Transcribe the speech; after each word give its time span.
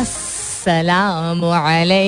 Assalamu 0.00 1.52
alaikum. 1.52 2.00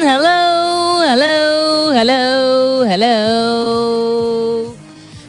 Hello, 0.00 0.40
hello, 1.04 1.92
hello, 1.92 2.24
hello. 2.88 3.18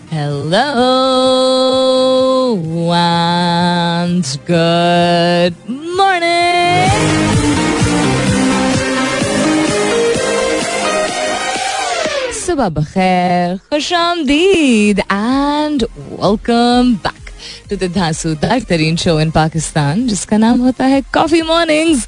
Hello. 0.08 0.70
And 4.10 4.24
good 4.48 5.56
morning. 5.68 6.40
Subah 12.40 12.72
bakhair, 12.72 13.60
khush 13.70 13.92
and 15.12 15.84
welcome 16.20 16.94
back 17.04 17.30
to 17.70 17.76
the 17.78 17.92
धांसूदार 17.96 18.60
तरीन 18.70 18.96
show 18.98 19.20
इन 19.20 19.30
पाकिस्तान 19.32 20.08
जिसका 20.08 20.38
नाम 20.38 20.60
होता 20.60 20.86
है 20.86 21.02
coffee 21.14 21.42
mornings 21.42 22.08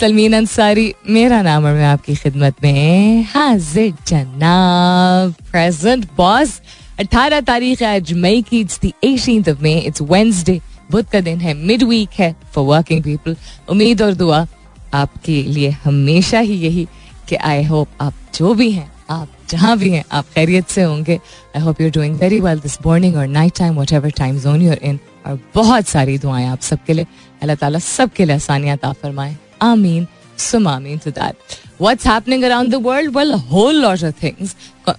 Salmeen 0.00 0.32
Ansari, 0.36 0.94
मेरा 1.10 1.40
नाम 1.42 1.64
और 1.64 1.74
मैं 1.74 1.84
आपकी 1.86 2.14
खिदमत 2.14 2.54
में 2.62 3.22
हाजिर 3.34 3.92
जनाब 4.08 5.34
प्रेजेंट 5.50 6.06
बॉस 6.16 6.60
18 7.00 7.46
तारीख 7.46 7.82
है, 7.82 7.94
आज 7.96 8.12
मई 8.12 8.42
की 8.42 8.60
it's 8.60 8.80
the 8.84 8.92
18th 9.04 9.48
of 9.48 9.62
May 9.62 9.78
it's 9.78 10.02
Wednesday 10.02 10.60
बुध 10.90 11.10
का 11.10 11.20
दिन 11.20 11.40
है 11.40 11.54
मिड 11.54 11.82
वीक 11.82 12.18
है 12.18 12.34
फॉर 12.54 12.64
वर्किंग 12.66 13.02
पीपल 13.02 13.36
उम्मीद 13.68 14.02
और 14.02 14.14
दुआ 14.14 14.46
आपके 14.94 15.42
लिए 15.42 15.70
हमेशा 15.84 16.38
ही 16.38 16.56
यही 16.64 16.86
कि 17.28 17.36
आई 17.36 17.62
होप 17.64 17.88
आप 18.00 18.14
जो 18.34 18.54
भी 18.54 18.70
हैं, 18.72 18.90
आप 19.10 19.28
जहाँ 19.52 19.76
भी 19.78 19.90
हैं, 19.90 20.04
आप 20.12 20.24
खैरियत 20.34 20.68
से 20.68 20.82
होंगे। 20.82 21.18
I 21.56 21.62
hope 21.62 21.80
you 21.80 21.90
doing 21.90 22.16
very 22.20 22.40
well 22.40 22.60
this 22.60 22.78
morning 22.86 23.16
और 23.16 23.26
night 23.28 23.58
time 23.58 23.78
whatever 23.92 24.10
time 24.18 24.38
zone 24.40 24.62
you're 24.62 24.78
in 24.82 24.98
और 25.26 25.38
बहुत 25.54 25.88
सारी 25.88 26.18
दुआएँ 26.18 26.46
आप 26.46 26.60
सबके 26.62 26.92
लिए। 26.92 27.06
अल्लाह 27.42 27.56
ताला 27.56 27.78
सबके 27.78 28.24
लिए 28.24 28.36
आसानियात 28.36 28.84
आ 28.84 28.92
फरमाए। 29.02 29.36
आमीन। 29.62 30.06
सुम 30.38 30.66
आमीन 30.68 30.98
to 30.98 31.10
that 31.10 31.34
what's 31.80 32.06
happening 32.06 32.44
around 32.44 32.70
the 32.70 32.74
world 32.82 33.16
well 33.16 33.32
whole 33.50 33.80
lot 33.82 34.04
of 34.04 34.22
things 34.22 34.54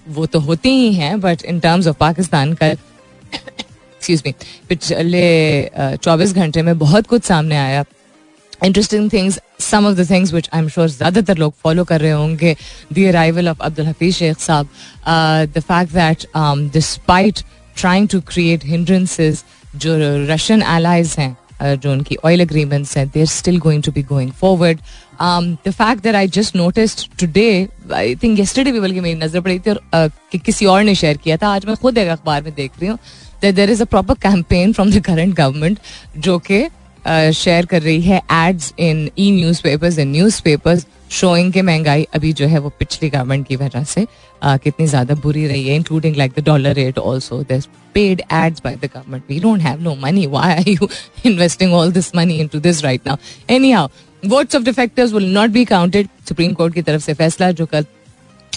वो 0.08 0.26
तो 0.26 0.40
होती 0.40 0.70
ही 0.70 0.92
हैं 0.94 1.20
but 1.20 1.42
in 1.44 1.58
terms 1.60 1.86
of 1.86 1.96
Pakistan 2.00 2.52
का 2.54 2.66
एक्सक्यूज 2.66 4.22
मी 4.26 4.32
पिछले 4.68 5.96
चौबीस 5.96 6.32
घंटे 6.34 6.62
में 6.62 6.78
बहुत 6.78 7.06
कुछ 7.06 7.24
सामने 7.24 7.56
आया। 7.56 7.84
Interesting 8.64 9.10
things 9.12 9.38
some 9.60 9.86
of 9.86 9.94
the 9.94 10.08
things 10.10 10.32
which 10.34 10.48
I 10.52 10.60
am 10.60 10.68
sure 10.68 10.88
ज़्यादातर 10.90 11.38
लोग 11.38 11.54
फॉलो 11.62 11.84
कर 11.84 12.00
रहे 12.00 12.10
होंगे 12.12 12.56
the 12.92 13.06
arrival 13.08 13.48
of 13.48 13.62
Abdul 13.62 13.86
Hafeez 13.86 14.14
Sheikh 14.14 14.38
साहब 14.40 14.68
the 15.56 15.60
fact 15.60 15.92
that 15.92 16.26
despite 16.72 17.40
trying 17.76 18.08
to 18.08 18.20
create 18.28 18.64
hindrances 18.64 19.42
जो 19.76 19.96
रशियन 20.28 20.62
एलाइज 20.62 21.14
हैं 21.18 21.36
जो 21.62 21.92
उनकी 21.92 22.16
ऑयल 22.24 22.40
अग्रीमेंट्स 22.40 22.96
हैं 22.96 23.06
there 23.08 23.26
still 23.26 23.58
going 23.58 23.82
to 23.82 23.92
be 23.92 24.02
going 24.02 24.30
forward 24.40 24.78
the 25.66 25.70
fact 25.70 26.02
that 26.02 26.14
I 26.14 26.28
just 26.28 26.56
noticed 26.56 27.06
today 27.20 27.46
I 27.94 28.14
think 28.22 28.38
yesterday 28.38 28.72
भी 28.72 28.80
बल्कि 28.80 29.00
मेरी 29.00 29.18
नज़र 29.18 29.40
पड़ी 29.40 29.58
थी 29.58 29.70
और 29.70 29.80
uh, 29.94 30.10
कि 30.32 30.38
किसी 30.38 30.66
और 30.66 30.82
ने 30.82 30.94
शेयर 30.94 31.16
किया 31.16 31.36
था 31.36 31.48
आज 31.48 31.66
मैं 31.66 31.76
खुद 31.76 31.98
एक 31.98 32.08
अखबार 32.08 32.42
में 32.42 32.52
देख 32.54 32.80
रही 32.80 32.88
हूँ 32.88 32.98
there 33.42 33.70
is 33.70 33.82
a 33.82 33.86
proper 33.86 34.14
campaign 34.22 34.72
from 34.72 34.90
the 34.90 35.00
current 35.06 35.34
government 35.36 35.78
जो 36.18 36.38
कि 36.38 36.66
शेयर 37.06 37.66
कर 37.66 37.82
रही 37.82 38.00
है 38.00 38.20
ads 38.32 38.72
in 38.78 39.08
e 39.18 39.30
newspapers 39.62 39.98
in 39.98 40.10
newspapers 40.42 40.86
showing 41.10 41.52
के 41.52 41.62
महँगाई 41.62 42.06
अभी 42.14 42.32
जो 42.32 42.46
है 42.46 42.58
वो 42.58 42.68
पिछली 42.78 43.08
गवर्नमेंट 43.10 43.46
की 43.46 43.56
वजह 43.56 43.84
से 43.84 44.04
uh, 44.42 44.58
कितनी 44.62 44.86
ज़्यादा 44.86 45.14
बुरी 45.14 45.46
रही 45.46 45.66
है 45.68 45.74
including 45.76 46.16
like 46.16 46.32
the 46.38 46.44
dollar 46.44 46.74
rate 46.74 46.98
also 46.98 47.42
this 47.42 47.66
paid 47.94 48.22
ads 48.32 48.62
by 48.64 48.76
the 48.76 48.90
government 48.94 49.22
we 49.30 49.38
don't 49.40 49.60
have 49.60 49.82
no 49.82 49.94
money 49.96 50.26
why 50.26 50.54
are 50.54 50.68
you 50.68 50.88
investing 51.26 51.72
all 51.72 51.92
this 51.92 52.14
money 52.16 52.38
into 52.38 52.60
this 52.60 52.82
right 52.84 53.06
now 53.06 53.16
anyhow 53.70 53.88
votes 54.22 54.56
of 54.56 54.64
defectors 54.64 55.12
will 55.12 55.32
not 55.34 55.50
be 55.50 55.64
counted 55.64 56.08
supreme 56.28 56.52
court 56.52 56.74
की 56.74 56.82
तरफ़ 56.82 57.02
से 57.02 57.14
फैसला 57.14 57.50
जो 57.52 57.66
कल 57.66 57.86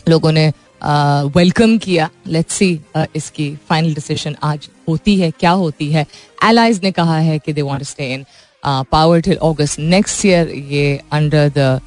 लोगों 0.09 0.31
ने 0.31 0.52
welcome 0.82 1.78
किया. 1.78 2.10
Let's 2.28 2.54
see 2.56 2.80
इसकी 3.16 3.50
फाइनल 3.70 3.94
डिसीज़न 3.94 4.36
आज 4.44 4.68
होती 4.88 5.18
है, 5.20 5.32
क्या 5.32 5.52
होती 5.52 5.92
है? 5.92 6.06
एलाइज 6.44 6.80
ने 6.84 6.92
कहा 6.92 7.18
है 7.20 7.40
कि 7.40 7.54
they 7.54 7.62
want 7.62 7.84
stay 7.84 8.14
in 8.14 8.26
power 8.64 9.22
till 9.22 9.36
August 9.44 9.80
next 9.80 10.26
year 10.26 10.50
ये 10.50 11.02
अंडर 11.14 11.52
द 11.58 11.80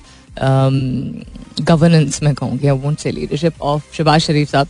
गवर्नेंस 1.63 2.23
में 2.23 2.35
कहूँगी 2.35 2.67
I 2.67 2.77
won't 2.77 2.99
say 2.99 3.11
leadership 3.11 3.63
of 3.63 3.95
Shahbaz 3.97 4.21
Sharif 4.21 4.51
साहब. 4.51 4.69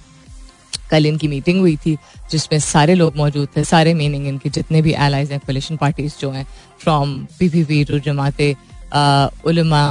कल 0.90 1.06
इनकी 1.06 1.28
मीटिंग 1.28 1.58
हुई 1.60 1.76
थी, 1.76 1.96
जिसमें 2.30 2.58
सारे 2.60 2.94
लोग 2.94 3.16
मौजूद 3.16 3.48
थे, 3.56 3.64
सारे 3.64 3.94
मीनिंग 3.94 4.26
इनके 4.28 4.48
जितने 4.50 4.82
भी 4.82 4.92
एलाइज 4.98 5.32
हैं 5.32 5.40
कोलिशन 5.46 5.76
पार्टीज़ 5.76 6.14
जो 6.20 6.30
हैं 6.30 6.46
from 6.80 7.14
P 7.38 7.48
P 7.48 7.64
P 7.64 7.82
to 7.84 7.98
Jamiat 8.00 8.40
Ulema 9.46 9.82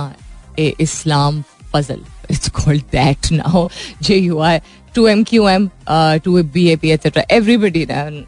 e 0.59 0.73
Islam 0.79 1.41
Fazal 1.73 2.01
it's 2.29 2.49
called 2.49 2.85
that 2.91 3.31
now. 3.31 3.69
JUI 4.01 4.61
to 4.93 5.01
MQM 5.01 5.69
uh, 5.87 6.19
to 6.19 6.43
BAP 6.43 6.85
etc. 6.85 7.23
Everybody 7.29 7.85
um, 7.85 8.25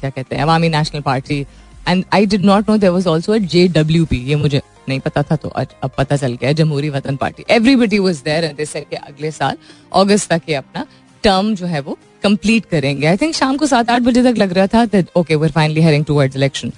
क्या 0.00 0.10
कहते 0.10 0.36
हैं 0.36 0.42
Awami 0.42 0.68
national 0.68 1.00
party 1.02 1.40
and 1.88 2.04
I 2.14 2.26
did 2.26 2.44
not 2.44 2.70
know 2.70 2.76
there 2.78 2.90
was 2.90 3.08
also 3.08 3.38
J 3.54 3.66
W 3.68 4.04
P 4.06 4.16
ये 4.28 4.36
मुझे 4.36 4.60
नहीं 4.88 5.00
पता 5.00 5.22
था 5.22 5.36
तो 5.36 5.48
अब 5.48 5.90
पता 5.98 6.16
चल 6.16 6.36
गया 6.40 6.52
Jamhoori 6.60 6.90
Watan 6.90 7.16
party 7.16 7.44
everybody 7.50 7.98
was 7.98 8.22
and 8.28 8.56
this 8.56 8.72
कि 8.72 8.96
अगले 8.96 9.30
साल 9.30 9.56
अगस्त 10.02 10.32
तक 10.32 10.48
ये 10.48 10.54
अपना 10.54 10.86
टर्म 11.24 11.54
जो 11.54 11.66
है 11.66 11.80
वो 11.80 11.96
कंप्लीट 12.22 12.64
करेंगे. 12.70 13.06
आई 13.06 13.16
थिंक 13.16 13.34
शाम 13.34 13.56
को 13.56 13.66
सात 13.66 13.90
आठ 13.90 14.02
बजे 14.02 14.22
तक 14.22 14.38
लग 14.38 14.52
रहा 14.52 14.66
था 14.74 14.84
that 14.92 15.08
okay 15.16 15.34
we're 15.34 15.50
finally 15.50 15.80
heading 15.82 16.04
towards 16.04 16.36
election 16.36 16.72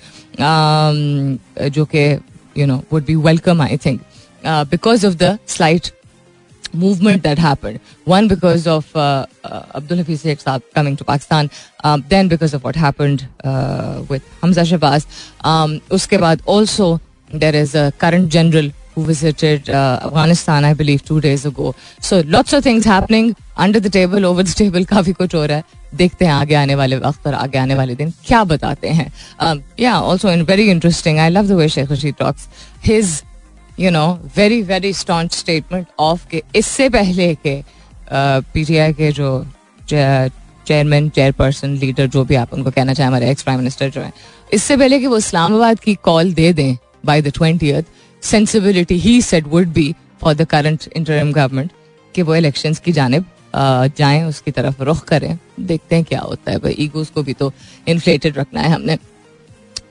जो 1.77 1.85
कि 1.95 2.05
you 2.61 2.67
know 2.67 2.83
would 2.93 3.05
be 3.05 3.15
welcome 3.29 3.63
I 3.63 3.77
think 3.87 4.01
because 4.45 5.07
of 5.07 5.15
the 5.15 5.39
slight 5.49 5.91
movement 6.74 7.24
that 7.24 7.38
happened. 7.38 7.80
One 8.06 8.28
because 8.28 8.68
of 8.68 8.96
uh, 8.96 9.26
uh, 9.44 9.64
Abdul 9.76 10.00
Hafiz 10.00 10.22
Sheikh 10.22 10.40
Saab 10.40 10.64
coming 10.74 10.96
to 10.98 11.04
Pakistan, 11.04 11.50
um, 11.84 12.04
then 12.10 12.28
because 12.28 12.54
of 12.54 12.64
what 12.64 12.76
happened 12.76 13.28
uh, 13.44 14.04
with 14.10 14.24
Hamza 14.42 14.62
Shabazz. 14.62 15.08
Um, 15.44 15.80
uske 15.90 16.18
baad 16.26 16.42
also 16.46 17.00
there 17.32 17.56
is 17.56 17.76
a 17.76 17.92
current 17.98 18.30
general 18.30 18.70
who 18.94 19.04
visited 19.04 19.70
uh, 19.70 20.00
Afghanistan, 20.04 20.66
I 20.66 20.74
believe, 20.74 21.06
two 21.06 21.22
days 21.22 21.46
ago. 21.46 21.76
So 22.00 22.22
lots 22.26 22.54
of 22.54 22.64
things 22.64 22.86
happening 22.86 23.36
under 23.56 23.80
the 23.80 23.90
table, 23.90 24.26
over 24.26 24.44
the 24.44 24.56
table, 24.64 24.86
काफी 24.86 25.14
कुछ 25.14 25.36
हो 25.36 25.46
रहा 25.46 25.58
है 25.58 25.64
देखते 25.96 26.26
हैं 26.26 26.32
आगे 26.32 26.56
आने 26.56 26.76
वाले 26.76 26.98
वक्त 27.00 27.28
और 27.28 27.34
आगे 27.34 27.58
आने 27.58 27.76
वाले 27.76 27.96
दिन 27.96 28.12
क्या 28.26 28.44
बताते 28.44 28.90
हैं 28.90 29.12
या 29.80 30.00
also 30.00 30.32
in 30.32 30.42
very 30.50 30.70
interesting 30.72 31.20
I 31.20 31.30
love 31.30 31.48
the 31.48 31.52
way 31.60 31.68
Sheikh 31.70 31.92
Rashid 31.92 32.16
talks 32.20 32.48
his 32.86 33.22
you 33.81 33.91
know 33.91 34.07
very 34.37 34.61
very 34.63 34.93
staunch 34.95 35.35
statement 35.35 35.87
of 36.01 36.27
के 36.31 36.43
इससे 36.57 36.89
पहले 36.91 37.35
के 37.47 37.63
पीटीआई 38.13 38.93
के 38.93 39.11
जो 39.13 39.29
चेयरमैन 39.89 41.09
चेयरपर्सन 41.09 41.77
लीडर 41.77 42.07
जो 42.07 42.25
भी 42.25 42.35
आप 42.35 42.53
उनको 42.55 42.71
कहना 42.71 42.95
चाहें, 42.95 43.09
हमारे 43.09 43.31
एक्स 43.31 43.43
प्राइम 43.43 43.59
मिनिस्टर 43.59 43.91
जो 43.91 44.01
है, 44.01 44.13
इससे 44.53 44.77
पहले 44.77 44.99
कि 45.01 45.07
वो 45.07 45.19
इस्लामाबाद 45.19 45.81
की 45.81 45.95
कॉल 46.05 46.33
दे 46.35 46.53
दें 46.53 46.77
by 47.07 47.23
the 47.23 47.33
twenty 47.35 47.73
sensibility 48.23 48.95
he 48.99 49.21
set 49.23 49.47
would 49.49 49.69
be 49.73 49.95
for 50.21 50.35
the 50.35 50.45
current 50.47 50.89
interim 50.97 51.33
government 51.33 51.71
कि 52.15 52.23
वो 52.23 52.35
इलेक्शंस 52.37 52.79
की 52.81 52.93
जानब 52.93 53.25
जाएँ, 53.97 54.23
उसकी 54.25 54.51
तरफ़ 54.51 54.83
रुख 54.83 55.05
करें, 55.05 55.39
देखते 55.61 55.97
हैं 55.97 56.05
क्या 56.05 56.21
होता 56.21 56.51
है, 56.51 56.59
भाई 56.59 56.75
ईगोस 56.79 57.11
को 57.11 57.23
भी 57.23 57.33
तो 57.33 57.53
इन्फ्लेटेड 57.89 58.39
रखना 58.39 58.61
है 58.61 58.71
हमने। 58.71 58.99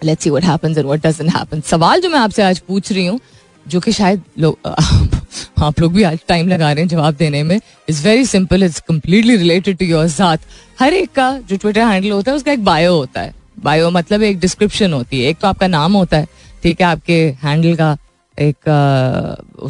Let's 0.03 0.24
see 0.24 0.30
what 0.30 0.44
happens 0.44 0.78
and 0.78 0.86
what 0.86 1.06
doesn't 1.06 1.36
happen 1.36 1.62
सवाल 1.62 2.02
जो 2.02 2.09
मैं 2.09 2.19
आपसे 2.19 2.44
आज 2.44 2.59
पूछ 2.59 2.92
रही 2.92 3.06
हूँ 3.06 3.19
जो 3.67 3.79
कि 3.79 3.91
शायद 3.91 4.22
लोग 4.39 4.57
आप 5.63 5.79
लोग 5.79 5.94
भी 5.94 6.03
आज 6.03 6.19
टाइम 6.27 6.47
लगा 6.47 6.72
रहे 6.72 6.83
हैं 6.83 6.89
जवाब 6.89 7.16
देने 7.16 7.44
में। 7.44 7.59
Is 7.89 8.03
very 8.03 8.25
simple 8.25 8.63
it's 8.63 8.79
completely 8.79 9.35
related 9.35 9.77
to 9.77 9.85
your 9.85 10.07
साथ। 10.07 10.38
हर 10.79 10.94
एक 10.94 11.11
का 11.11 11.31
जो 11.39 11.57
ट्विटर 11.57 11.81
हैंडल 11.81 12.11
होता 12.11 12.31
है, 12.31 12.38
उसका 12.38 12.51
एक 12.51 12.63
बायो 12.66 12.95
होता 12.95 13.21
है। 13.21 13.33
बायो 13.63 13.89
मतलब 13.91 14.23
एक 14.23 14.39
डिस्क्रिप्शन 14.39 14.94
होती 14.94 15.21
है। 15.21 15.30
एक 15.30 15.38
तो 15.38 15.47
आपका 15.47 15.68
नाम 15.68 15.94
होता 15.94 16.18
है, 16.18 16.27
ठीक 16.63 16.81
है, 16.81 16.88
आपके 16.88 17.19
हैंडल 17.44 17.75
का 17.75 17.97
एक 18.38 18.56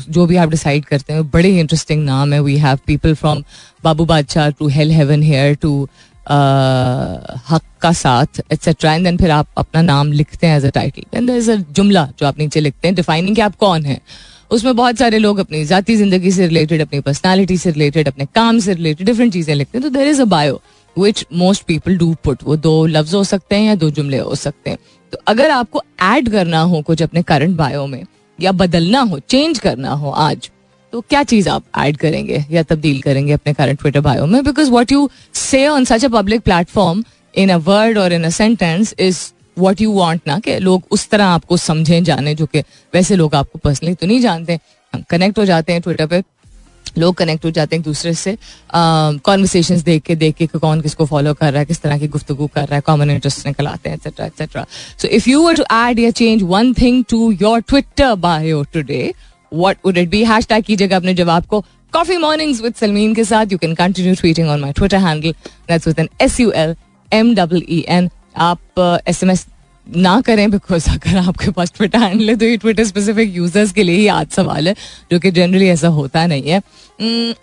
जो 0.10 0.26
भी 0.26 0.36
आप 0.36 0.50
डिसाइड 0.50 0.86
करते 0.86 1.14
हैं 1.14 1.30
बड़े 1.30 1.50
ही 1.50 1.60
इंटरेस्टिंग 1.60 2.04
नाम 2.06 2.34
है। 2.34 2.40
We 2.42 2.58
have 2.58 2.80
people 2.88 3.14
from 3.16 3.44
Babu 3.84 4.06
Badshah 4.06 4.50
to 4.50 4.68
hell 4.68 4.92
heaven 4.92 5.24
here 5.24 5.56
to 5.56 5.88
Haq 6.26 7.62
का 7.82 7.92
साथ 7.94 8.42
एक्सेट्रा 8.54 8.94
एंड 8.94 9.04
देन 9.04 9.18
फिर 9.18 9.32
आप 9.32 9.48
अपना 9.58 9.82
नाम 9.82 10.12
लिखते 10.12 10.48
हैं 10.48 10.58
as 10.58 10.66
a 10.66 10.70
title 10.70 11.04
then 11.14 11.30
is 11.30 11.52
a 11.52 11.56
जुमला 11.56 12.08
जो 12.20 12.28
आप 12.28 12.40
नीचे 12.40 12.60
लिखते 12.60 12.88
हैं 12.88 12.96
डिफाइनिंग 12.96 13.36
कि 13.36 13.42
आप 13.42 13.56
कौन 13.56 13.86
हैं। 13.86 14.00
उसमें 14.52 14.76
बहुत 14.76 14.98
सारे 14.98 15.18
लोग 15.18 15.38
अपनी 15.40 15.64
जाती 15.66 15.96
ज़िंदगी 15.96 16.32
से 16.32 16.48
रिलेटेड 16.48 16.82
अपनी 16.82 17.00
पर्सनालिटी 17.00 17.58
से 17.58 17.72
रिलेटेड 17.72 18.08
अपने 18.08 18.26
काम 18.36 18.60
से 18.60 18.74
रिलेटेड 18.74 19.08
डिफरेंट 19.08 19.34
चीज़ें 19.34 19.54
लिखते 19.56 19.78
हैं। 19.78 19.84
तो 19.84 19.90
there 19.90 20.08
is 20.08 20.22
a 20.22 20.26
bio 20.26 20.62
which 20.96 21.26
most 21.34 21.64
people 21.64 21.98
do 21.98 22.14
put 22.24 22.44
वो 22.44 22.56
दो 22.58 22.86
लफ्ज 22.86 23.14
हो 23.16 23.24
सकते 23.24 23.56
हैं 23.56 23.64
या 23.64 23.76
दो 23.76 23.90
जुमले 23.90 24.18
हो 24.20 24.36
सकते 24.36 24.70
हैं। 24.70 24.78
तो 25.14 25.18
अगर 25.28 25.52
आपको 25.52 25.82
ऐड 26.04 26.30
करना 26.30 26.62
हो 26.62 26.82
कुछ 26.82 27.02
अपने 27.04 27.22
करंट 27.24 27.58
बायो 27.58 27.86
में, 27.88 28.04
या 28.40 28.52
बदलना 28.54 29.00
हो 29.02 29.20
चेंज 29.20 29.60
करना 29.60 29.92
हो 29.94 30.12
आज 30.12 30.50
तो 30.94 31.02
क्या 31.02 31.22
चीज़ 31.24 31.50
आप 31.50 31.64
ऐड 31.78 31.98
करेंगे 31.98 32.46
या 32.52 32.64
तब्दील 32.64 33.02
करेंगे 33.02 33.34
अपने 33.34 33.54
करंट 33.54 33.80
ट्विटर 33.80 34.00
बायो 34.02 34.26
में? 34.26 34.44
Because 34.44 34.70
what 34.72 34.92
you 34.92 35.10
say 35.34 35.68
on 35.68 35.86
such 35.86 36.06
a 36.06 36.08
public 36.10 36.42
platform 36.42 37.04
in 37.36 37.50
a 37.50 37.58
word 37.58 37.98
और 37.98 38.14
in 38.14 38.24
a 38.24 38.30
sentence 38.30 38.94
is 39.00 39.20
what 39.60 39.82
you 39.82 39.92
want 39.92 40.22
ना 40.28 40.38
कि 40.40 40.58
लोग 40.60 40.84
उस 40.92 41.08
तरह 41.10 41.26
आपको 41.28 41.58
समझें 41.58 42.04
जाने 42.04 42.36
जो 42.36 42.46
कि 42.46 42.60
वैसे 42.94 43.16
लोग 43.16 43.36
आपको 43.36 43.60
पर्सनली 43.60 43.94
तो 43.94 44.08
नहीं 44.08 44.20
जानते। 44.22 44.60
कनेक्ट 45.10 45.40
हो 45.40 45.46
जाते 45.46 45.74
हैं 45.74 45.82
ट्विटर 45.82 46.08
पे 46.08 46.24
लोग 46.98 47.16
कनेक्ट 47.16 47.46
हो 47.46 47.50
जाते 47.52 47.76
हैं 47.76 47.80
एक 47.80 47.86
दूसरे 47.86 48.14
से। 48.14 48.38
कॉन्वर्सेशन 48.74 49.78
uh, 49.78 49.84
देख 49.84 50.04
के 50.04 50.16
देख 50.16 50.36
के 50.36 50.46
कौन 50.48 50.82
किसको 50.82 51.06
फॉलो 51.06 51.34
कर 51.34 51.52
रहा 51.52 51.60
है 51.60 51.66
किस 51.66 51.82
तरह 51.82 51.98
की 52.00 52.08
गुफ्तु 52.08 52.36
कर 52.36 52.62
रहा 52.62 52.76
है 52.76 52.82
कॉमन 52.86 53.10
इंटरेस्ट 53.12 53.46
निकल 53.48 53.68
आते 53.68 53.90
हैं 53.90 53.96
etcetera 53.98 54.26
etcetera 54.26 54.66
so 55.02 55.08
if 55.08 55.30
you 55.30 55.42
were 55.42 55.56
to 55.56 55.64
add 55.74 56.00
या 56.00 56.12
change 56.12 56.44
one 56.44 56.74
thing 56.74 57.04
to 57.10 57.32
your 57.32 57.60
Twitter 57.62 58.14
bio 58.16 58.64
today 58.74 59.14
what 59.54 59.78
would 59.86 59.98
it 59.98 60.10
be 60.10 60.24
hashtag 60.48 60.64
कीजिएगा 60.64 60.96
अपने 60.98 61.14
जवाब 61.14 61.46
को। 61.46 61.60
कॉफ़ी 61.94 62.18
मॉर्निंग्स 62.18 62.62
विद 62.62 62.76
सलमीन 62.76 63.14
के 63.16 63.24
साथ। 63.24 63.52
You 63.52 63.58
can 63.58 63.74
continue 63.76 64.16
tweeting 64.16 64.50
on 64.50 64.60
my 64.60 64.72
Twitter 64.72 64.98
handle 64.98 65.80
with 65.88 66.00
N 66.00 66.10
S 66.22 66.40
U 66.40 66.52
L 66.52 66.76
M 67.14 67.34
double 67.36 67.64
E 67.70 67.84
N 67.90 68.10
आप 68.38 69.02
S 69.08 69.24
M 69.24 69.32
S 69.32 69.46
ना 69.88 70.20
करें 70.22 70.50
because 70.52 70.90
अगर 70.90 71.18
आपके 71.18 71.52
पास 71.52 71.72
ट्विटर 71.78 72.00
हैंडल 72.00 72.30
है 72.30 72.36
तो 72.36 72.46
ये 72.46 72.58
ट्विटर 72.58 72.84
स्पेसिफिक 72.86 73.36
यूज़र्स 73.36 73.72
के 73.72 73.84
लिए 73.84 73.96
ही 73.98 74.08
आज 74.10 74.28
सवाल 74.32 74.68
है, 74.68 74.76
जो 75.12 75.20
कि 75.20 75.32
जनरली 75.32 75.68
ऐसा 75.70 75.88
होता 75.90 76.26
नहीं 76.28 76.44
है। 76.44 76.62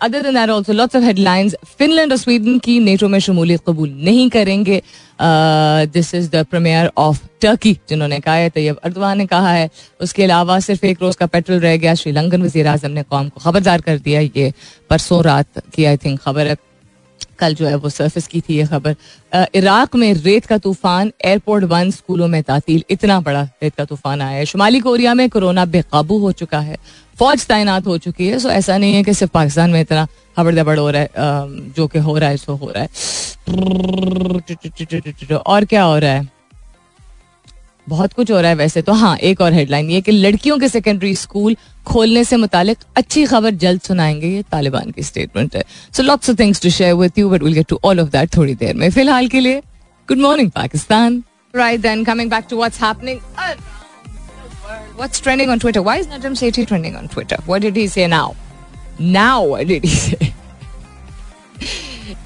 Other 0.01 0.21
than 0.21 0.33
that 0.33 0.49
also 0.49 0.73
lots 0.73 0.95
of 0.95 1.03
headlines 1.03 1.55
Finland 1.77 2.11
और 2.11 2.17
स्वीडन 2.17 2.59
की 2.59 2.79
नेटो 2.79 3.07
में 3.07 3.19
शमूलियत 3.19 3.61
कबूल 3.67 3.89
नहीं 4.03 4.29
करेंगे। 4.29 4.81
This 5.19 6.13
is 6.15 6.29
the 6.29 6.45
premier 6.45 6.91
of 6.97 7.19
Turkey 7.41 7.73
जिन्होंने 7.89 8.19
कहा 8.19 8.35
है, 8.35 8.49
तैयब 8.49 8.79
अर्दवान 8.83 9.17
ने 9.17 9.25
कहा 9.25 9.51
है। 9.51 9.69
उसके 10.01 10.23
अलावा 10.23 10.59
सिर्फ़ 10.59 10.85
एक 10.85 11.01
रोज 11.01 11.15
का 11.15 11.25
पेट्रोल 11.27 11.59
रह 11.59 11.77
गया। 11.77 11.93
श्रीलंकन 11.95 12.41
वजी 12.43 12.61
अजम 12.63 12.91
ने 12.91 13.03
कौम 13.03 13.29
को 13.29 13.41
खबरदार 13.41 13.81
कर 13.81 13.97
दिया। 13.99 14.21
ये 14.21 14.51
परसों 14.89 15.23
रात 15.23 15.61
की 15.75 15.85
आई 15.85 15.97
थिंक 15.97 16.19
खबर 16.21 16.47
है। 16.47 16.55
कल 17.39 17.53
जो 17.55 17.65
है 17.65 17.75
वो 17.75 17.89
सर्फिस 17.89 18.27
की 18.27 18.41
थी 18.41 18.57
ये 18.57 18.65
खबर। 18.65 18.95
इराक 19.55 19.95
में 19.95 20.13
रेत 20.15 20.45
का 20.45 20.57
तूफ़ान 20.57 21.11
एयरपोर्ट 21.25 21.65
बंद 21.65 21.93
स्कूलों 21.93 22.27
में 22.27 22.41
तातील। 22.43 22.83
इतना 22.89 23.19
बड़ा 23.21 23.41
रेत 23.63 23.75
का 23.75 23.85
तूफ़ान 23.85 24.21
आया 24.21 24.37
है। 24.37 24.45
शुमाली 24.45 24.79
कोरिया 24.79 25.13
में 25.13 25.29
कोरोना 25.29 25.65
बेकाबू 25.67 26.17
हो 26.19 26.31
चुका 26.33 26.59
है। 26.59 26.77
फौज 27.19 27.45
तैनात 27.47 27.87
हो 27.87 27.97
चुकी 27.97 28.27
है 28.27 28.39
सो 28.39 28.49
ऐसा 28.49 28.77
नहीं 28.77 28.93
है 28.93 29.03
कि 29.03 29.13
सिर्फ़ 29.13 29.31
पाकिस्तान 29.33 29.69
में 29.69 29.81
इतना 29.81 30.07
हबड़ 30.37 30.55
दबड़ 30.55 30.77
हो 30.79 30.89
रहा 30.89 31.01
है 31.01 31.09
जो 31.75 31.87
कि 31.87 31.99
हो 31.99 32.17
रहा 32.17 32.29
है, 32.29 32.37
सो 32.37 32.55
हो 32.55 32.71
रहा 32.71 32.83
है। 32.83 32.89
और 35.37 35.65
क्या 35.65 35.83
हो 35.83 35.97
रहा 35.97 36.11
है? 36.11 36.38
बहुत 37.87 38.13
कुछ 38.13 38.31
हो 38.31 38.39
रहा 38.39 38.49
है 38.49 38.55
वैसे 38.55 38.81
तो 38.81 38.93
हाँ 38.93 39.15
एक 39.29 39.41
और 39.41 39.53
हेडलाइन 39.53 39.89
ये 39.91 40.01
कि 40.01 40.11
लड़कियों 40.11 40.57
के 40.59 40.67
सेकेंडरी 40.69 41.13
स्कूल 41.15 41.55
खोलने 41.87 42.23
से 42.23 42.37
मुतालिक 42.37 42.77
अच्छी 42.97 43.25
खबर 43.25 43.51
जल्द 43.63 43.81
सुनाएँगे 43.81 44.27
ये 44.27 44.43
तालिबान 44.51 44.91
की 44.91 45.03
स्टेटमेंट 45.03 45.55
है 45.55 45.63
so 45.97 46.03
lots 46.03 46.29
of 46.29 46.39
things 46.39 46.61
to 46.61 46.69
share 46.69 46.93
with 46.95 47.17
you 47.17 47.29
but 47.29 47.43
will 47.43 47.53
get 47.53 47.67
to 47.69 47.79
all 47.83 47.99
of 47.99 48.09
that 48.09 48.35
थोड़ी 48.35 48.55
देर 48.55 48.75
में 48.75 48.89
फ़िलहाल 48.89 49.27
के 49.27 49.39
लिए 49.39 49.61
good 50.09 50.19
morning 50.21 50.51
Pakistan 50.51 51.23
right 51.55 51.81
then 51.81 52.03
coming 52.05 52.29
back 52.29 52.45
to 52.49 52.57
what's 52.57 52.81
happening 52.83 53.19
What's 54.99 55.21
trending 55.25 55.51
on 55.51 55.61
Twitter? 55.63 55.81
Why 55.81 55.93
is 55.99 56.07
Najam 56.07 56.33
Sethi 56.39 56.63
trending 56.69 56.95
on 57.01 57.05
Twitter? 57.11 57.37
What 57.45 57.61
did 57.65 57.77
he 57.79 57.85
say 57.87 58.07
now? 58.13 58.25
Now, 59.13 59.35
what 59.51 59.69
did 59.69 59.85
he 59.85 59.91
say? 59.95 60.33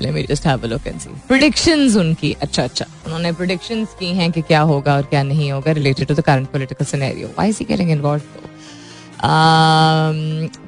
Let 0.02 0.14
me 0.14 0.24
just 0.30 0.46
have 0.48 0.64
a 0.64 0.68
look 0.68 0.88
and 0.88 1.00
see 1.00 1.10
predictions 1.28 1.96
उनकी। 1.96 2.32
अच्छा 2.42 2.64
अच्छा। 2.64 2.86
उन्होंने 3.06 3.32
predictions 3.32 3.96
की 4.00 4.14
हैं 4.16 4.32
कि 4.32 4.42
क्या 4.42 4.62
होगा 4.72 4.96
और 4.96 5.04
क्या 5.10 5.24
नहीं 5.24 5.52
होगा 5.52 5.72
related 5.72 6.08
to 6.08 6.14
the 6.14 6.22
current 6.22 6.48
political 6.52 6.86
scenario 6.86 7.28
why 7.28 7.50
is 7.50 7.60
he 7.60 7.66
getting 7.66 7.92
involved 7.92 8.42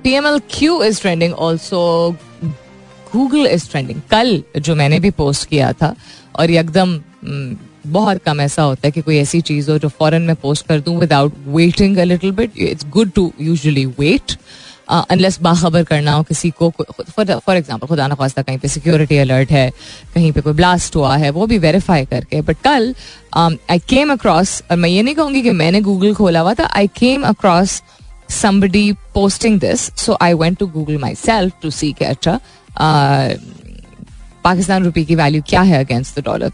PMLQ 0.04 0.84
is 0.84 1.00
trending 1.00 1.34
also. 1.46 1.80
Google 3.14 3.46
is 3.48 3.66
trending 3.72 4.00
कल 4.12 4.44
जो 4.60 4.76
मैंने 4.76 5.00
भी 5.00 5.10
पोस्ट 5.12 5.48
किया 5.50 5.72
था 5.74 5.94
और 6.36 6.52
ये 6.52 6.60
एकदम 6.60 6.90
हम्म, 7.26 7.58
बहुत 7.88 8.22
कम 8.24 8.42
ऐसा 8.42 8.64
होता 8.64 8.88
है 8.88 8.92
कि 8.92 9.02
कोई 9.02 9.18
ऐसी 9.18 9.42
चीज़ 9.42 9.70
हो 9.72 9.78
जो 9.80 9.90
फॉरन 9.90 10.22
में 10.22 10.36
पोस्ट 10.36 10.68
कर 10.68 10.80
दूँ 10.82 10.98
without 11.00 11.34
waiting 11.48 11.98
a 11.98 12.04
little 12.04 12.32
bit 12.32 12.58
it's 12.58 12.86
good 12.90 13.12
to 13.12 13.32
usually 13.42 13.86
wait 14.00 14.38
unless 14.90 15.40
बाखबर 15.42 15.84
करना 15.84 16.12
हो 16.14 16.24
किसी 16.24 16.50
को 16.62 16.70
फॉर 16.70 17.58
एग्ज़ाम्पल 17.58 17.88
खुदा 17.88 18.08
ना 18.08 18.16
खास्ता 18.16 18.42
कहीं 18.42 18.58
पे 18.58 18.68
सिक्योरिटी 18.68 19.18
अलर्ट 19.18 19.52
है, 19.52 19.70
कहीं 20.16 20.32
पे 20.32 20.42
कोई 20.42 20.54
ब्लास्ट 20.54 20.96
हुआ 20.96 21.16
है, 21.18 21.30
वो 21.30 21.48
भी 21.48 21.58
वेरीफाई 21.58 22.06
करके। 22.06 22.42
बट 22.42 22.58
कल 22.64 22.94
आई 23.38 23.80
केम 23.90 24.12
अक्रॉस 24.14 24.62
और 24.72 24.78
मैं 24.78 24.90
ये 24.90 25.02
नहीं 25.04 25.16
कहूँगी 25.16 25.42
कि 25.42 25.52
मैंने 25.52 25.82
गूगल 25.82 26.14
खोला 26.16 26.40
हुआ 26.40 26.54
था 26.54 26.66
I 26.66 26.88
came 26.98 27.24
across 27.28 27.82
somebody 28.28 28.88
posting 29.16 29.58
this, 29.64 29.82
so 29.96 30.16
i 30.20 30.34
went 30.34 30.58
to 30.60 30.68
google 30.76 30.96
myself 31.02 31.60
to 31.64 31.70
see 31.72 31.92
कि 31.98 32.06
अच्छा 32.06 32.40
पाकिस्तान 34.44 34.84
रुपये 34.86 35.04
की 35.06 35.16
वैल्यू 35.16 35.42
क्या 35.50 35.62
है 35.62 35.84
अगेंस्ट 35.84 36.20
द 36.20 36.24
डॉलर 36.26 36.52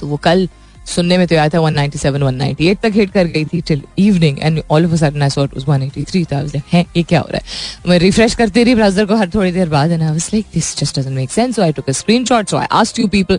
तो 0.00 0.06
वो 0.06 0.16
कल 0.24 0.48
सुनने 0.90 1.18
में 1.18 1.26
तो 1.26 1.36
आया 1.36 1.48
था 1.48 1.58
197 1.58 2.22
198 2.22 2.80
तक 2.82 2.92
हिट 2.94 3.10
कर 3.10 3.26
गई 3.26 3.44
थी 3.44 3.60
till 3.60 3.82
evening 3.98 4.38
and 4.40 4.62
all 4.70 4.86
of 4.86 4.94
sudden 4.94 5.22
I 5.22 5.30
saw 5.30 5.44
it 5.44 5.56
was 5.56 5.90
183 5.90 6.24
था 6.32 6.60
है 6.72 6.84
ये 6.96 7.02
क्या 7.02 7.20
हो 7.20 7.28
रहा 7.30 7.38
है? 7.38 7.90
मैं 7.90 7.98
रिफ्रेश 7.98 8.34
करती 8.34 8.64
रही 8.64 8.74
ब्राउज़र 8.74 9.06
को 9.06 9.16
हर 9.16 9.30
थोड़ी 9.34 9.52
देर 9.52 9.68
बाद 9.68 9.90
and 9.90 10.02
I 10.02 10.08
was 10.08 10.30
like 10.34 10.46
this 10.54 10.76
just 10.78 10.98
doesn't 10.98 11.16
make 11.16 11.30
sense 11.30 11.56
so 11.56 11.62
I 11.62 11.72
took 11.72 11.88
a 11.88 11.92
screenshot 11.92 12.48
so 12.48 12.56
I 12.56 12.66
asked 12.70 13.00
you 13.00 13.08
people 13.08 13.38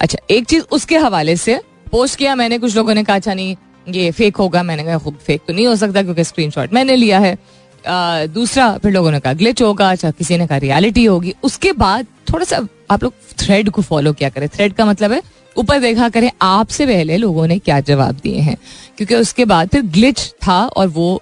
अच्छा 0.00 0.18
एक 0.30 0.46
चीज़ 0.46 0.62
उसके 0.70 0.98
हवाले 0.98 1.36
से 1.36 1.60
पोस्ट 1.90 2.18
किया 2.18 2.34
मैंने 2.34 2.58
कुछ 2.58 2.76
लोगों 2.76 2.94
ने 2.94 3.04
कहा 3.04 3.16
अच्छा 3.16 3.34
नहीं 3.34 3.56
ये 3.88 4.10
फेक 4.10 4.36
होगा. 4.36 4.62
मैंने 4.62 4.84
कहा 4.84 4.98
खूब 4.98 5.18
फेक 5.26 5.40
तो 5.48 5.52
नहीं 5.52 5.66
हो 5.66 5.76
सकता 5.76 6.02
क्योंकि 6.02 6.24
स्क्रीनशॉट 6.24 6.72
मैंने 6.72 6.96
लिया 6.96 7.18
है. 7.18 7.38
आ, 7.86 8.26
दूसरा 8.26 8.78
फिर 8.78 8.92
लोगों 8.92 9.10
ने 9.10 9.20
कहा 9.20 9.32
ग्लिच 9.32 9.62
होगा. 9.62 9.90
अच्छा 9.90 10.10
किसी 10.10 10.36
ने 10.36 10.46
कहा 10.46 10.58
रियलिटी 10.58 11.04
होगी. 11.04 11.34
उसके 11.42 11.72
बाद 11.72 12.06
थोड़ा 12.32 12.44
सा 12.44 12.60
आप 12.90 13.02
लोग 13.02 13.12
थ्रेड 13.38 13.70
को 13.70 13.82
फॉलो 13.82 14.12
क्या 14.12 14.28
करें। 14.28 14.48
थ्रेड 14.48 14.72
का 14.72 14.84
मतलब 14.84 15.12
है 15.12 15.22
ऊपर 15.58 15.78
देखा 15.80 16.08
करें, 16.08 16.30
आपसे 16.42 16.86
पहले 16.86 17.16
लोगों 17.16 17.46
ने 17.46 17.58
क्या 17.58 17.80
जवाब 17.82 18.20
दिए 18.22 18.40
हैं? 18.40 18.56
क्योंकि 18.96 19.14
उसके 19.14 19.44
बाद 19.44 19.68
फिर 19.68 19.82
ग्लिच 19.82 20.20
था 20.46 20.64
और 20.66 20.88
वो 20.88 21.20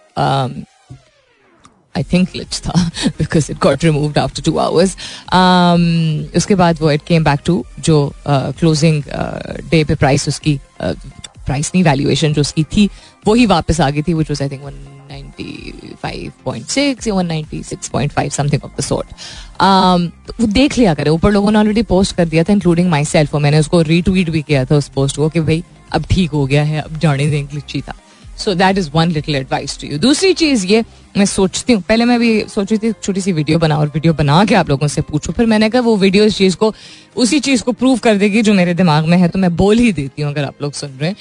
आई 1.97 2.03
थिंक 2.05 2.29
ग्लिच 2.31 2.61
था 2.61 2.73
because 3.19 3.50
it 3.53 3.59
got 3.59 3.85
removed 3.85 4.19
after 4.19 4.43
two 4.43 4.56
hours 4.59 4.97
उसके 6.37 6.55
बाद 6.55 6.79
वो 6.81 6.91
इट 6.91 7.03
केम 7.06 7.25
बैक 7.25 7.41
टू 7.47 7.65
जो 7.81 8.12
क्लोजिंग 8.29 9.03
डे 9.71 9.85
पे 9.85 9.94
प्राइस 9.94 10.29
उसकी 10.29 10.59
प्राइस 10.82 11.71
नहीं 11.75 11.85
वैल्यूएशन 11.85 12.32
जो 12.32 12.41
उसकी 12.41 12.65
थी, 12.67 12.89
वो 13.27 13.35
ही 13.35 13.47
वापस 13.47 13.81
आ 13.81 13.91
गई 13.91 14.03
थी 14.03 14.15
which 14.15 14.31
was 14.31 14.43
I 14.43 14.49
think 14.49 14.62
one 14.62 14.73
ninety 15.17 15.95
five 16.03 16.33
point 16.45 16.67
six 16.69 17.07
या 17.07 17.15
one 17.15 17.27
ninety 17.27 17.63
six 17.65 17.89
point 17.89 18.13
five 18.13 18.31
something 18.31 18.65
of 18.65 18.73
the 18.79 18.85
sort 18.85 19.07
वो 20.41 20.47
देख 20.47 20.79
लिया 20.79 20.95
करे, 20.95 21.11
ऊपर 21.11 21.31
लोगों 21.33 21.51
ने 21.51 21.59
ऑलरेडी 21.59 21.83
पोस्ट 21.85 22.17
कर 22.17 22.25
दिया 22.27 22.43
था 22.45 22.53
इंक्लूडिंग 22.53 22.91
माई 22.91 23.05
सेल्फ 23.07 23.35
और 23.35 23.41
मैंने 23.41 23.59
उसको 23.59 23.81
रीट्वीट 23.85 24.31
भी 24.31 24.43
किया 24.43 24.65
था 24.65 24.77
उस 24.77 24.89
पोस्ट 24.95 25.17
को 25.17 25.29
कि 25.29 25.41
भाई, 25.41 25.63
अब 25.93 26.05
ठीक 26.11 26.31
हो 26.31 26.47
गया 26.47 26.63
है, 26.65 26.81
अब 26.81 26.99
जाने 26.99 27.27
दें 27.27 27.47
ग्लिची 27.47 27.81
था। 27.81 27.94
So 28.39 28.55
that 28.55 28.79
is 28.79 28.91
one 28.94 29.11
little 29.11 29.37
advice 29.37 29.79
to 29.81 29.87
you 29.87 29.99
दूसरी 29.99 30.32
चीज़ 30.35 30.67
ये, 30.67 30.85
मैं 31.17 31.25
सोचती 31.27 31.73
हूँ, 31.73 31.82
पहले 31.82 32.05
मैं 32.05 32.19
भी 32.20 32.29
सोच 32.49 32.73
रही 32.73 32.79
थी 32.79 32.93
छोटी 33.03 33.20
सी 33.20 33.32
वीडियो 33.32 33.58
बना 33.58 33.79
और 33.79 33.91
वीडियो 33.94 34.15
बना 34.15 34.44
के 34.44 34.55
आप 34.55 34.69
लोगों 34.69 34.89
से 34.89 35.03
पूछूँ। 35.03 35.35
फिर 35.35 35.46
मैंने 35.46 35.70
कहा, 35.70 35.82
वो 35.82 35.96
वीडियो 35.96 36.25
इस 36.25 36.37
चीज़ 36.39 36.56
को, 36.56 36.73
उसी 37.17 37.41
चीज़ 37.41 37.63
को 37.63 37.73
प्रूव 37.73 37.99
कर 37.99 38.17
देगी 38.17 38.43
जो 38.43 38.55
मेरे 38.55 38.75
दिमाग 38.75 39.06
में 39.06 39.17
है 39.19 39.29
तो 39.29 39.39
मैं 39.39 39.55
बोल 39.56 39.79
ही 39.79 39.93
देती 39.93 40.23
हूँ, 40.23 40.31
अगर 40.32 40.44
आप 40.44 40.63
लोग 40.63 40.73
सुन 40.75 40.91
रहे 40.91 41.11
हैं, 41.11 41.17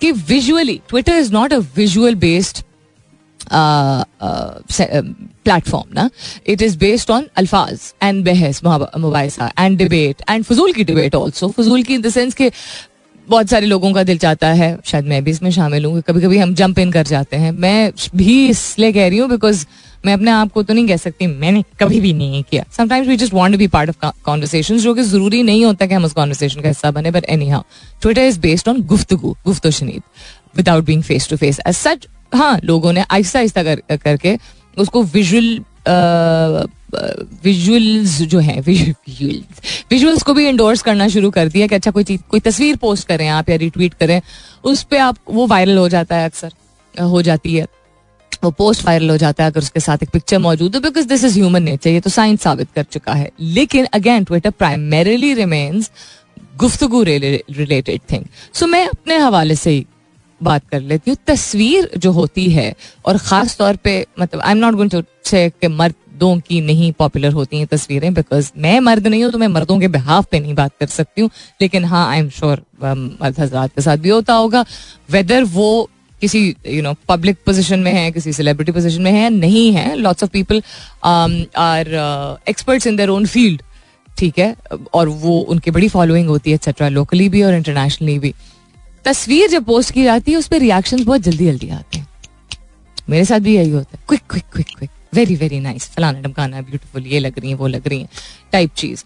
कि 0.00 0.12
visually 0.12 0.80
Twitter 0.88 1.16
is 1.16 1.32
not 1.32 1.52
a 1.52 1.58
visual 1.76 2.14
based 2.16 2.62
platform 5.44 5.94
ना 5.94 6.08
इट 6.46 6.62
इज़ 6.62 6.78
बेस्ड 6.78 7.10
ऑन 7.10 7.26
अल्फाज 7.36 7.92
एंड 8.02 8.24
बहस 8.24 8.60
मुबासा 8.64 9.52
एंड 9.58 9.78
डिबेट 9.78 10.22
एंड 10.30 10.44
फजूल 10.44 10.72
की 10.72 10.84
डिबेट 10.84 11.14
ऑल्सो 11.14 11.48
फजूल 11.58 11.82
की 11.82 11.94
इन 11.94 12.00
द 12.02 12.08
सेंस 12.10 12.34
के 12.34 12.50
बहुत 13.28 13.48
सारे 13.48 13.66
लोगों 13.66 13.92
का 13.92 14.02
दिल 14.02 14.18
चाहता 14.18 14.48
है, 14.48 14.78
शायद 14.84 15.04
मैं 15.06 15.22
भी 15.24 15.30
इसमें 15.30 15.50
शामिल 15.50 15.84
हूँ 15.84 16.00
कभी 16.08 16.20
कभी 16.20 16.38
हम 16.38 16.54
जंप 16.54 16.78
इन 16.78 16.92
कर 16.92 17.06
जाते 17.06 17.36
हैं। 17.36 17.50
मैं 17.52 17.92
भी 18.16 18.48
इसलिए 18.48 18.92
कह 18.92 19.08
रही 19.08 19.18
हूँ 19.18 19.28
बिकॉज़ 19.30 19.64
मैं 20.06 20.12
अपने 20.14 20.30
आप 20.30 20.52
को 20.52 20.62
तो 20.62 20.74
नहीं 20.74 20.86
कह 20.88 20.96
सकती, 20.96 21.26
मैंने 21.26 21.62
कभी 21.80 22.00
भी 22.00 22.12
नहीं 22.12 22.42
किया। 22.50 22.64
Sometimes 22.76 23.08
we 23.08 23.16
just 23.16 23.34
want 23.34 23.56
be 23.56 23.66
part 23.68 23.90
of 23.90 24.12
conversation 24.24 24.78
जो 24.78 24.94
कि 24.94 25.02
ज़रूरी 25.02 25.42
नहीं 25.42 25.64
होता 25.64 25.86
कि 25.86 25.94
हम 25.94 26.04
उस 26.04 26.12
कॉन्वर्सेशन 26.12 26.60
का 26.60 26.68
हिस्सा 26.68 26.90
बने 26.90 27.10
but 27.10 27.24
anyhow 27.48 27.62
Twitter 28.02 28.22
is 28.22 28.40
based 28.40 28.68
on 28.68 28.82
गुफ्तगु, 28.84 29.36
गुफ्तो 29.44 29.70
शनीद 29.70 30.02
without 30.56 30.84
being 30.84 31.02
face 31.02 31.28
to 31.30 31.36
face 31.36 31.60
as 31.66 31.74
such 31.76 32.06
हाँ 32.32 32.60
लोगों 32.64 32.92
ने 32.92 33.04
आहिस्ता 33.10 33.38
आहिस्ता 33.38 33.62
कर, 33.62 33.82
करके 33.96 34.38
उसको 34.76 35.02
विजुअल 35.04 35.60
विजुअल्स 37.44 38.20
जो 38.22 38.38
है 38.38 38.60
विजुअल्स 38.60 40.22
को 40.22 40.34
भी 40.34 40.48
इंडोर्स 40.48 40.82
करना 40.82 41.08
शुरू 41.08 41.30
कर 41.30 41.48
दिया 41.48 41.66
कि 41.66 41.74
अच्छा 41.74 41.90
कोई 41.90 42.04
चीज़ 42.04 42.20
कोई 42.30 42.40
तस्वीर 42.40 42.76
पोस्ट 42.76 43.08
करें 43.08 43.26
आप 43.28 43.50
या 43.50 43.56
रिट्वीट 43.56 43.94
करें 43.94 44.20
उस 44.64 44.82
पर 44.82 44.96
आप 44.98 45.16
वो 45.30 45.46
वायरल 45.46 45.78
हो 45.78 45.88
जाता 45.88 46.16
है 46.16 46.24
अक्सर 46.24 46.52
हो 46.94 47.22
जाती 47.22 47.54
है। 47.54 47.66
वो 48.44 48.50
पोस्ट 48.50 48.84
वायरल 48.86 49.10
हो 49.10 49.16
जाता 49.16 49.44
है 49.44 49.50
अगर 49.50 49.60
उसके 49.60 49.80
साथ 49.80 50.02
एक 50.02 50.10
पिक्चर 50.10 50.38
मौजूद 50.38 50.74
है 50.74 50.80
because 50.82 51.06
this 51.08 51.24
is 51.24 51.34
human 51.34 51.62
nature 51.62 51.90
ये 51.90 52.00
तो 52.00 52.10
साइंस 52.10 52.42
साबित 52.42 52.68
कर 52.74 52.82
चुका 52.82 53.12
है। 53.12 53.30
लेकिन 53.40 53.84
अगेन 53.94 54.24
ट्विटर 54.24 54.50
प्राइमरीली 54.50 55.32
रिमेन्स 55.34 55.90
गुफ्तगु 56.58 57.02
रिलेटेड 57.02 58.00
थिंग 58.12 58.24
सो 58.54 58.66
मैं 58.66 58.86
अपने 58.88 59.16
हवाले 59.18 59.54
से 59.54 59.70
ही 59.70 59.86
बात 60.42 60.68
कर 60.70 60.80
लेती 60.82 61.10
हूँ। 61.10 61.16
तस्वीर 61.26 61.90
जो 61.96 62.12
होती 62.12 62.48
है, 62.50 62.74
और 63.06 63.18
ख़ास 63.18 63.56
तौर 63.56 63.76
पे 63.76 64.04
मतलब 64.20 64.40
I 64.40 64.52
am 64.52 64.58
not 64.58 64.74
going 64.74 64.90
to 64.90 65.02
say 65.24 65.48
कि 65.52 65.68
मर्दों 65.68 66.36
की 66.40 66.60
नहीं 66.60 66.90
पॉपुलर 66.94 67.32
होती 67.32 67.58
हैं 67.58 67.66
तस्वीरें 67.66 68.12
बिकॉज़ 68.14 68.50
मैं 68.58 68.78
मर्द 68.80 69.06
नहीं 69.06 69.22
हूँ 69.24 69.30
तो 69.32 69.38
मैं 69.38 69.48
मर्दों 69.48 69.78
के 69.80 69.88
बिहाफ 69.90 70.26
पे 70.30 70.40
नहीं 70.40 70.54
बात 70.54 70.72
कर 70.80 70.86
सकती 70.88 71.20
हूँ। 71.20 71.30
लेकिन 71.60 71.84
हाँ 71.84 72.06
आई 72.08 72.18
एम 72.18 72.28
श्योर 72.30 72.62
मर्द 72.82 73.40
हजरात 73.40 73.74
के 73.74 73.82
साथ 73.82 73.96
भी 73.96 74.08
होता 74.08 74.34
होगा। 74.34 74.64
वेदर 75.10 75.44
वो 75.46 75.88
किसी 76.20 76.40
यू 76.66 76.82
नो 76.82 76.94
पब्लिक 77.08 77.36
पोजिशन 77.46 77.78
में 77.80 77.92
है, 77.92 78.10
किसी 78.12 78.32
सेलिब्रिटी 78.32 78.72
पोजिशन 78.72 79.02
में 79.02 79.12
है, 79.12 79.28
नहीं 79.30 79.72
है। 79.72 79.94
Lots 79.96 80.22
of 80.24 80.30
people 80.30 80.62
are 81.04 81.88
experts 82.48 82.86
in 82.86 82.96
their 82.96 83.08
own 83.10 83.26
field 83.26 83.62
ठीक 84.08 84.38
है? 84.38 84.54
और 84.94 85.08
वो, 85.08 85.38
उनकी 85.40 85.70
बड़ी 85.70 85.88
फॉलोइंग 85.88 86.28
होती 86.28 86.50
है 86.50 86.54
एक्सेट्रा 86.54 86.88
लोकली 86.90 87.28
भी 87.28 87.42
और 87.42 87.54
इंटरनेशनली 87.54 88.18
भी। 88.18 88.34
तस्वीर 89.04 89.50
जब 89.50 89.64
पोस्ट 89.64 89.90
की 89.90 90.04
जाती 90.04 90.32
है, 90.32 90.38
उस 90.38 90.46
पर 90.48 90.58
रिएक्शन 90.58 91.04
बहुत 91.04 91.20
जल्दी 91.20 91.46
जल्दी 91.46 91.70
आते 91.70 91.98
हैं। 91.98 92.08
मेरे 93.10 93.24
साथ 93.24 93.38
भी 93.38 93.56
यही 93.56 93.70
होता 93.70 93.98
है। 93.98 94.04
Quick 94.08 94.20
quick 94.30 94.44
quick 94.52 94.66
quick 94.78 94.90
very 95.14 95.36
very 95.36 95.60
nice 95.60 95.88
फलाना 95.88 96.20
डमकाना 96.20 96.60
ब्यूटीफुल 96.60 97.06
ये 97.06 97.18
लग 97.18 97.38
रही 97.38 97.50
है, 97.50 97.56
वो 97.56 97.66
लग 97.66 97.88
रही 97.88 98.00
है 98.00 98.08
टाइप 98.52 98.70
चीज़। 98.76 99.04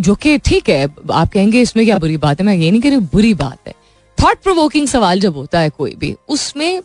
जो 0.00 0.14
कि 0.14 0.38
ठीक 0.38 0.68
है, 0.68 0.88
आप 1.12 1.32
कहेंगे, 1.32 1.60
इसमें 1.60 1.86
क्या 1.86 1.98
बुरी 1.98 2.16
बात 2.16 2.40
है? 2.40 2.46
मैं 2.46 2.54
ये 2.54 2.70
नहीं 2.70 2.80
कह 2.80 2.88
रही 2.88 2.98
बुरी 2.98 3.34
बात 3.34 3.68
है। 3.68 3.74
थॉट 4.22 4.42
प्रोवोकिंग 4.42 4.88
सवाल 4.88 5.20
जब 5.20 5.34
होता 5.34 5.60
है 5.60 5.70
कोई 5.70 5.94
भी, 5.94 6.14
उसमें 6.28 6.82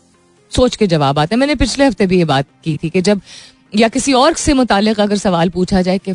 सोच 0.56 0.76
के 0.76 0.88
जवाब 0.88 1.20
आते 1.20 1.36
हैं। 1.36 1.40
मैंने 1.40 1.56
पिछले 1.56 1.86
हफ़्ते 1.86 2.08
भी 2.08 2.18
ये 2.18 2.26
बात 2.26 2.46
की 2.64 2.80
थी 2.84 2.90
कि 2.90 3.02
जब, 3.02 3.22
या 3.76 3.88
किसी 3.88 4.14
और 4.14 4.34
से 4.34 4.54
मुतालिक 4.54 5.00
अगर 5.00 5.18
सवाल 5.18 5.50
पूछा 5.50 5.82
जाए 5.82 5.98
कि 5.98 6.14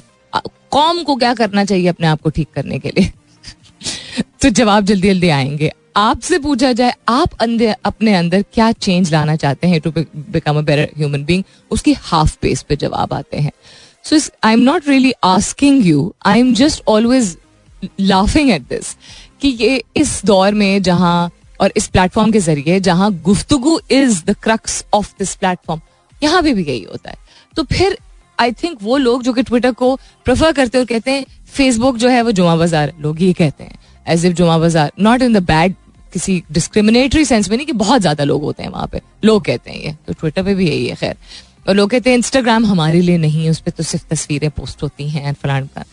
कौम 0.70 1.02
को 1.02 1.16
क्या 1.16 1.34
करना 1.34 1.64
चाहिए 1.64 1.86
अपने 1.86 2.06
आप 2.06 2.22
को 2.22 2.30
ठीक 2.30 2.48
करने 2.54 2.78
के 2.78 2.88
लिए? 2.88 3.12
तो 4.42 4.48
जवाब 4.48 4.84
जल्दी 4.84 5.08
जल्दी 5.08 5.28
आएँगे। 5.28 5.72
आपसे 5.96 6.38
पूछा 6.38 6.72
जाए, 6.72 6.92
आप 7.08 7.30
अंदर 7.40 7.76
अपने 7.84 8.14
अंदर 8.14 8.42
क्या 8.54 8.70
चेंज 8.74 9.12
लाना 9.12 9.36
चाहते 9.36 9.68
हैं 9.68 9.80
to 9.80 9.90
become 9.90 10.58
a 10.58 10.60
better 10.62 10.92
human 10.98 11.24
being 11.24 11.42
उसकी 11.70 11.92
हाफ़ 12.02 12.36
पेस 12.42 12.62
पे 12.62 12.76
जवाब 12.76 13.12
आते 13.14 13.36
हैं। 13.38 13.52
So 14.04 14.18
I 14.44 14.52
am 14.52 14.60
not 14.60 14.88
really 14.88 15.12
asking 15.24 15.86
you 15.86 16.12
I 16.26 16.40
am 16.40 16.52
just 16.54 16.82
always 16.88 17.36
laughing 18.00 18.50
at 18.50 18.62
this 18.68 18.94
कि 19.40 19.48
ये 19.60 19.82
इस 19.96 20.20
दौर 20.26 20.54
में 20.54 20.82
जहाँ, 20.82 21.30
और 21.60 21.72
इस 21.76 21.86
प्लेटफॉर्म 21.88 22.30
के 22.32 22.40
ज़रिए 22.40 22.78
जहाँ 22.80 23.12
गुफ्तगु 23.22 23.78
is 23.90 24.22
the 24.24 24.36
crux 24.42 24.84
of 24.94 25.12
this 25.18 25.34
platform 25.34 25.80
यहाँ 26.22 26.42
भी 26.42 26.54
भी 26.54 26.64
यही 26.64 26.82
होता 26.82 27.10
है। 27.10 27.16
तो 27.56 27.62
फिर 27.64 27.98
आई 28.38 28.52
थिंक 28.54 28.78
वो 28.82 28.96
लोग 28.96 29.22
जो 29.22 29.32
कि 29.32 29.42
ट्विटर 29.42 29.72
को 29.72 29.94
प्रेफर 30.26 30.52
करते 30.52 30.78
हैं 30.78 30.84
और 30.84 30.88
कहते 30.88 31.10
हैं 31.10 31.24
फेसबुक 31.48 31.96
जो 31.96 32.08
है 32.08 32.22
वो 32.22 32.32
जुमा 32.32 32.56
बाज़ार 32.56 32.92
लोग 33.00 33.22
ये 33.22 33.32
कहते 33.32 33.64
हैं। 33.64 33.78
एज 34.10 34.26
इफ़ 34.26 34.34
जुमा 34.34 34.58
बाज़ार 34.58 34.92
नॉट 35.00 35.22
इन 35.22 35.32
द 35.32 35.42
बैड 35.44 35.74
किसी 36.12 36.42
डिस्क्रिमिनेटरी 36.52 37.24
सेंस 37.24 37.50
में 37.50 37.56
नहीं 37.56 37.66
कि 37.66 37.72
बहुत 37.74 38.00
ज़्यादा 38.00 38.24
लोग 38.24 38.42
होते 38.42 38.62
हैं 38.62 38.70
वहाँ 38.70 38.86
पे। 38.92 39.00
लोग 39.24 39.44
कहते 39.44 39.70
हैं 39.70 39.80
ये 39.80 39.94
तो 40.06 40.12
ट्विटर 40.12 40.42
पे 40.42 40.54
भी 40.54 40.68
यही 40.68 40.86
है, 40.86 40.94
खैर। 40.94 41.16
और 41.68 41.74
लोग 41.74 41.90
कहते 41.90 42.10
हैं 42.10 42.16
इंस्टाग्राम 42.16 42.66
हमारे 42.66 43.00
लिए 43.00 43.18
नहीं 43.18 43.44
है, 43.44 43.50
उस 43.50 43.60
पर 43.60 43.70
तो 43.70 43.82
सिर्फ़ 43.82 44.04
तस्वीरें 44.10 44.50
पोस्ट 44.50 44.82
होती 44.82 45.08
हैं 45.08 45.32
फलान 45.34 45.66
का। 45.66 45.84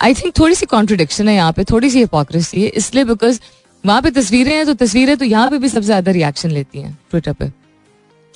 आई 0.00 0.14
थिंक 0.14 0.38
थोड़ी 0.38 0.54
सी 0.54 0.66
कॉन्ट्रोडिक्शन 0.66 1.28
है 1.28 1.34
यहाँ 1.34 1.52
पे, 1.52 1.64
थोड़ी 1.64 1.90
सी 1.90 1.98
हिपोक्रेसी 1.98 2.62
है, 2.62 2.68
इसलिए 2.68 3.04
बिकॉज़ 3.04 3.40
वहाँ 3.84 4.02
पे 4.02 4.10
तस्वीरें 4.12 4.52
हैं 4.52 4.64
तो 4.66 4.74
तस्वीरें 4.76 5.16
तो 5.16 5.24
यहाँ 5.24 5.50
पे 5.50 5.58
भी 5.58 5.68
सबसे 5.68 5.86
ज़्यादा 5.86 6.12
रिएक्शन 6.12 6.50
लेती 6.50 6.80
हैं 6.80 6.98
ट्विटर 7.10 7.32
पे। 7.32 7.50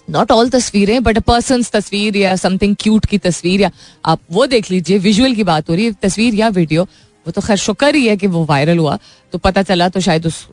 नॉट 0.08 0.30
ऑल 0.32 0.48
तस्वीरें 0.50 1.02
बट 1.02 1.16
अ 1.16 1.20
पर्सन 1.20 1.62
तस्वीर 1.72 2.16
या 2.16 2.34
समथिंग 2.36 2.74
क्यूट 2.80 3.06
की 3.06 3.18
तस्वीर 3.20 3.60
या 3.60 3.70
आप 4.04 4.20
वो 4.30 4.46
देख 4.46 4.70
लीजिए 4.70 4.98
विजुअल 4.98 5.34
की 5.34 5.44
बात 5.44 5.68
हो 5.70 5.74
रही 5.74 5.84
है, 5.84 5.92
तस्वीर 6.02 6.34
या 6.34 6.48
वीडियो 6.50 6.86
वो 7.28 7.32
तो 7.32 7.40
खैर 7.40 7.56
शुक्र 7.58 7.94
ही 7.94 8.06
है 8.06 8.16
कि 8.16 8.26
वो 8.26 8.44
वायरल 8.44 8.78
हुआ। 8.78 8.98
तो 9.32 9.38
पता 9.38 9.62
चला 9.62 9.88
तो 9.88 10.00
शायद 10.00 10.26
उस 10.26 10.46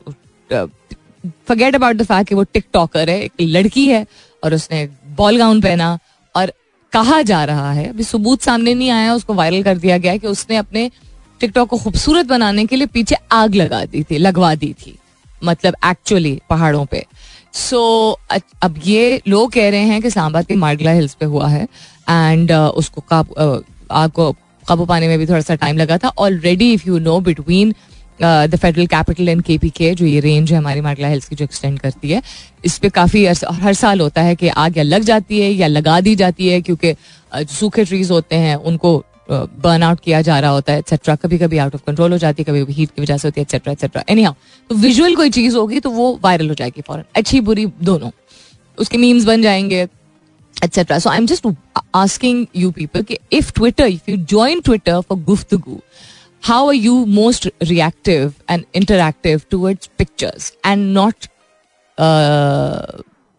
फगेट 1.48 1.74
अबाउट 1.74 1.96
द 1.96 2.02
फैक्ट 2.02 2.28
कि 2.28 2.34
वो 2.34 2.42
टिकटॉकर 2.44 3.10
है 3.10 3.20
एक 3.20 3.32
लड़की 3.40 3.86
है 3.86 4.06
और 4.42 4.54
उसने 4.54 4.84
बॉल 5.16 5.38
गाउन 5.38 5.60
पहना 5.60 5.98
और 6.34 6.52
कहा 6.92 7.20
जा 7.22 7.44
रहा 7.44 7.72
है। 7.72 7.88
अभी 7.88 8.04
सबूत 8.04 8.42
सामने 8.42 8.74
नहीं 8.74 8.90
आया 8.90 9.14
उसको 9.14 9.34
वायरल 9.34 9.62
कर 9.62 9.78
दिया 9.78 9.98
गया 9.98 10.16
कि 10.16 10.26
उसने 10.26 10.56
अपने 10.56 10.90
टिकटॉक 11.40 11.68
को 11.68 11.78
खूबसूरत 11.78 12.26
बनाने 12.26 12.66
के 12.66 12.76
लिए 12.76 12.86
पीछे 12.86 13.16
आग 13.32 13.54
लगा 13.54 13.84
दी 13.84 14.02
थी 14.02 14.18
लगवा 14.18 14.54
दी 14.54 14.72
थी 14.80 14.96
मतलब 15.44 15.76
एक्चुअली 15.84 16.40
पहाड़ों 16.50 16.84
पे। 16.86 17.04
सो 17.52 17.80
so, 18.30 18.42
अब 18.62 18.80
ये 18.84 19.20
लोग 19.28 19.52
कह 19.52 19.70
रहे 19.70 19.84
हैं 19.84 20.00
कि 20.02 20.10
सांबा 20.10 20.42
के 20.42 20.54
मार्गला 20.56 20.90
हिल्स 20.92 21.14
पे 21.14 21.26
हुआ 21.26 21.48
है। 21.48 21.62
एंड 22.08 22.52
uh, 22.52 22.70
उसको 22.72 23.00
काब 23.00 23.64
आग 23.90 24.10
को 24.10 24.34
काबू 24.68 24.84
पाने 24.84 25.08
में 25.08 25.18
भी 25.18 25.26
थोड़ा 25.26 25.40
सा 25.40 25.54
टाइम 25.56 25.76
लगा 25.76 25.98
था। 25.98 26.08
Already 26.18 26.72
if 26.72 26.86
you 26.86 26.98
know 27.00 27.18
between 27.20 27.74
the 28.20 28.56
federal 28.56 28.86
capital 28.86 29.28
and 29.28 29.42
K 29.42 29.56
P 29.58 29.70
K 29.70 29.94
जो 29.94 30.06
ये 30.06 30.20
रेंज 30.20 30.52
है 30.52 30.58
हमारी 30.58 30.80
मार्गला 30.80 31.08
हिल्स 31.08 31.28
की, 31.28 31.36
जो 31.36 31.44
एक्सटेंड 31.44 31.78
करती 31.78 32.10
है, 32.10 32.22
इस 32.64 32.78
पर 32.78 32.88
काफ़ी 32.90 33.24
हर 33.26 33.74
साल 33.74 34.00
होता 34.00 34.22
है 34.22 34.34
कि 34.36 34.48
आग 34.48 34.78
या 34.78 34.84
लग 34.84 35.02
जाती 35.04 35.40
है 35.40 35.50
या 35.50 35.66
लगा 35.66 36.00
दी 36.00 36.14
जाती 36.16 36.48
है, 36.48 36.60
क्योंकि 36.60 36.94
सूखे 37.50 37.84
ट्रीज 37.84 38.10
होते 38.10 38.36
हैं, 38.36 38.54
उनको 38.56 39.02
बर्न 39.30 39.82
आउट 39.82 40.00
किया 40.00 40.20
जा 40.22 40.38
रहा 40.40 40.50
होता 40.50 40.72
है 40.72 40.78
एक्सेट्रा 40.78 41.14
कभी 41.16 41.38
कभी 41.38 41.58
आउट 41.58 41.74
ऑफ़ 41.74 41.82
कंट्रोल 41.86 42.12
हो 42.12 42.18
जाती 42.18 42.42
है 42.42 42.44
कभी 42.44 42.62
कभी 42.62 42.72
हीट 42.72 42.90
की 42.90 43.02
वजह 43.02 43.16
से 43.16 43.28
होती 43.28 43.40
है 43.40 43.42
एक्सेट्रा 43.42 43.72
एक्सेट्रा 43.72 44.02
एनी 44.08 44.22
हाउ 44.22 44.34
तो 44.70 44.74
विजुअल 44.76 45.14
कोई 45.16 45.30
चीज़ 45.30 45.56
होगी 45.56 45.80
तो 45.80 45.90
वो 45.90 46.18
वायरल 46.24 46.48
हो 46.48 46.54
जाएगी 46.54 46.82
फॉरन। 46.88 47.04
अच्छी, 47.16 47.40
बुरी, 47.40 47.66
दोनों। 47.82 48.10
उसके 48.78 48.98
मीम्स 48.98 49.24
बन 49.24 49.42
जाएँगे 49.42 49.86
etcetera 50.66 50.98
so 50.98 51.10
I 51.10 51.18
am 51.18 51.26
just 51.26 51.46
asking 51.94 52.46
you 52.56 52.70
people 52.72 53.02
कि 53.02 53.18
if 53.32 53.52
Twitter 53.54 53.86
if 53.86 54.10
you 54.10 54.16
join 54.16 54.60
Twitter 54.60 55.00
for 55.00 55.18
गुफ्तगू 55.24 55.80
how 56.42 56.68
are 56.68 56.74
you 56.74 57.04
most 57.06 57.48
reactive 57.62 58.32
and 58.50 58.64
interactive 58.74 59.40
towards 59.50 59.90
pictures 59.98 60.52
and 60.66 60.92
not 60.94 61.26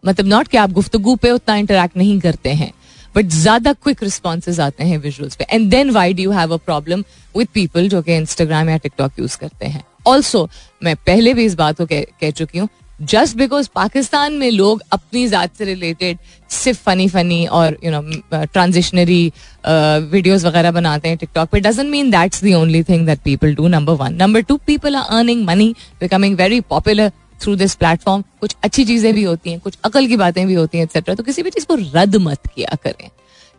मतलब 0.04 0.26
नॉट 0.26 0.48
कि 0.48 0.56
आप 0.56 0.72
गुफ्तगु 0.72 1.14
पे 1.22 1.30
उतना 1.30 1.56
इंटरेक्ट 1.56 1.96
नहीं 1.96 2.18
करते 2.20 2.50
हैं 2.54 2.72
बट 3.16 3.26
ज़्यादा 3.32 3.72
क्विक 3.72 4.02
रिस्पॉन्सेज 4.02 4.58
आते 4.60 4.84
हैं 4.84 4.98
विजुअल्स 4.98 5.36
पे. 5.36 5.44
And 5.44 5.68
then 5.70 5.90
why 5.90 6.12
do 6.14 6.30
have 6.30 6.52
a 6.54 6.56
problem 6.56 7.04
with 7.36 7.48
people 7.54 7.88
जो 7.88 8.02
कि 8.02 8.16
इंस्टाग्राम 8.16 8.68
या 8.70 8.76
टिकटॉक 8.76 9.18
यूज़ 9.18 9.36
करते 9.38 9.66
हैं? 9.66 9.82
ऑल्सो 10.06 10.48
मैं 10.82 10.94
पहले 10.96 11.34
भी 11.34 11.44
इस 11.44 11.54
बात 11.54 11.76
को 11.76 11.86
कह, 11.86 12.00
कह 12.20 12.30
चुकी 12.30 12.58
हूँ 12.58 12.68
जस्ट 13.00 13.36
बिकॉज़ 13.36 13.68
पाकिस्तान 13.74 14.32
में 14.32 14.50
लोग 14.50 14.82
अपनी 14.92 15.26
जात 15.28 15.56
से 15.56 15.64
रिलेटेड 15.64 16.18
सिर्फ़ 16.50 16.82
फनी 16.82 17.08
फनी 17.08 17.44
और 17.46 17.76
यू 17.84 17.90
नो 17.90 18.44
ट्रांजिशनरी 18.44 19.32
वीडियोस 19.66 20.44
वगैरह 20.44 20.70
बनाते 20.70 21.08
हैं 21.08 21.16
टिकटॉक 21.18 21.48
पे 21.48 21.60
doesn't 21.60 21.88
mean 21.90 22.10
that's 22.10 22.42
the 22.42 22.54
only 22.54 22.82
thing 22.82 23.06
that 23.06 23.20
people 23.24 23.54
do 23.54 23.68
number 23.68 23.92
one 23.94 24.14
number 24.14 24.40
two 24.40 24.56
people 24.66 24.96
are 24.96 25.18
earning 25.18 25.44
money 25.46 25.74
becoming 26.00 26.36
very 26.36 26.60
popular 26.70 27.12
through 27.42 27.54
this 27.56 27.74
platform 27.74 28.22
कुछ 28.40 28.54
अच्छी 28.64 28.84
चीज़ें 28.84 29.12
भी 29.14 29.22
होती 29.22 29.50
हैं, 29.50 29.60
कुछ 29.60 29.78
अकल 29.84 30.06
की 30.06 30.16
बातें 30.16 30.46
भी 30.46 30.54
होती 30.54 30.78
हैं 30.78 30.84
एक्सेट्रा 30.84 31.14
तो 31.14 31.22
किसी 31.22 31.42
भी 31.42 31.50
चीज़ 31.50 31.66
को 31.66 31.74
रद्द 31.74 32.16
मत 32.16 32.46
किया 32.46 32.76
करें। 32.82 33.08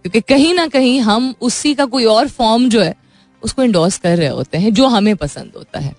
क्योंकि 0.05 0.22
कहीं 0.24 0.53
ना 0.53 0.67
कहीं 0.67 1.00
हम 1.01 1.34
उसी 1.41 1.74
का 1.74 1.86
कोई 1.86 2.05
और 2.05 2.27
फॉर्म 2.27 2.67
जो 2.69 2.81
है, 2.81 2.93
उसको 3.43 3.63
इंडोर्स 3.63 3.98
कर 3.98 4.17
रहे 4.17 4.27
होते 4.27 4.58
हैं, 4.58 4.74
जो 4.74 4.88
हमें 4.88 5.15
पसंद 5.15 5.51
होता 5.58 5.79
है। 5.79 5.93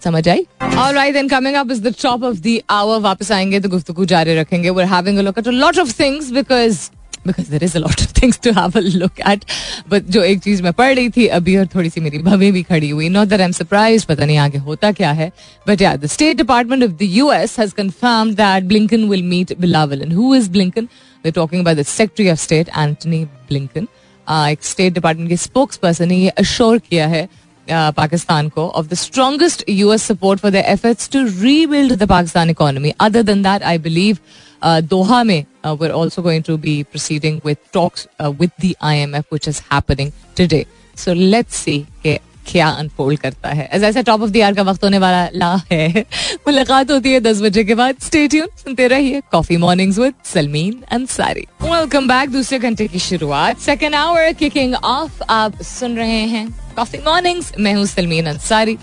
कुछ 0.00 0.04
समझ 0.04 0.28
आई? 0.28 0.46
और 0.78 0.94
right 0.94 1.16
and 1.16 1.30
coming 1.30 1.56
up 1.56 1.70
is 1.70 1.82
the 1.82 1.94
top 2.02 2.22
of 2.24 2.36
the 2.38 2.60
hour 2.70 3.00
वापस 3.00 3.32
आएँगे 3.32 3.60
तो 3.60 3.68
गुफ्तगू 3.68 4.04
जारी 4.04 4.34
रखेंगे. 4.36 4.70
We 4.70 4.84
having 4.88 5.18
a 5.18 5.22
look 5.22 5.38
at 5.38 5.48
a 5.48 5.50
lot 5.50 5.78
of 5.78 5.98
things 6.00 6.30
because 6.32 6.78
because 7.26 7.50
there 7.50 7.64
is 7.64 7.76
a lot 7.76 8.00
of 8.02 8.12
things 8.20 8.40
to 8.44 8.50
have 8.60 8.76
a 8.76 8.80
look 8.80 9.20
at 9.28 9.44
but 9.90 10.04
जो 10.10 10.22
एक 10.22 10.40
चीज़ 10.42 10.62
मैं 10.62 10.72
पढ़ 10.72 10.94
रही 10.94 11.08
थी 11.16 11.26
अभी 11.38 11.56
और 11.56 11.66
थोड़ी 11.74 11.90
सी 11.90 12.00
मेरी 12.00 12.18
भवे 12.20 12.50
भी 12.52 12.62
खड़ी 12.62 12.90
हुई. 12.90 13.08
Not 13.08 13.28
that 13.28 13.40
I 13.40 13.46
am 13.46 13.52
surprise 13.52 14.06
पता 14.06 14.24
नहीं 14.24 14.38
आगे 14.38 14.58
होता 14.58 14.92
क्या 14.92 15.12
है. 15.12 15.30
But 15.68 15.82
yeah 15.82 15.94
the 15.96 16.06
state 16.08 16.36
department 16.36 16.84
of 16.84 16.90
the 16.92 17.12
US 17.12 17.58
has 17.60 17.74
confirm 17.74 18.34
that 18.34 18.64
Blinken 18.64 19.08
will 19.08 19.22
meet 19.24 19.58
Bilawal 19.60 20.02
and 20.02 20.12
who 20.12 20.34
is 20.34 20.50
Blinken 20.50 20.88
we 21.24 21.30
talking 21.30 21.62
about 21.62 21.76
the 21.76 21.82
secretary 21.86 22.30
of 22.30 22.40
state 22.40 22.68
Antony 22.68 23.24
Blinken 23.24 23.88
एक 24.26 24.64
state 24.64 24.92
department 24.94 25.28
के 25.28 25.36
spokes 25.36 25.76
person 25.76 26.08
ने 26.08 26.16
ये 26.16 26.28
assure 26.38 26.78
किया 26.78 27.06
है 27.08 27.28
पाकिस्तान 27.69 28.49
को 28.49 28.67
of 28.69 28.87
the 28.87 28.93
strongest 28.93 29.63
US 29.69 30.03
support 30.03 30.39
for 30.39 30.51
the 30.51 30.63
efforts 30.67 31.09
to 31.09 31.23
rebuild 31.41 31.93
the 31.93 32.07
Pakistan 32.09 32.49
economy 32.49 32.93
other 32.99 33.23
than 33.23 33.43
that 33.43 33.63
I 33.63 33.77
believe 33.79 34.17
Doha 34.63 35.23
में 35.23 35.43
we're 35.73 35.91
also 35.91 36.21
going 36.21 36.43
to 36.43 36.57
be 36.57 36.83
proceeding 36.85 37.41
with 37.43 37.61
talks 37.71 38.07
uh, 38.19 38.31
with 38.33 38.51
the 38.57 38.77
IMF 38.83 39.31
which 39.31 39.47
is 39.47 39.61
happening 39.61 40.13
today. 40.35 40.65
So 40.97 41.13
let's 41.13 41.57
see 41.57 41.79
कि 42.03 42.17
क्या 42.47 42.67
unfold 42.69 43.19
करता 43.19 43.49
है 43.49 43.67
as 43.73 43.83
ऐसा 43.83 44.01
top 44.01 44.21
of 44.21 44.29
the 44.29 44.37
year 44.37 44.53
का 44.55 44.63
वक्त 44.63 44.83
होने 44.83 44.97
वाला 44.99 45.27
ला 45.33 45.53
है 45.71 46.03
मुलाकात 46.47 46.91
होती 46.91 47.11
है 47.11 47.19
दस 47.19 47.41
बजे 47.41 47.63
के 47.63 47.75
बाद 47.75 47.95
स्टे 48.01 48.27
ट्यून 48.27 48.47
सुनते 48.57 48.87
रहिए 48.87 49.21
coffee 49.31 49.57
mornings 49.57 49.97
with 49.99 50.13
Salmeen 50.33 50.81
Ansari 50.91 51.45
welcome 51.61 52.07
back 52.07 52.29
दूसरे 52.31 52.59
घंटे 52.59 52.87
की 52.87 52.99
शुरुआत 52.99 53.59
सेकेंड 53.61 53.95
आवर 53.95 54.31
किकिंग 54.39 54.75
ऑफ 54.75 55.23
आप 55.29 55.61
सुन 55.63 55.95
रहे 55.97 56.21
हैं 56.27 56.47
कॉफ़ी 56.80 56.98
मॉर्निंग्स 57.04 57.52
मैं 57.60 57.72
हूँ 57.74 57.84
Salmeen 57.86 58.26
Ansari 58.26 58.76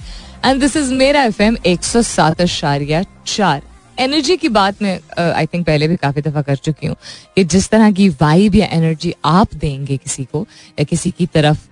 and 0.46 0.60
this 0.62 0.76
is 0.78 0.94
मेरा 0.94 1.22
एफ़ 1.24 1.42
एम 1.42 1.56
एक 1.66 1.84
सौ 1.84 2.02
सात 2.02 2.42
अशारिया 2.42 3.02
चार। 3.28 3.62
एनर्जी 4.00 4.36
की 4.38 4.50
बात 4.50 4.82
मैं 4.82 5.00
आई 5.20 5.46
थिंक 5.46 5.66
पहले 5.66 5.88
भी 5.88 5.96
काफ़ी 5.96 6.22
दफ़ा 6.22 6.42
कर 6.42 6.56
चुकी 6.58 6.88
हूँ 6.88 6.96
कि 7.36 7.44
जिस 7.44 7.70
तरह 7.70 7.92
की 7.92 8.08
वाइब 8.22 8.56
या 8.56 8.68
एनर्जी 8.72 9.14
आप 9.26 9.54
देंगे 9.56 9.98
किसी 9.98 10.24
को 10.24 10.46
या 10.80 10.84
किसी 10.84 11.12
की 11.12 11.26
तरफ़ 11.28 11.66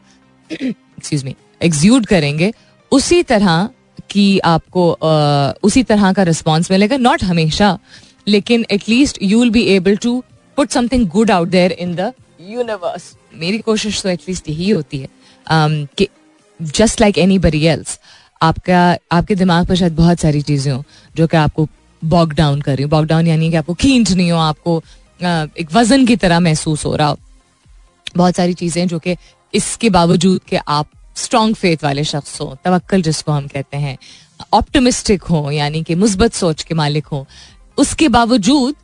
एक्सक्यूज 0.49 1.23
मी 1.25 1.35
एग्ज्यूट 1.61 2.05
करेंगे 2.05 2.51
उसी 2.91 3.21
तरह 3.23 3.69
की 4.09 4.27
आपको 4.45 4.87
uh, 4.93 5.63
उसी 5.63 5.83
तरह 5.83 6.11
का 6.13 6.23
रिस्पॉन्स 6.23 6.71
मिलेगा। 6.71 6.97
नॉट 6.97 7.23
हमेशा 7.23 7.77
लेकिन 8.27 8.65
at least 8.71 9.19
you 9.23 9.39
will 9.39 9.49
be 9.49 9.63
able 9.75 9.95
to 9.97 10.23
put 10.57 10.71
something 10.71 11.07
good 11.09 11.31
out 11.31 11.49
there 11.49 11.71
in 11.71 11.95
the 11.95 12.11
universe 12.49 13.13
मेरी 13.35 13.57
कोशिश 13.59 14.01
तो 14.01 14.09
एटलीस्ट 14.09 14.49
यही 14.49 14.69
होती 14.69 14.97
है। 14.97 15.07
जस्ट 15.47 17.01
लाइक 17.01 17.17
एनी 17.17 17.37
बडी 17.39 17.65
एल्स 17.67 17.99
आपका, 18.41 18.97
आपके 19.11 19.35
दिमाग 19.35 19.65
पर 19.67 19.75
शायद 19.75 19.95
बहुत 19.95 20.19
सारी 20.19 20.41
चीज़ें 20.41 20.71
हों 20.73 20.81
जो 21.15 21.27
कि 21.27 21.37
आपको 21.37 21.67
बॉक 22.01 22.33
डाउन 22.33 22.61
कर 22.61 22.75
रही 22.75 22.83
हो। 22.83 22.89
बॉक 22.89 23.05
डाउन 23.05 23.27
यानी 23.27 23.49
कि 23.51 23.55
आपको 23.55 23.73
खींच 23.75 24.11
नहीं 24.11 24.31
हो, 24.31 24.37
आपको 24.39 24.77
एक 25.59 25.67
वज़न 25.73 26.05
की 26.05 26.15
तरह 26.15 26.39
महसूस 26.39 26.85
हो 26.85 26.95
रहा 26.95 27.07
हो। 27.07 27.17
बहुत 28.15 28.35
सारी 28.35 28.53
चीज़ें 28.53 28.87
जो 28.87 28.99
कि 28.99 29.15
इसके 29.53 29.89
बावजूद 29.89 30.41
कि 30.49 30.55
आप 30.57 30.87
स्ट्रॉन्ग 31.15 31.55
फेथ 31.55 31.83
वाले 31.83 32.03
शख्स 32.03 32.39
हों 32.41 32.55
तवक्ल 32.65 33.01
जिसको 33.01 33.31
हम 33.31 33.47
कहते 33.47 33.77
हैं 33.77 33.97
ऑप्टमिस्टिक 34.53 35.23
हों, 35.23 35.51
यानी 35.51 35.83
कि 35.83 35.95
मुस्बत 35.95 36.33
सोच 36.33 36.63
के 36.63 36.75
मालिक 36.75 37.05
हों, 37.07 37.23
उसके 37.77 38.07
बावजूद 38.09 38.75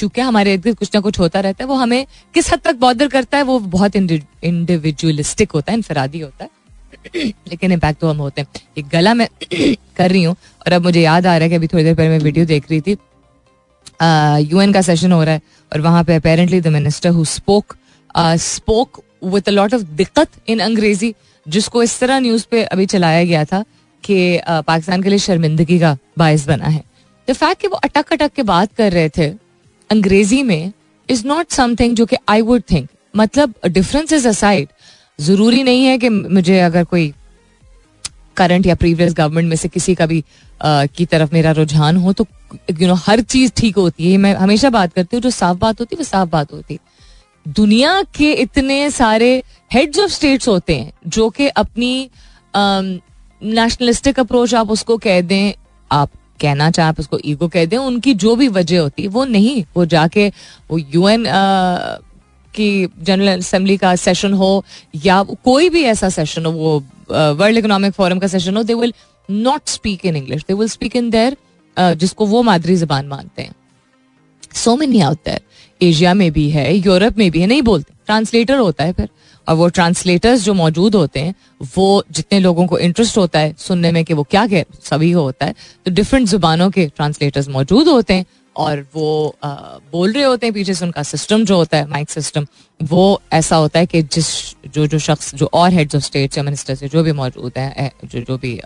चूँकि 0.00 0.20
हमारे 0.20 0.52
इर्द 0.54 0.74
कुछ 0.74 0.90
ना 0.94 1.00
कुछ 1.00 1.18
होता 1.20 1.40
रहता 1.40 1.64
है, 1.64 1.68
वो 1.68 1.74
हमें 1.76 2.06
किस 2.34 2.52
हद 2.52 2.60
तक 2.64 2.76
बॉदर 2.78 3.08
करता 3.08 3.38
है, 3.38 3.42
वो 3.44 3.58
बहुत 3.58 3.96
इंडिविजुअलिस्टिक 3.96 5.52
होता 5.52 5.72
है, 5.72 5.76
इनफरादी 5.78 6.20
होता 6.20 6.44
है। 6.44 6.50
लेकिन 7.16 7.72
इम्पैक्ट 7.72 8.00
तो 8.00 8.08
हम 8.08 8.18
होते 8.18 8.40
हैं। 8.40 8.48
एक 8.78 8.88
गला 8.88 9.12
मैं 9.14 9.28
कर 9.96 10.10
रही 10.10 10.22
हूँ, 10.22 10.34
और 10.66 10.72
अब 10.72 10.82
मुझे 10.82 11.00
याद 11.00 11.26
आ 11.26 11.36
रहा 11.36 11.42
है 11.42 11.48
कि 11.48 11.54
अभी 11.54 11.66
थोड़ी 11.66 11.84
देर 11.84 11.94
पहले 11.94 12.08
मैं 12.08 12.18
वीडियो 12.20 12.46
देख 12.46 12.70
रही 12.70 12.80
थी। 12.80 12.96
यूएन 14.50 14.72
का 14.72 14.80
सेशन 14.82 15.12
हो 15.12 15.22
रहा 15.22 15.34
है, 15.34 15.40
और 15.72 15.80
वहाँ 15.80 16.04
पे 16.04 16.14
apparently 16.14 16.60
the 16.60 16.68
minister 16.68 17.10
who 17.10 17.24
spoke 17.26 17.76
spoke 18.38 19.02
with 19.24 19.48
a 19.48 19.52
lot 19.52 19.74
of 19.74 19.82
दिक्कत 19.94 20.28
इन 20.48 20.60
अंग्रेज़ी, 20.60 21.14
जिसको 21.46 21.82
इस 21.82 21.98
तरह 22.00 22.18
न्यूज़ 22.20 22.46
पे 22.50 22.62
अभी 22.64 22.86
चलाया 22.86 23.24
गया 23.24 23.44
था 23.44 23.64
कि 24.04 24.40
पाकिस्तान 24.46 25.02
के 25.02 25.08
लिए 25.08 25.18
शर्मिंदगी 25.18 25.78
का 25.78 25.96
बायस 26.18 26.46
बना 26.46 26.66
है। 26.66 26.82
द 27.28 27.32
फैक्ट 27.32 27.60
कि 27.60 27.68
वो 27.68 27.76
अटक 27.78 28.12
अटक 28.12 28.32
के 28.32 28.42
बात 28.44 28.74
कर 28.74 28.92
रहे 28.92 29.08
थे 29.08 29.28
अंग्रेज़ी 29.90 30.42
में 30.42 30.72
इज़ 31.08 31.26
नॉट 31.26 31.50
समथिंग 31.52 31.94
जो 31.96 32.06
कि 32.06 32.16
आई 32.28 32.40
वुड 32.42 32.62
थिंक 32.72 32.88
मतलब 33.16 33.54
डिफरेंस 33.66 34.12
इज़ 34.12 34.28
असाइड 34.28 34.68
ज़रूरी 35.18 35.62
नहीं 35.62 35.84
है 35.84 35.96
कि 35.98 36.08
मुझे 36.08 36.58
अगर 36.60 36.84
कोई 36.84 37.12
करंट 38.36 38.66
या 38.66 38.74
प्रीवियस 38.74 39.14
गवर्नमेंट 39.14 39.48
में 39.48 39.56
से 39.56 39.68
किसी 39.68 39.94
का 39.94 40.06
भी 40.06 40.22
आ, 40.62 40.86
की 40.86 41.06
तरफ़ 41.06 41.32
मेरा 41.32 41.50
रुझान 41.52 41.96
हो 41.96 42.12
तो 42.12 42.26
यू 42.80 42.88
नो 42.88 42.94
हर 43.06 43.20
चीज़ 43.22 43.52
ठीक 43.56 43.76
होती 43.76 44.12
है। 44.12 44.16
मैं 44.18 44.34
हमेशा 44.34 44.70
बात 44.70 44.92
करती 44.92 45.16
हूँ 45.16 45.22
जो 45.22 45.30
साफ़ 45.30 45.58
बात 45.58 45.80
होती 45.80 45.96
है 45.96 45.98
वो 45.98 46.04
साफ़ 46.04 46.28
बात 46.28 46.52
होती 46.52 46.74
है। 46.74 46.80
दुनिया 47.46 48.02
के 48.16 48.32
इतने 48.32 48.90
सारे 48.90 49.42
हेड्स 49.72 49.98
ऑफ़ 49.98 50.10
स्टेट्स 50.10 50.48
होते 50.48 50.76
हैं 50.78 50.92
जो 51.06 51.28
कि 51.30 51.48
अपनी 51.48 52.10
नेशनलिस्टिक 52.54 54.20
अप्रोच 54.20 54.54
आप 54.54 54.70
उसको 54.70 54.96
कह 54.98 55.20
दें 55.20 55.52
आप 55.90 56.10
कहना 56.40 56.70
चाहे, 56.70 56.88
आप 56.88 57.00
उसको 57.00 57.18
ईगो 57.24 57.48
कह 57.48 57.64
दें, 57.64 57.76
उनकी 57.78 58.14
जो 58.16 58.34
भी 58.36 58.48
वजह 58.50 58.80
होती 58.80 59.02
है 59.02 59.08
वो 59.08 59.24
नहीं, 59.26 59.64
वो 59.76 59.84
जाके, 59.86 60.28
वो 60.70 60.78
यूएन 60.78 61.24
की 62.54 62.88
जनरल 63.02 63.38
असेंबली 63.38 63.76
का 63.76 63.94
सेशन 63.96 64.32
हो, 64.34 64.64
या 64.96 65.22
कोई 65.22 65.68
भी 65.68 65.82
ऐसा 65.84 66.08
सेशन 66.10 66.46
हो, 66.46 66.52
वो 66.52 66.78
वर्ल्ड 67.10 67.58
इकोनॉमिक 67.58 67.92
फोरम 67.92 68.18
का 68.18 68.26
सेशन 68.26 68.56
हो 68.56 68.62
they 68.62 68.74
will 68.74 68.94
not 69.28 69.68
speak 69.68 70.06
in 70.06 70.16
English 70.16 70.44
they 70.48 70.54
will 70.54 70.68
speak 70.68 70.96
in 70.96 71.10
their 71.10 71.36
जिसको 71.76 72.26
वो 72.26 72.42
मादरी 72.42 72.76
जबान 72.76 73.06
मानते 73.06 73.42
हैं। 73.42 73.54
So 74.54 74.76
many 74.76 75.00
out 75.00 75.18
there 75.24 75.40
Asia 75.80 76.14
में 76.14 76.30
भी 76.32 76.48
है 76.50 76.74
यूरोप 76.76 77.18
में 77.18 77.30
भी 77.30 77.40
है, 77.40 77.46
नहीं 77.46 77.62
बोलते। 77.62 77.92
ट्रांसलेटर 78.06 78.58
होता 78.58 78.84
है 78.84 78.92
फिर। 78.92 79.08
और 79.50 79.56
वो 79.56 79.68
ट्रांसलेटर्स 79.68 80.42
जो 80.42 80.54
मौजूद 80.54 80.94
होते 80.94 81.20
हैं 81.20 81.34
वो 81.76 81.86
जितने 82.10 82.38
लोगों 82.40 82.66
को 82.66 82.78
इंटरेस्ट 82.78 83.16
होता 83.18 83.38
है 83.38 83.54
सुनने 83.58 83.90
में 83.92 84.04
कि 84.04 84.14
वो 84.14 84.22
क्या 84.30 84.46
कह 84.46 84.64
सभी 84.90 85.12
को 85.12 85.22
होता 85.22 85.46
है 85.46 85.54
तो 85.86 85.90
डिफरेंट 85.90 86.28
जुबानों 86.28 86.70
के 86.70 86.86
ट्रांसलेटर्स 86.86 87.48
मौजूद 87.48 87.88
होते 87.88 88.14
हैं 88.14 88.26
और 88.56 88.86
वो 88.94 89.36
आ, 89.44 89.48
बोल 89.92 90.12
रहे 90.12 90.24
होते 90.24 90.46
हैं 90.46 90.54
पीछे 90.54 90.74
से 90.74 90.84
उनका 90.84 91.02
सिस्टम 91.02 91.44
जो 91.44 91.56
होता 91.56 91.76
है 91.76 91.88
माइक 91.88 92.10
सिस्टम 92.10 92.46
वो 92.80 93.20
ऐसा 93.32 93.56
होता 93.56 93.78
है 93.78 93.86
कि 93.86 94.02
जिस 94.02 94.28
जो 94.74 94.86
जो 94.86 94.98
शख्स 94.98 95.34
जो 95.34 95.50
और 95.54 95.70
हेड्स 95.70 95.94
ऑफ़ 95.94 96.02
स्टेट 96.02 96.38
या 96.38 96.44
मिनिस्टर 96.44 96.74
से 96.74 96.88
जो 96.88 97.02
भी 97.02 97.12
मौजूद 97.12 97.58
हैं 97.58 97.90
जो 98.04 98.20
जो 98.20 98.38
भी 98.38 98.60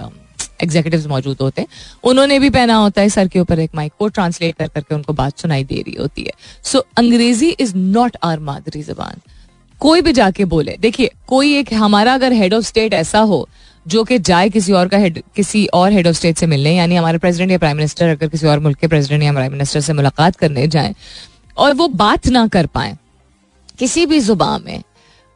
एग्जीक्यूटिव 0.62 1.08
मौजूद 1.08 1.36
होते 1.40 1.62
हैं 1.62 1.68
उन्होंने 2.04 2.38
भी 2.38 2.50
पहना 2.50 2.74
होता 2.76 3.02
है 3.02 3.08
सर 3.08 3.28
के 3.28 3.40
ऊपर 3.40 3.58
एक 3.58 3.74
माइक 3.74 3.92
को 3.98 4.08
ट्रांसलेट 4.08 4.56
कर 4.56 4.68
करके 4.68 4.94
उनको 4.94 5.12
बात 5.12 5.38
सुनाई 5.38 5.64
दे 5.64 5.80
रही 5.80 5.94
होती 5.94 6.22
है। 6.22 6.32
सो 6.62 6.86
अंग्रेज़ी 6.96 7.50
इज़ 7.50 7.76
नॉट 7.76 8.16
आर 8.22 8.38
मादरी 8.40 8.82
जबान। 8.82 9.20
कोई 9.84 10.00
भी 10.02 10.12
जाके 10.12 10.44
बोले। 10.46 10.76
देखिए, 10.80 11.10
कोई 11.28 11.54
एक 11.56 11.72
हमारा 11.74 12.14
अगर 12.14 12.32
हेड 12.32 12.54
ऑफ़ 12.54 12.64
स्टेट 12.64 12.94
ऐसा 12.94 13.18
हो, 13.20 13.48
जो 13.86 14.04
कि 14.04 14.18
जाए 14.20 14.48
किसी 14.48 14.72
और 14.72 14.88
का 14.88 14.98
हेड 14.98 15.22
किसी 15.36 15.64
और 15.74 15.92
हेड 15.92 16.06
ऑफ़ 16.08 16.16
स्टेट 16.16 16.38
से 16.38 16.46
मिलने, 16.46 16.74
यानी 16.76 16.96
हमारे 16.96 17.18
प्रेसिडेंट 17.18 17.50
या 17.50 17.58
प्राइम 17.58 17.76
मिनिस्टर 17.76 18.08
अगर 18.08 18.28
किसी 18.28 18.46
और 18.46 18.58
मुल्क 18.58 18.78
के 18.78 18.86
प्रेसिडेंट 18.88 19.22
या 19.22 19.32
प्राइम 19.32 19.52
मिनिस्टर 19.52 19.80
से 19.80 19.92
मुलाकात 19.92 20.36
करने 20.36 20.66
जाए, 20.68 20.94
और 21.56 21.74
वो 21.74 21.88
बात 21.96 22.28
ना 22.28 22.46
कर 22.48 22.66
पाए, 22.66 22.96
किसी 23.78 24.06
भी 24.06 24.20
ज़ुबान 24.20 24.62
में, 24.66 24.82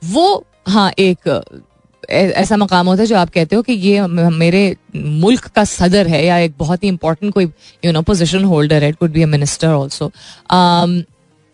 वो 0.02 0.44
हाँ 0.68 0.90
एक 0.98 1.64
ऐसा 2.02 2.56
मकाम 2.56 2.86
होता 2.86 3.02
है 3.02 3.06
जो 3.06 3.16
आप 3.16 3.30
कहते 3.30 3.56
हो 3.56 3.62
कि 3.62 3.72
ये 3.72 4.06
मेरे 4.06 4.60
मुल्क 4.96 5.46
का 5.46 5.64
सदर 5.66 6.06
है 6.08 6.24
या 6.24 6.38
एक 6.38 6.54
बहुत 6.58 6.84
ही 6.84 6.88
इंपॉर्टेंट 6.88 7.32
कोई 7.34 7.44
यू 7.84 7.92
नो 7.92 8.02
पोजिशन 8.02 8.44
होल्डर 8.44 8.82
है 8.82 8.88
it 8.88 8.96
could 8.96 9.10
be 9.12 9.22
a 9.22 9.26
minister 9.26 9.68
also 9.68 10.10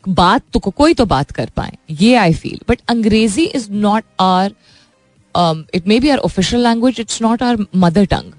बात 0.09 0.43
तो 0.53 0.61
कोई 0.61 0.95
तो 0.95 1.05
बात 1.07 1.31
कर 1.31 1.51
पाए। 1.57 1.77
ये 1.93 2.15
आई 2.17 2.33
फील 2.35 2.59
बट 2.69 2.81
अंग्रेज़ी 2.89 3.45
is 3.45 3.71
not 3.73 4.05
our 4.21 4.55
it 5.75 5.87
may 5.89 5.99
be 6.01 6.09
our 6.09 6.19
official 6.21 6.63
language 6.63 7.01
it's 7.01 7.23
not 7.23 7.43
our 7.43 7.57
mother 7.77 8.05
tongue 8.07 8.33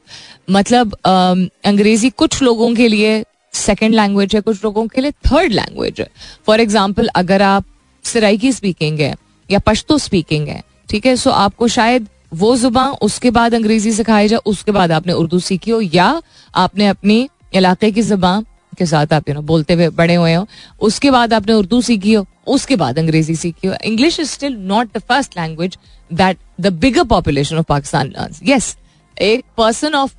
मतलब 0.49 0.89
um, 0.89 1.49
अंग्रेज़ी 1.65 2.09
कुछ 2.11 2.41
लोगों 2.43 2.73
के 2.75 2.87
लिए 2.87 3.23
सेकेंड 3.53 3.95
लैंग्वेज 3.95 4.35
है 4.35 4.41
कुछ 4.41 4.63
लोगों 4.63 4.87
के 4.87 5.01
लिए 5.01 5.11
थर्ड 5.11 5.51
लैंग्वेज 5.53 5.99
है। 5.99 6.07
फॉर 6.47 6.59
एग्ज़ाम्पल 6.61 7.07
अगर 7.15 7.41
आप 7.41 7.65
सराइकी 8.05 8.51
स्पीकिंग 8.51 8.99
है 8.99 9.13
या 9.49 9.59
पश्तो 9.59 9.97
स्पीकिंग 9.97 10.47
है 10.47 10.61
ठीक 10.89 11.05
है? 11.05 11.15
सो 11.15 11.29
आपको 11.29 11.67
शायद 11.67 12.07
वो 12.33 12.55
ज़ुबान 12.57 12.91
उसके 13.01 13.31
बाद 13.31 13.53
अंग्रेज़ी 13.53 13.91
सिखाई 13.93 14.27
जाए 14.27 14.39
उसके 14.45 14.71
बाद 14.71 14.91
आपने 14.91 15.13
उर्दू 15.13 15.39
सीखी 15.39 15.71
हो 15.71 15.79
या 15.83 16.21
आपने 16.53 16.87
अपनी 16.87 17.17
इलाके 17.53 17.91
की 17.91 18.01
ज़ुबान 18.01 18.45
के 18.75 18.85
साथ 18.85 19.13
आप 19.13 19.29
यू 19.29 19.35
नो 19.35 19.41
बोलते 19.43 19.73
हुए 19.73 19.89
बड़े 19.91 20.15
हुए 20.15 20.33
हो। 20.33 20.47
उसके 20.81 21.11
बाद 21.11 21.33
आपने 21.33 21.53
उर्दू 21.53 21.81
सीखी 21.81 22.13
हो, 22.13 22.25
उसके 22.47 22.75
बाद 22.75 22.99
अंग्रेज़ी 22.99 23.35
सीखी 23.35 23.67
हो। 23.67 23.73
English 23.85 24.19
is 24.19 24.29
still 24.29 24.57
not 24.67 24.89
the 24.95 25.01
first 25.01 25.37
language 25.37 25.77
that 26.11 26.37
the 26.61 26.73
bigger 26.81 27.03
population 27.05 27.57
of 27.57 27.65
Pakistan 27.69 28.13
yes 28.43 28.75
एक 29.17 29.43
पर्सन 29.57 29.95
ऑफ़ 29.95 30.13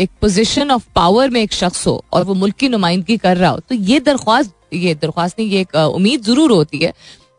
एक 0.00 0.10
पोजिशन 0.20 0.70
ऑफ़ 0.70 0.86
पावर 0.94 1.30
में 1.30 1.40
एक 1.40 1.52
शख्स 1.52 1.86
हो 1.86 2.02
और 2.12 2.24
वो 2.24 2.34
मुल्क 2.34 2.56
की 2.56 2.68
नुमाइंदगी 2.68 3.16
कर 3.18 3.36
रहा 3.36 3.50
हो 3.50 3.58
तो 3.58 3.74
ये 3.74 4.00
दरख्वास्त 4.00 4.54
ये 4.74 4.94
दरख्वास्त 4.94 5.38
नहीं, 5.38 5.48
ये 5.50 5.60
एक 5.60 5.74
उम्मीद 5.76 6.22
ज़रूर 6.24 6.50
होती 6.50 6.78
है 6.78 6.92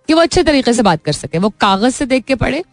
कि 0.10 0.14
वो 0.14 0.22
अच्छे 0.22 0.44
तरीके 0.44 0.74
से 0.74 0.84
बात 0.84 1.04
कर 1.04 1.12
सके। 1.14 1.38
वो 1.38 1.50
कागज़ 1.62 1.94
से 1.94 2.06
देख 2.06 2.24
के 2.26 2.36
पढ़े 2.36 2.64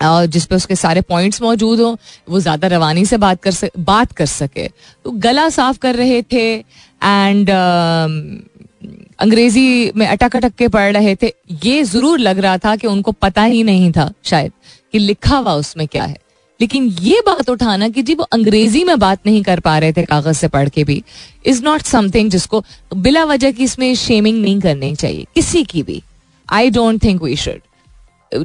और 0.00 0.26
जिसपे 0.26 0.54
उसके 0.54 0.76
सारे 0.76 1.00
पॉइंट्स 1.02 1.42
मौजूद 1.42 1.80
हो, 1.80 1.96
वो 2.28 2.40
ज़्यादा 2.40 2.68
रवानी 2.68 3.04
से 3.04 3.16
बात 3.18 3.42
कर 3.42 3.50
सके, 3.52 3.82
बात 3.82 4.12
कर 4.12 4.26
सके। 4.28 4.66
तो 5.04 5.10
गला 5.10 5.48
साफ़ 5.50 5.78
कर 5.78 5.94
रहे 5.96 6.22
थे 6.22 6.52
एंड 6.54 7.50
अंग्रेज़ी 9.20 9.92
में 9.96 10.06
अटक 10.06 10.36
अटक 10.36 10.54
के 10.54 10.68
पढ़ 10.70 10.92
रहे 10.92 11.14
थे। 11.16 11.32
ये 11.64 11.82
ज़रूर 11.84 12.18
लग 12.18 12.38
रहा 12.38 12.58
था 12.58 12.74
कि 12.76 12.86
उनको 12.86 13.12
पता 13.14 13.42
ही 13.44 13.62
नहीं 13.64 13.90
था 13.92 14.10
शायद 14.24 14.52
कि 14.94 14.98
लिखा 14.98 15.36
हुआ 15.36 15.54
उसमें 15.54 15.86
क्या 15.88 16.04
है। 16.04 16.16
लेकिन 16.60 16.86
ये 17.02 17.20
बात 17.26 17.48
उठाना 17.50 17.88
कि 17.88 18.02
जी 18.02 18.14
वो 18.14 18.24
अंग्रेज़ी 18.24 18.82
में 18.84 18.98
बात 18.98 19.26
नहीं 19.26 19.42
कर 19.42 19.60
पा 19.60 19.76
रहे 19.78 19.92
थे 19.92 20.02
कागज़ 20.04 20.36
से 20.36 20.48
पढ़ 20.48 20.68
के 20.68 20.84
भी 20.84 21.02
इज़ 21.46 21.62
नॉट 21.64 21.82
समथिंग 21.84 22.30
जिसको 22.30 22.62
बिला 22.96 23.24
वजह 23.24 23.52
की 23.52 23.64
इसमें 23.64 23.94
शेमिंग 23.96 24.40
नहीं 24.42 24.60
करनी 24.60 24.94
चाहिए, 24.94 25.26
किसी 25.34 25.62
की 25.64 25.82
भी। 25.82 26.02
I 26.48 26.70
don't 26.70 27.02
think 27.04 27.22
we 27.22 27.36
should 27.36 27.60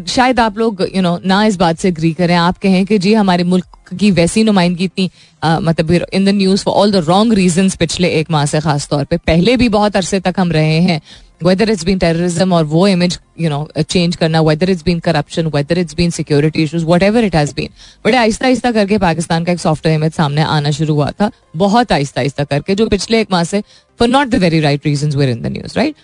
शायद 0.08 0.40
आप 0.40 0.58
लोग 0.58 0.86
यू 0.96 1.02
नो 1.02 1.20
ना 1.26 1.44
इस 1.46 1.56
बात 1.58 1.78
से 1.80 1.88
अग्री 1.88 2.12
करें। 2.14 2.36
आप 2.36 2.58
कहें 2.58 2.86
कि 2.86 2.98
जी, 2.98 3.14
हमारे 3.14 3.44
मुल्क 3.46 3.96
की 4.00 4.10
वैसी 4.12 4.44
नुमाइंदगी 4.44 4.86
इतनी 4.86 5.10
मतलब 5.44 5.92
in 5.92 6.26
the 6.26 6.30
news 6.30 6.64
for 6.64 6.76
all 6.76 6.92
the 6.92 7.04
wrong 7.08 7.34
reason 7.34 7.70
पिछले 7.80 8.10
एक 8.10 8.32
माह 8.32 8.46
से 8.46 8.60
खास 8.60 8.88
तौर 8.90 9.04
पे। 9.04 9.18
पहले 9.18 9.56
भी 9.58 9.70
बहुत 9.70 9.96
अरसे 9.96 10.20
तक 10.20 10.40
हम 10.40 10.52
रहे 10.52 10.80
हैं। 10.82 11.02
वेदर 11.44 11.70
इट्स 11.70 11.84
बीन 11.86 11.98
टेररिज्म 12.00 12.54
और 12.54 12.64
वो 12.66 12.88
इमेज 12.88 13.18
यू 13.42 13.50
नो 13.50 13.68
चेंज 13.80 14.16
करना 14.16 14.42
whether 14.42 14.70
it's 14.70 14.84
been 14.84 15.00
corruption 15.00 15.48
whether 15.56 15.78
it's 15.78 15.96
been 15.96 16.10
security 16.12 16.64
issues 16.64 16.84
whatever 17.04 17.24
it 17.24 17.36
has 17.36 17.54
been 17.56 17.70
बड़े 18.06 18.18
आहिस्ता 18.18 18.46
आहिस्ता 18.46 18.72
करके 18.72 18.98
पाकिस्तान 18.98 19.44
का 19.44 19.52
एक 19.52 19.60
सॉफ्टवेयर 19.60 20.00
इमेज 20.00 20.14
सामने 20.14 20.42
आना 20.42 20.72
शुरू 20.72 20.94
हुआ 20.94 21.10
था। 21.12 21.32
बहुत 21.56 21.92
आहिस्ता 21.92 22.22
आहिस्ता 22.22 22.44
करके, 22.44 22.76
जो 22.76 22.88
पिछले 22.88 23.22
एक 23.22 23.32
माह 23.32 23.44
से 23.44 23.62
for 24.00 24.08
not 24.10 24.28
the 24.28 24.36
very 24.36 24.60
right 24.60 24.86
reason 24.86 25.18
were 25.18 25.30
in 25.30 25.42
the 25.42 25.48
news 25.48 25.78
right 25.78 25.96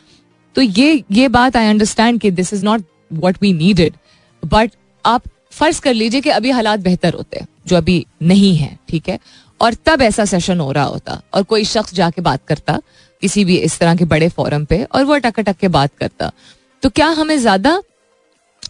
तो 0.56 0.62
ये 0.62 1.04
ये 1.12 1.28
बात 1.30 1.56
आई 1.58 1.68
अंडरस्टैंड 1.68 2.20
कि 2.22 2.32
this 2.32 2.54
is 2.54 2.66
not 2.66 2.84
what 3.16 3.38
we 3.42 3.54
needed 3.54 3.94
but 4.44 4.72
आप 5.06 5.24
फ़र्ज़ 5.52 5.82
कर 5.82 5.94
लीजिए 5.94 6.22
कि 6.22 6.30
अभी 6.32 6.52
हालात 6.52 6.80
बेहतर 6.80 7.14
होते 7.14 7.40
हैं, 7.40 7.48
जो 7.68 7.76
अभी 7.78 8.06
नहीं 8.24 8.56
है, 8.56 8.78
ठीक 8.90 9.10
है? 9.10 9.20
और 9.60 9.74
तब 9.86 10.02
ऐसा 10.02 10.26
सेशन 10.26 10.60
हो 10.60 10.72
रहा 10.72 10.84
होता 10.86 11.22
और 11.34 11.44
कोई 11.44 11.66
शख्स 11.66 11.94
जाके 11.94 12.22
बात 12.22 12.42
करता, 12.48 12.80
किसी 13.22 13.44
भी 13.46 13.58
इस 13.58 13.78
तरह 13.80 13.96
के 13.96 14.06
बड़े 14.06 14.30
फोरम 14.30 14.66
पे 14.66 14.84
और 14.86 15.04
वो 15.04 15.14
अटक 15.16 15.40
अटक 15.40 15.58
के 15.58 15.68
बात 15.70 15.92
करता। 16.00 16.32
तो 16.84 16.90
क्या 16.90 17.08
हमें 17.10 17.38
ज़्यादा 17.38 17.82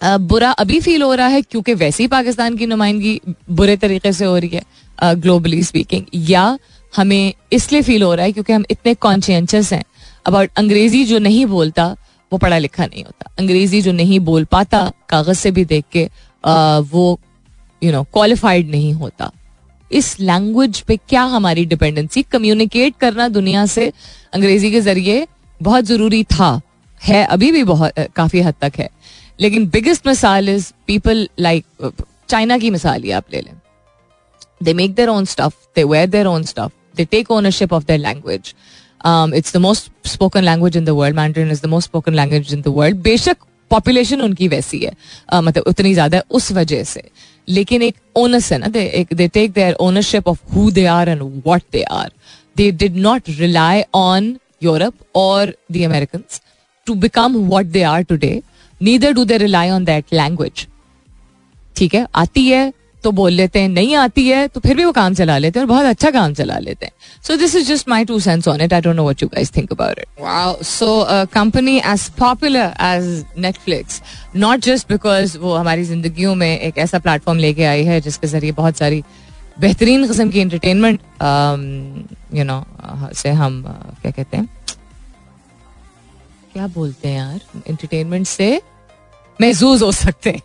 बुरा 0.03 0.49
अभी 0.53 0.79
फील 0.82 1.01
हो 1.01 1.13
रहा 1.13 1.27
है 1.27 1.41
क्योंकि 1.41 1.73
वैसे 1.73 2.03
ही 2.03 2.08
पाकिस्तान 2.08 2.58
की 2.58 2.65
नुमाइंदगी 2.65 3.19
बुरे 3.51 3.75
तरीके 3.77 4.12
से 4.13 4.25
हो 4.25 4.38
रही 4.38 4.49
है 4.49 5.15
ग्लोबली 5.15 5.62
स्पीकिंग 5.63 6.06
या 6.29 6.58
हमें 6.93 7.34
इसलिए 7.53 7.82
फील 7.82 8.03
हो 8.03 8.13
रहा 8.13 8.25
है 8.25 8.32
क्योंकि 8.32 8.53
हम 8.53 8.63
इतने 8.71 8.93
कॉन्शियस 8.95 9.71
हैं 9.73 9.84
अबाउट 10.25 10.49
अंग्रेज़ी 10.58 11.03
जो 11.06 11.19
नहीं 11.19 11.45
बोलता 11.45 11.95
वो 12.34 12.38
पढ़ा 12.39 12.58
लिखा 12.58 12.86
नहीं 12.86 13.04
होता। 13.04 13.32
अंग्रेज़ी 13.39 13.82
जो 13.82 13.91
नहीं 13.93 14.19
बोल 14.22 14.43
पाता, 14.46 14.91
कागज़ 15.10 15.38
से 15.38 15.52
भी 15.52 15.65
देख 15.65 15.86
के 15.91 16.10
वो 16.89 17.19
यू 17.82 17.91
नो 17.91 18.04
क्वालिफाइड 18.13 18.69
नहीं 18.69 18.93
होता। 18.96 19.32
इस 19.91 20.19
लैंग्वेज 20.19 20.80
पे 20.82 20.98
क्या 21.00 21.24
हमारी 21.30 21.65
डिपेंडेंसी 21.65 22.22
कम्युनिकेट 22.24 22.96
करना 23.00 23.28
दुनिया 23.30 23.65
से 23.67 23.91
अंग्रेज़ी 24.34 24.72
के 24.72 24.82
ज़रिए 24.82 25.28
बहुत 25.62 25.84
ज़रूरी 25.86 26.24
था। 26.26 26.62
है, 27.02 27.24
अभी 27.26 27.52
भी 27.52 27.63
बहुत 27.63 28.00
काफ़ी 28.15 28.41
हद 28.41 28.56
तक 28.62 28.74
है। 28.78 28.89
लेकिन 29.39 29.67
बिगेस्ट 29.69 30.08
मिसाल 30.08 30.50
इज़ 30.50 30.72
पीपल 30.88 31.28
लाइक 31.39 31.93
चाइना 32.30 32.58
की 32.58 32.69
मिसाल 32.69 33.04
ही 33.04 33.12
आप 33.12 33.26
ले 33.34 33.41
लें। 33.41 33.54
They 34.63 34.74
make 34.74 34.93
their 34.96 35.10
own 35.10 35.26
stuff 35.26 35.54
they 35.76 35.84
wear 35.84 36.08
their 36.10 36.28
own 36.28 36.43
stuff 36.43 36.72
they 36.98 37.06
take 37.06 37.32
ownership 37.32 37.74
of 37.74 37.84
their 37.84 38.00
language 38.00 38.54
it's 39.06 39.54
the 39.54 39.58
most 39.62 40.08
spoken 40.08 40.44
language 40.44 40.78
in 40.78 40.86
the 40.86 40.89
world 41.00 41.16
Mandarin 41.16 41.52
is 41.52 41.62
the 41.62 41.66
most 41.66 41.89
spoken 41.89 42.13
language 42.13 42.54
in 42.54 42.62
the 42.62 42.74
world 42.76 42.98
बेशक 43.02 43.38
population 43.72 44.22
उनकी 44.22 44.48
वैसी 44.48 44.80
है। 44.80 44.92
Uh, 45.34 45.44
मतलब 45.44 45.63
उतनी 45.68 45.94
ज़्यादा 45.94 46.18
है 46.18 46.24
उस 46.32 46.52
वजह 46.52 46.84
से। 46.84 47.04
लेकिन 47.48 47.82
एक 47.82 47.96
ओनस 48.16 48.52
है 48.54 48.58
ना 48.58 48.68
दे 48.68 48.86
एक 48.96 49.13
they 49.13 49.28
take 49.28 49.52
their 49.52 49.74
ownership 49.82 50.28
of 50.28 50.39
who 50.54 50.70
they 50.72 50.86
are 50.86 51.10
and 51.10 51.22
what 51.22 51.63
they 51.72 51.82
are 51.84 52.12
they 52.58 52.70
did 52.72 52.96
not 52.98 53.30
rely 53.30 53.84
on 53.96 54.36
Europe 54.63 54.94
और 55.16 55.54
the 55.72 55.84
American 55.86 56.24
to 56.88 56.94
become 56.96 57.36
what 57.48 57.66
they 57.66 57.82
are 57.84 58.04
today 58.04 58.42
neither 58.82 59.13
do 59.13 59.26
they 59.26 59.38
rely 59.38 59.70
on 59.70 59.86
that 59.86 60.13
language 60.13 60.68
ठीक 61.76 61.96
है? 61.96 62.06
आती 62.16 62.48
है 62.48 62.72
तो 63.04 63.12
बोल 63.12 63.32
लेते 63.32 63.60
हैं 63.60 63.70
नहीं 63.70 63.96
आती 63.96 64.28
है 64.28 64.48
तो 64.48 64.60
फिर 64.60 64.76
भी 64.78 64.86
वो 64.86 64.92
काम 64.92 65.13
चला 65.13 65.38
लेते 65.38 65.60
हैं 65.60 65.66
और 65.66 65.70
बहुत 65.70 65.86
अच्छा 65.86 66.12
काम 66.12 66.34
चला 66.34 66.58
लेते 66.60 66.86
हैं। 66.86 66.94
So 67.24 67.36
this 67.38 67.56
is 67.56 67.68
just 67.68 67.89
my 67.89 68.06
two 68.06 68.20
cents 68.20 68.48
on 68.48 68.62
it 68.62 68.74
I 68.74 68.82
don't 68.82 68.96
know 68.96 69.04
what 69.04 69.24
you 69.24 69.28
guys 69.34 69.56
think 69.56 69.72
about 69.72 70.00
it 70.00 70.22
wow 70.22 70.62
so 70.63 70.88
company 71.34 71.78
as 71.78 72.10
popular 72.20 72.74
as 72.82 73.26
Netflix 73.38 74.02
not 74.36 74.60
just 74.60 74.92
because 74.92 75.38
वो 75.38 75.56
हमारी 75.56 75.86
जिंदगियों 75.86 76.36
में 76.36 76.60
एक 76.60 76.78
ऐसा 76.78 77.00
प्लेटफॉर्म 77.00 77.39
लेके 77.39 77.66
आई 77.66 77.84
है 77.84 78.00
जिसके 78.02 78.28
ज़रिए 78.28 78.52
बहुत 78.52 78.78
सारी 78.78 79.04
बेहतरीन 79.60 80.08
किस्म 80.08 80.30
की 80.30 80.39
एंटरटेनमेंट 80.39 81.00
यू 82.34 82.44
नो 82.44 82.63
से 83.13 83.30
हम 83.32 83.62
uh, 83.63 84.02
क्या 84.02 84.12
कहते 84.12 84.38
हैं? 84.38 84.48
क्या 86.54 86.68
बोलते 86.68 87.08
हैं 87.08 87.18
यार? 87.18 87.39
एंटरटेनमेंट 87.70 88.28
से 88.28 88.62
महजूज 89.39 89.82
हो 89.84 89.92
सकते 89.92 90.30
हैं। 90.30 90.42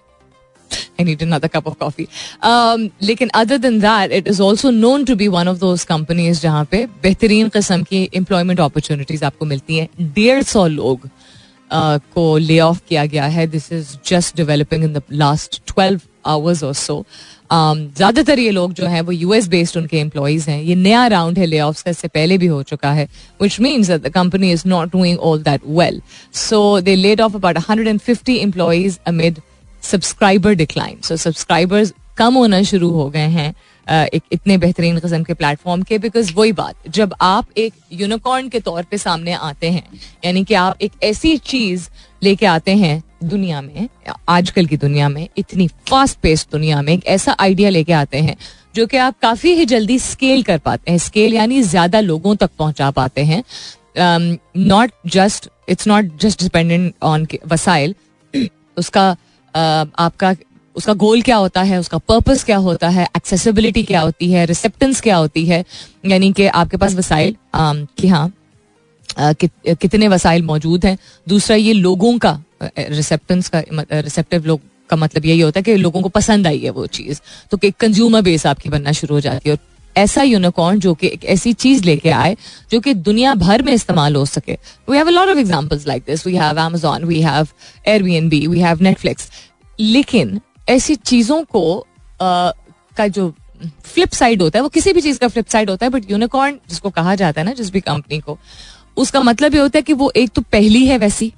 Need 1.00 1.20
another 1.22 1.48
cup 1.48 1.66
of 1.66 1.78
coffee. 1.78 2.07
Um, 2.42 2.90
लेकिन 3.02 3.31
other 3.40 3.59
than 3.59 3.78
that, 3.81 4.11
it 4.11 4.26
is 4.26 4.40
also 4.40 4.70
known 4.72 5.04
to 5.07 5.16
be 5.16 5.28
one 5.28 5.50
of 5.50 5.61
those 5.61 5.85
companies 5.85 6.40
जहाँ 6.42 6.64
पे 6.70 6.85
बेहतरीन 7.02 7.48
किस्म 7.48 7.83
की 7.83 8.02
एम्प्लॉयमेंट 8.16 8.61
अपॉर्चुनिटीज़ 8.61 9.24
आपको 9.24 9.46
मिलती 9.46 9.78
हैं। 9.78 9.88
डेढ़ 10.14 10.42
सौ 10.42 10.66
लोग 10.66 11.00
uh, 11.00 12.00
को 12.14 12.37
ले 12.38 12.59
ऑफ़ 12.61 12.81
किया 12.88 13.07
गया 13.07 13.26
है। 13.26 13.46
This 13.46 13.72
is 13.72 13.96
just 14.07 14.37
developing 14.37 14.85
in 14.85 14.92
the 14.92 15.02
last 15.12 15.61
twelve 15.66 16.00
hours 16.26 16.62
और 16.64 16.74
सो 16.74 17.04
ज़्यादातर 17.52 18.38
ये 18.38 18.50
लोग 18.50 18.72
जो 18.74 18.87
हैं 18.87 19.00
वो 19.02 19.12
यूएस 19.12 19.46
बेस्ड 19.48 19.76
उनके 19.76 19.98
एम्प्लॉयज़ 19.98 20.48
हैं। 20.50 20.61
ये 20.62 20.74
नया 20.74 21.07
राउंड 21.07 21.38
है 21.38 21.46
ले 21.46 21.61
ऑफ़ 21.61 21.83
का 21.85 21.90
इससे 21.90 22.09
पहले 22.09 22.38
भी 22.38 22.46
हो 22.46 22.62
चुका 22.62 22.90
है 22.92 23.09
which 23.42 23.61
means 23.61 23.90
the 23.90 24.09
company 24.14 24.50
is 24.52 24.62
not 24.68 24.92
doing 24.92 25.18
all 25.18 25.42
that 25.42 25.61
well 25.66 26.00
so 26.37 26.81
they 26.81 26.94
laid 26.94 27.20
off 27.20 27.37
about 27.37 27.59
hundred 27.68 27.88
and 27.88 28.00
fifty 28.00 28.37
employees 28.38 28.98
amid 29.07 29.40
subscriber 29.90 30.55
decline 30.55 31.01
so 31.05 31.16
subscribers 31.16 31.92
कम 32.18 32.35
होना 32.35 32.62
शुरू 32.62 32.90
हो 32.90 33.09
गए 33.11 33.29
हैं 33.31 33.55
एक 33.87 34.22
इतने 34.33 34.57
बेहतरीन 34.59 34.98
कस्म 34.98 35.22
के 35.24 35.35
प्लेटफॉर्म 35.35 35.83
के 35.83 35.98
बिकॉज़ 35.98 36.33
वही 36.37 36.53
बात, 36.53 36.74
जब 36.88 37.14
आप 37.20 37.46
एक 37.59 37.74
यूनिकॉर्न 37.92 38.48
के 38.48 38.61
तौर 38.61 38.83
पे 38.90 38.98
सामने 38.98 39.33
आते 39.33 39.70
हैं, 39.70 39.83
यानी 40.24 40.42
कि 40.44 40.55
आप 40.55 40.83
एक 40.83 40.92
ऐसी 41.03 41.37
चीज़ 41.37 41.88
लेके 42.22 42.46
आते 42.46 42.74
हैं 42.77 43.03
दुनिया 43.24 43.61
में, 43.61 43.88
आजकल 44.29 44.66
की 44.66 44.77
दुनिया 44.77 45.09
में, 45.09 45.29
इतनी 45.38 45.68
फास्ट 45.88 46.18
पेस्ट 46.22 46.51
दुनिया 46.53 46.81
में, 46.83 46.92
एक 46.92 47.07
ऐसा 47.07 47.37
आइडिया 47.40 47.70
लेके 47.70 47.92
आते 47.92 48.18
हैं, 48.18 48.37
जो 48.74 48.87
कि 48.87 48.96
आप 48.96 49.18
काफ़ी 49.22 49.53
ही 49.55 49.64
जल्दी 49.66 49.98
स्केल 49.98 50.42
कर 50.42 50.59
पाते 50.59 50.90
हैं 50.90 50.98
स्केल 50.98 51.35
यानी 51.35 51.62
ज़्यादा 51.62 52.01
लोगों 52.01 52.35
तक 52.37 52.51
पहुँचा 52.59 52.90
पाते 52.90 53.24
हैं 53.24 53.42
not 54.59 54.90
just 55.07 55.48
it's 55.68 55.88
not 55.88 56.11
just 56.20 56.42
dependent 56.42 56.94
on 57.03 57.27
वसाइल 57.46 57.94
उसका 58.77 59.14
आपका, 59.54 60.34
उसका 60.76 60.92
गोल 60.94 61.22
क्या 61.22 61.37
होता 61.37 61.62
है, 61.62 61.78
उसका 61.80 61.98
पर्पस 61.98 62.44
क्या 62.44 62.56
होता 62.58 62.88
है 62.88 63.04
एक्सेसिबिलिटी 63.16 63.82
क्या 63.82 64.00
होती 64.00 64.30
है 64.32 64.44
रिसेप्टेंस 64.46 65.00
क्या 65.00 65.16
होती 65.16 65.44
है? 65.46 65.64
यानी 66.06 66.32
कि 66.32 66.46
आपके 66.46 66.76
पास 66.76 66.94
वसाइल 66.94 67.37
कि 67.56 68.08
हाँ 68.08 68.32
कितने 69.20 70.08
वसाइल 70.08 70.42
मौजूद 70.42 70.84
हैं। 70.84 70.96
दूसरा, 71.26 71.56
ये 71.56 71.72
लोगों 71.72 72.18
का 72.18 72.38
रिसेप्टेंस 72.62 73.48
का 73.48 73.62
रिसेप्टिव 73.92 74.44
लोग 74.44 74.61
का 74.90 74.96
मतलब 74.96 75.24
यही 75.26 75.40
होता 75.40 75.58
है 75.58 75.62
कि 75.62 75.76
लोगों 75.76 76.02
को 76.02 76.08
पसंद 76.08 76.46
आई 76.46 76.58
है 76.58 76.70
वो 76.70 76.87
चीज़। 76.88 77.20
तो 77.50 77.56
कि 77.56 77.70
कंज्यूमर 77.70 78.22
बेस 78.22 78.46
आपकी 78.46 78.68
बनना 78.68 78.92
शुरू 78.92 79.14
हो 79.14 79.20
जाती 79.20 79.48
है 79.48 79.54
और 79.54 79.58
ऐसा 79.98 80.22
यूनिकॉर्न 80.22 80.78
जो 80.78 80.94
कि 80.94 81.06
एक 81.06 81.24
ऐसी 81.24 81.52
चीज़ 81.52 81.84
लेके 81.84 82.11
आए 82.11 82.37
जो 82.70 82.80
कि 82.80 82.94
दुनिया 82.94 83.34
भर 83.34 83.62
में 83.62 83.72
इस्तेमाल 83.72 84.16
हो 84.16 84.24
सके। 84.26 84.58
We 84.90 84.96
have 84.96 85.06
a 85.06 85.11
lot 85.11 85.28
of 85.28 85.38
examples 85.38 85.87
like 85.87 86.02
this 86.06 86.26
we 86.26 86.37
have 86.37 86.56
Amazon 86.68 87.04
we 87.04 87.20
have 87.22 87.48
Airbnb 87.88 88.46
we 88.48 88.61
have 88.61 88.78
Netflix. 88.78 89.30
लेकिन 89.80 90.40
ऐसी 90.68 90.94
चीज़ों 90.94 91.42
को 91.44 91.78
आ, 91.80 92.50
का 92.96 93.06
जो 93.06 93.32
फ्लिप 93.84 94.12
साइड 94.12 94.42
होता 94.42 94.58
है 94.58 94.62
वो 94.62 94.68
किसी 94.68 94.92
भी 94.92 95.00
चीज़ 95.00 95.18
का 95.18 95.28
फ्लिप 95.28 95.46
साइड 95.48 95.70
होता 95.70 95.87
है 95.87 95.90
बट 95.90 96.11
यूनिकॉर्न 96.11 96.58
जिसको 96.68 96.90
कहा 96.90 97.14
जाता 97.14 97.40
है 97.40 97.44
ना 97.44 97.52
जिस 97.52 97.70
भी 97.70 97.80
कंपनी 97.80 98.18
को 98.20 98.38
उसका 98.96 99.20
मतलब 99.20 99.54
ये 99.54 99.61
होता 99.61 99.78
है 99.78 99.82
कि 99.82 99.92
वो 99.92 100.11
एक 100.16 100.30
तो 100.30 100.42
पहली 100.42 100.87
है 100.87 100.98
वैसी 100.98 101.32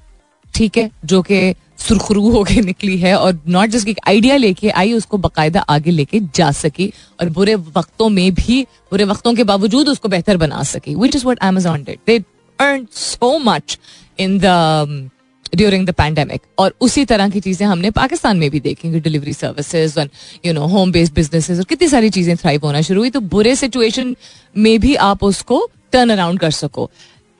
ठीक 0.55 0.77
है 0.77 0.89
जो 1.05 1.21
कि 1.21 1.55
सुरखरू 1.81 2.29
होके 2.31 2.61
निकली 2.61 2.97
है 2.97 3.15
और 3.17 3.39
नॉट 3.47 3.69
जस्ट 3.69 3.87
एक 3.87 3.99
आइडिया 4.07 4.35
लेके 4.37 4.69
आई, 4.69 4.93
उसको 4.93 5.17
बाकायदा 5.17 5.59
आगे 5.69 5.91
लेके 5.91 6.19
जा 6.35 6.51
सकी 6.53 6.91
और 7.19 7.29
बुरे 7.29 7.55
वक्तों 7.55 8.09
में 8.09 8.33
भी, 8.33 8.61
बुरे 8.91 9.03
वक्तों 9.05 9.33
के 9.35 9.43
बावजूद 9.43 9.89
उसको 9.89 10.09
बेहतर 10.09 10.37
बना 10.37 10.63
सकी 10.65 10.95
which 10.95 11.15
is 11.15 11.25
what 11.27 11.43
Amazon 11.43 11.83
did 11.83 11.99
they 12.07 12.17
earn 12.59 12.85
so 12.93 13.37
much 13.39 13.77
in 14.19 14.39
the 14.43 15.09
during 15.55 15.85
the 15.87 15.91
pandemic 15.91 16.41
और 16.59 16.73
उसी 16.81 17.03
तरह 17.05 17.29
की 17.29 17.39
चीज़ें 17.39 17.65
हमने 17.67 17.89
पाकिस्तान 17.91 18.37
में 18.37 18.49
भी 18.51 18.59
देखी 18.59 18.99
delivery 18.99 19.33
services 19.33 19.99
you 20.45 20.53
know 20.53 20.65
home 20.75 20.91
based 20.91 21.13
businesses 21.15 21.57
और 21.59 21.65
कितनी 21.65 21.87
सारी 21.87 22.09
चीज़ें 22.09 22.35
थ्राइव 22.37 22.65
होना 22.65 22.81
शुरू 22.81 23.01
हुई 23.01 23.09
तो 23.09 23.19
बुरे 23.33 23.55
सिचुएशन 23.55 24.15
में 24.55 24.79
भी 24.79 24.95
आप 25.09 25.23
उसको 25.23 25.67
टर्न 25.91 26.09
अराउंड 26.09 26.39
कर 26.39 26.51
सको। 26.51 26.89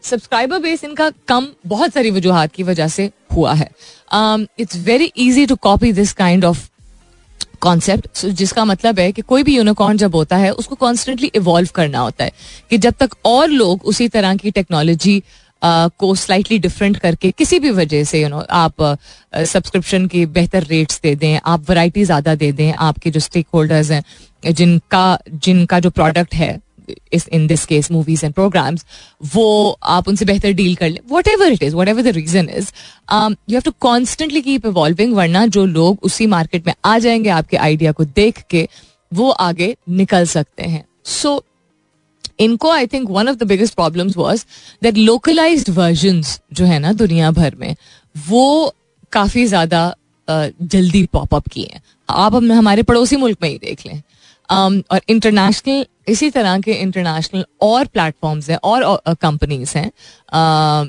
सब्सक्राइबर 0.03 0.59
बेस 0.59 0.83
इनका 0.83 1.09
कम 1.27 1.47
बहुत 1.67 1.93
सारी 1.93 2.11
वजूहत 2.11 2.51
की 2.51 2.63
वजह 2.63 2.87
से 2.87 3.09
हुआ 3.33 3.53
है। 3.53 3.69
It's 4.59 4.77
very 4.85 5.11
easy 5.17 5.45
to 5.45 5.55
copy 5.57 5.91
this 5.93 6.13
kind 6.13 6.45
of 6.45 6.69
concept 7.61 8.25
जिसका 8.27 8.65
मतलब 8.65 8.99
है 8.99 9.11
कि 9.11 9.21
कोई 9.23 9.43
भी 9.43 9.55
यूनिकॉर्न 9.55 9.97
जब 9.97 10.15
होता 10.15 10.37
है, 10.37 10.51
उसको 10.51 10.75
कॉन्स्टेंटली 10.75 11.31
इवॉल्व 11.35 11.69
करना 11.75 11.99
होता 11.99 12.23
है 12.23 12.31
कि 12.69 12.77
जब 12.77 12.93
तक 12.99 13.15
और 13.25 13.47
लोग 13.49 13.85
उसी 13.85 14.07
तरह 14.09 14.35
की 14.35 14.51
टेक्नोलॉजी 14.51 15.21
को 15.61 16.13
स्लाइटली 16.15 16.57
डिफरेंट 16.59 16.97
करके 16.97 17.31
किसी 17.31 17.59
भी 17.59 17.69
वजह 17.71 18.03
से 18.03 18.21
यू 18.21 18.29
नो 18.29 18.39
आप 18.51 18.81
सब्सक्रिप्शन 18.81 20.07
के 20.07 20.25
बेहतर 20.27 20.63
रेट्स 20.63 20.99
दे 21.03 21.13
दें, 21.15 21.39
आप 21.45 21.69
वैरायटी 21.69 22.03
ज़्यादा 22.05 22.35
दे 22.35 22.51
दें, 22.51 22.73
आपके 22.73 23.11
जो 23.11 23.19
स्टेक 23.19 23.47
होल्डर्स 23.53 23.91
हैं, 23.91 24.03
जिनका 24.43 25.17
जिनका 25.29 25.79
जो 25.79 25.89
प्रोडक्ट 25.91 26.33
है 26.35 26.59
in 27.33 27.45
this 27.47 27.65
case 27.65 27.91
movies 27.91 28.25
and 28.25 28.33
programs 28.33 28.85
वो 29.33 29.77
आप 29.83 30.07
उनसे 30.07 30.25
बेहतर 30.25 30.51
डील 30.51 30.75
कर 30.75 30.89
लें। 30.89 30.99
Whatever 31.27 31.51
it 31.51 31.63
is 31.63 31.75
whatever 31.87 32.01
the 32.01 32.07
reason 32.07 32.49
is 32.49 32.71
you 33.13 33.53
have 33.53 33.61
to 33.61 33.71
constantly 33.79 34.41
keep 34.41 34.65
evolving 34.65 35.13
वरना 35.15 35.45
जो 35.47 35.65
लोग 35.65 35.99
उसी 36.03 36.27
मार्केट 36.27 36.67
में 36.67 36.73
आ 36.85 36.97
जाएँगे 36.99 37.29
आपके 37.29 37.57
आइडिया 37.57 37.91
को 37.91 38.05
देख 38.05 38.43
के 38.49 38.67
वो 39.11 39.29
आगे 39.29 39.75
निकल 39.89 40.25
सकते 40.25 40.63
हैं। 40.63 40.85
सो 41.05 41.35
so, 41.35 41.43
इनको 42.39 42.69
I 42.69 42.87
think 42.87 43.09
one 43.09 43.29
of 43.29 43.35
the 43.35 43.43
biggest 43.43 43.73
problem 43.73 44.11
was 44.17 44.45
that 44.83 44.97
localize 44.97 45.69
version 45.69 46.21
जो 46.53 46.65
है 46.65 46.79
ना 46.79 46.93
दुनिया 46.93 47.31
भर 47.31 47.55
में 47.55 47.75
वो 48.15 48.73
काफ़ी 49.11 49.45
ज़्यादा 49.45 49.95
जल्दी 50.27 51.05
पॉपअप 51.05 51.47
किए 51.47 51.69
हैं। 51.73 51.81
आप 52.09 52.35
हमारे 52.35 52.83
पड़ोसी 52.83 53.15
मुल्क 53.15 53.37
में 53.41 53.49
ही 53.49 53.57
देख 53.57 53.85
लें। 53.87 54.01
Um, 54.49 54.81
और 54.91 55.01
इंटरनेशनल 55.09 55.85
इसी 56.11 56.29
तरह 56.29 56.59
के 56.59 56.73
इंटरनेशनल 56.73 57.45
और 57.61 57.85
प्लेटफॉर्म्स 57.87 58.49
हैं 58.49 58.57
और 58.63 59.15
कंपनीज़ 59.21 59.77
हैं 59.77 59.91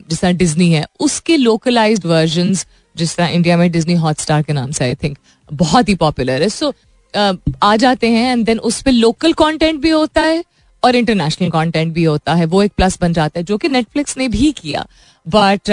जिस 0.09 0.21
तरह 0.21 0.33
डिज्नी 0.33 0.71
है 0.73 0.85
उसके 1.01 1.37
लोकलाइज्ड 1.37 2.07
वर्जन 2.07 2.55
जिस 2.97 3.17
तरह 3.17 3.27
इंडिया 3.29 3.57
में 3.57 3.71
डिज्नी 3.73 3.95
हॉटस्टार 3.97 4.43
के 4.43 4.53
नाम 4.53 4.71
से 4.71 4.85
आई 4.85 4.95
थिंक 5.03 5.19
बहुत 5.51 5.89
ही 5.89 5.95
पॉपुलर 5.97 6.43
है। 6.43 6.49
सो 6.49 6.67
so, 6.67 7.39
आ 7.63 7.77
जाते 7.77 8.09
हैं 8.09 8.33
एंड 8.33 8.45
देन 8.47 8.59
उस 8.61 8.81
पर 8.83 8.93
लोकल 8.93 9.33
कॉन्टेंट 9.35 9.81
भी 9.81 9.91
होता 9.91 10.21
है 10.23 10.43
और 10.83 10.97
इंटरनेशनल 10.97 11.51
कंटेंट 11.51 11.93
भी 11.95 12.05
होता 12.05 12.35
है। 12.35 12.45
वो 12.47 12.63
एक 12.63 12.73
प्लस 12.77 12.99
बन 13.01 13.13
जाता 13.13 13.39
है 13.39 13.45
जो 13.45 13.59
कि 13.59 13.69
नेटफ्लिक्स 13.69 14.17
ने 14.19 14.29
भी 14.29 14.53
किया। 14.53 14.87
But 15.27 15.69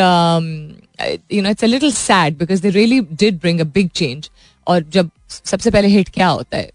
you 1.33 1.41
know 1.41 1.49
it's 1.49 1.63
a 1.63 1.67
little 1.67 1.91
sad 1.91 2.37
because 2.37 2.61
they 2.61 2.69
really 2.69 2.99
did 3.01 3.39
bring 3.41 3.59
a 3.59 3.63
big 3.75 3.89
change 3.95 4.29
और 4.67 4.83
जब 4.93 5.09
सबसे 5.29 5.71
पहले 5.71 5.87
हिट 5.87 6.09
क्या 6.09 6.27
होता 6.27 6.57
है? 6.57 6.69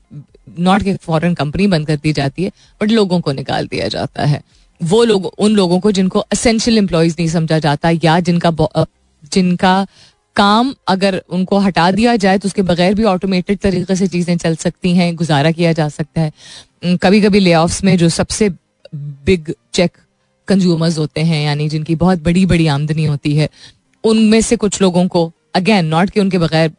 नॉट 0.48 0.82
कि 0.82 0.94
फॉरेन 0.96 1.34
कंपनी 1.34 1.66
बंद 1.66 1.86
कर 1.86 1.96
दी 1.96 2.12
जाती 2.12 2.44
है 2.44 2.50
बट 2.80 2.90
लोगों 2.90 3.20
को 3.20 3.32
निकाल 3.32 3.66
दिया 3.66 3.88
जाता 3.88 4.24
है। 4.24 4.42
वो 4.80 5.02
लोग, 5.04 5.26
उन 5.26 5.52
लोगों 5.52 5.78
को 5.80 5.92
जिनको 5.92 6.18
असेंशियल 6.18 6.78
एम्प्लॉयज़ 6.78 7.14
नहीं 7.18 7.28
समझा 7.28 7.58
जाता 7.58 7.90
या 8.04 8.18
जिनका 8.20 8.86
जिनका 9.32 9.86
काम 10.36 10.74
अगर 10.88 11.22
उनको 11.28 11.58
हटा 11.58 11.90
दिया 11.90 12.14
जाए 12.16 12.38
तो 12.38 12.46
उसके 12.46 12.62
बगैर 12.62 12.94
भी 12.94 13.04
ऑटोमेटेड 13.04 13.58
तरीके 13.58 13.96
से 13.96 14.06
चीज़ें 14.06 14.36
चल 14.36 14.56
सकती 14.56 14.94
हैं, 14.96 15.14
गुजारा 15.16 15.50
किया 15.50 15.72
जा 15.72 15.88
सकता 15.88 16.20
है। 16.20 16.96
कभी 16.96 17.20
कभी 17.20 17.40
ले 17.40 17.54
में 17.84 17.96
जो 17.98 18.08
सबसे 18.08 18.48
बिग 18.94 19.52
चेक 19.74 19.96
कंज्यूमर्स 20.48 20.98
होते 20.98 21.20
हैं, 21.20 21.44
यानी 21.44 21.68
जिनकी 21.68 21.94
बहुत 21.94 22.22
बड़ी 22.22 22.44
बड़ी 22.46 22.66
आमदनी 22.66 23.04
होती 23.04 23.34
है, 23.36 23.48
उनमें 24.04 24.40
से 24.40 24.56
कुछ 24.56 24.80
लोगों 24.82 25.06
को 25.08 25.30
अगेन 25.54 25.86
नॉट 25.86 26.10
कि 26.10 26.20
उनके 26.20 26.38
बगैर 26.38 26.70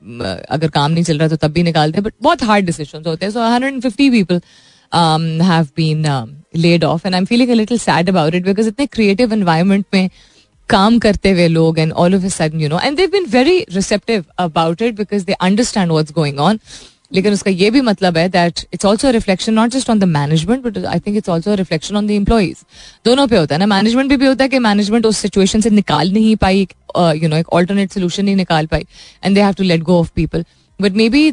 अगर 0.50 0.70
काम 0.70 0.92
नहीं 0.92 1.04
चल 1.04 1.18
रहा 1.20 1.28
तो 1.28 1.36
तब 1.38 1.52
भी 1.52 1.64
निकालते 1.64 1.98
हैं 1.98 2.04
बट 2.04 2.14
बहुत 2.22 2.44
हार्ड 2.44 2.66
डिसीज़न 2.66 3.04
होते 3.08 3.26
हैं। 3.26 3.32
So 3.34 3.42
hundred 3.44 3.74
and 3.74 3.82
fifty 3.84 4.10
people 4.12 4.42
have 5.44 5.68
been 5.78 6.06
laid 6.56 6.84
off 6.84 7.08
and 7.08 7.16
I 7.16 7.20
am 7.20 7.26
feeling 7.26 7.50
a 7.50 7.54
little 7.54 7.78
sad 7.80 8.10
about 8.10 8.36
it 8.36 8.46
because 8.46 8.68
इतने 8.68 8.86
क्रिएटिव 8.88 9.34
एनवायरमेंट 9.34 9.86
में 9.94 10.10
काम 10.70 10.98
करते 11.00 11.32
हुए 11.32 11.48
लोग 11.48 11.80
and 11.80 11.92
all 11.94 12.16
of 12.16 12.26
sudden 12.28 12.62
you 12.62 12.70
know 12.70 12.80
and 12.80 12.98
they've 12.98 13.10
been 13.12 13.26
very 13.32 13.60
receptive 13.72 14.24
about 14.40 14.82
it 14.82 14.96
because 14.96 15.26
they 15.26 15.34
understand 15.34 15.92
what's 15.92 16.14
going 16.14 16.40
on 16.40 16.60
लेकिन 17.16 17.34
उसका 17.34 17.52
ये 17.52 17.70
भी 17.72 17.82
मतलब 17.82 18.18
है 18.18 18.28
that 18.30 18.60
it's 18.74 18.86
also 18.86 19.10
reflection 19.12 19.54
not 19.54 19.70
just 19.70 19.90
on 19.90 20.00
the 20.00 20.04
management 20.04 20.64
but 20.64 20.86
I 20.86 21.00
think 21.00 21.18
it's 21.18 21.30
also 21.30 21.56
reflection 21.56 21.96
on 21.96 22.08
the 22.08 22.12
employees 22.12 22.64
दोनों 23.06 23.28
पे 23.28 23.38
होता 23.38 23.56
है 23.56 23.60
ना? 23.60 23.66
मैनेजमेंट 23.66 24.14
भी, 24.14 24.26
होता 24.26 24.44
है 24.44 24.50
कि 24.50 24.60
मैनेजमेंट 24.60 25.06
उस 25.06 25.18
सिचुएशन 25.18 25.62
से 25.62 25.70
निकाल 25.70 26.12
नहीं 26.12 26.36
पाई 26.36 26.68
यू 26.98 27.30
नो 27.30 27.38
एक 27.38 27.50
ऑल्टरनेट 27.54 27.92
सोल्यूशन 27.92 28.26
नहीं 28.26 28.36
निकाल 28.36 28.66
पाई 28.66 28.86
and 29.24 29.36
they 29.36 29.42
have 29.42 29.54
to 29.54 29.64
let 29.64 29.82
go 29.82 30.00
of 30.00 30.12
people 30.16 30.46
but 30.80 30.92
maybe 31.10 31.32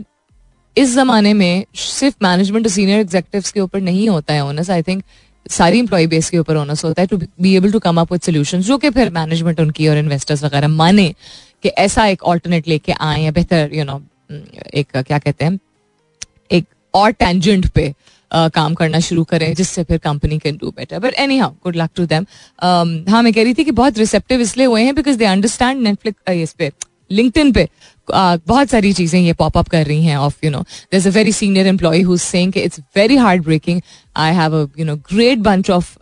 इस 0.76 0.94
जमाने 0.94 1.32
में 1.34 1.64
सिर्फ़ 1.74 2.14
मैनेजमेंट 2.22 2.66
और 2.66 2.72
सीनियर 2.72 3.00
एग्जेक्टिव 3.00 3.44
के 3.54 3.60
ऊपर 3.60 3.80
नहीं 3.80 4.08
होता 4.08 4.34
है 4.34 4.44
ओनस 4.44 4.70
आई 4.70 4.82
थिंक 4.82 5.02
सारी 5.50 5.78
इंप्लॉय 5.78 6.06
बेस 6.06 6.30
के 6.30 6.38
ऊपर 6.38 6.56
ओनस 6.56 6.84
होता 6.84 7.02
है 7.02 7.06
to 7.06 7.16
be 7.40 7.54
able 7.56 7.72
to 7.72 7.78
come 7.78 8.00
up 8.00 8.12
with 8.12 8.20
solution 8.20 8.60
जो 8.60 8.78
कि 8.78 8.90
फिर 8.90 9.10
मैनेजमेंट 9.10 9.60
उनकी 9.60 9.88
और 9.88 9.96
इन्वेस्टर्स 9.96 10.44
वगैरह 10.44 10.68
माने 10.68 11.14
कि 11.62 11.68
ऐसा 11.68 12.06
एक 12.06 12.22
ऑल्टरनेट 12.24 12.68
लेके 12.68 12.92
आए 12.92 13.22
या 13.22 13.30
बेहतर 13.30 13.70
यू 13.74 13.84
नो 13.84 14.02
एक 14.74 14.96
क्या 14.96 15.18
कहते 15.18 15.44
हैं 15.44 15.58
और 16.94 17.10
टेंजेंट 17.10 17.66
पे 17.66 17.94
Uh, 18.30 18.50
काम 18.54 18.74
करना 18.74 18.98
शुरू 19.00 19.22
करें 19.24 19.52
जिससे 19.54 19.82
फिर 19.84 19.98
company 19.98 20.38
can 20.38 20.56
do 20.56 20.70
better 20.70 20.98
but 20.98 21.14
anyhow 21.38 21.50
good 21.64 21.76
luck 21.76 21.90
to 21.96 22.06
them 22.06 22.26
हाँ 23.10 23.22
मैं 23.22 23.32
कह 23.32 23.42
रही 23.42 23.54
थी 23.54 23.64
कि 23.64 23.70
बहुत 23.70 23.98
रिसेप्टिव 23.98 24.40
इसलिए 24.40 24.66
हुए 24.66 24.82
हैं 24.82 24.94
बिकॉज़ 24.94 25.16
दे 25.16 25.24
अंडरस्टैंड 25.24 25.82
नेटफ्लिक्स 25.82 26.30
इस 26.30 26.52
पे 26.52 26.70
लिंकटिन 27.10 27.52
पे 27.52 27.64
uh, 27.64 28.38
बहुत 28.46 28.68
सारी 28.68 28.92
चीज़ें 28.92 29.20
ये 29.20 29.32
पॉप 29.32 29.58
अप 29.58 29.68
कर 29.68 29.86
रही 29.86 30.04
हैं 30.04 30.16
of 30.16 30.38
you 30.44 30.50
know 30.50 30.64
there 30.92 31.08
a 31.08 31.10
very 31.10 31.32
senior 31.32 31.66
employee 31.66 32.00
who 32.00 32.14
it's 32.14 32.80
very 32.96 33.16
hard 33.16 33.44
breaking 33.44 33.80
I 34.16 34.32
have 34.32 34.56
a 34.62 34.66
you 34.78 34.84
know 34.84 34.96
great 35.12 35.38
bunch 35.38 35.70
of 35.70 35.96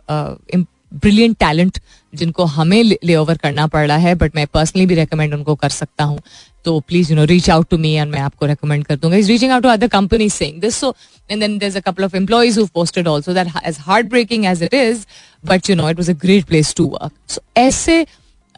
brilliant 0.93 1.37
talent 1.37 1.77
जिनको 2.13 2.45
हमें 2.45 2.83
ले 2.83 3.15
ओवर 3.15 3.37
करना 3.37 3.67
पड़ 3.67 3.85
रहा 3.87 3.97
है 3.97 4.15
बट 4.15 4.35
मैं 4.35 4.45
पर्सनली 4.53 4.85
भी 4.85 4.95
रिकमेंड 4.95 5.33
उनको 5.33 5.55
कर 5.55 5.69
सकता 5.69 6.03
हूँ। 6.03 6.19
तो 6.65 6.79
please 6.79 7.11
you 7.11 7.15
know 7.17 7.23
reach 7.25 7.49
out 7.49 7.69
to 7.69 7.77
me 7.77 7.91
and 7.93 8.11
मैं 8.11 8.19
आपको 8.19 8.45
रिकमेंड 8.45 8.85
कर 8.85 8.95
दूँगा। 8.95 9.17
Is 9.17 9.31
reaching 9.31 9.51
out 9.51 9.63
to 9.63 9.69
other 9.69 9.87
company 9.87 10.29
saying 10.29 10.61
this 10.61 10.75
so 10.75 10.93
and 11.31 11.39
then 11.39 11.57
there 11.57 11.77
a 11.77 11.79
couple 11.91 12.03
of 12.03 12.15
employees 12.17 12.57
who 12.59 12.65
posted 12.73 13.07
also 13.07 13.33
that 13.33 13.47
as 13.65 13.77
heart 13.81 14.09
breaking 14.09 14.45
as 14.45 14.63
it 14.63 14.73
is 14.73 15.05
but 15.43 15.69
you 15.69 15.75
know 15.75 15.89
it 15.89 15.97
was 15.97 16.09
a 16.09 16.13
great 16.23 16.45
place 16.45 16.73
to 16.77 16.85
work 16.85 17.11
so 17.29 17.41
ऐसे 17.57 18.05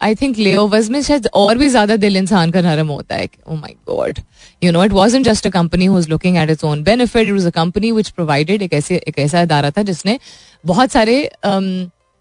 I 0.02 0.16
think 0.16 0.38
ले 0.38 0.56
overs 0.58 0.90
में 0.90 1.02
शायद 1.02 1.28
और 1.34 1.58
भी 1.58 1.68
ज़्यादा 1.70 1.96
दिल 1.96 2.18
इंसान 2.18 2.52
का 2.52 2.62
नरम 2.62 2.88
होता 2.88 3.16
है 3.16 3.28
ओ 3.48 3.56
my 3.56 3.76
God 3.90 4.20
you 4.64 4.72
know 4.72 4.84
it 4.84 4.92
was 4.92 5.18
just 5.18 5.48
a 5.48 5.50
company 5.50 5.86
who 5.86 6.00
is 6.00 6.10
looking 6.10 6.38
at 6.38 6.50
its 6.50 6.64
own 6.64 6.84
benefit 6.84 7.28
it 7.28 7.34
was 7.34 7.48
a 7.48 7.52
company 7.56 7.92
which 7.92 8.10
provided 8.10 8.62
एक 8.62 8.74
ऐसे, 8.74 8.96
एक 8.96 9.20
ऐसा 9.20 9.42
इदारा 9.42 9.72
था 9.72 9.84
जिसने 9.84 10.20
बहुत 10.66 10.92
सारे 10.92 11.30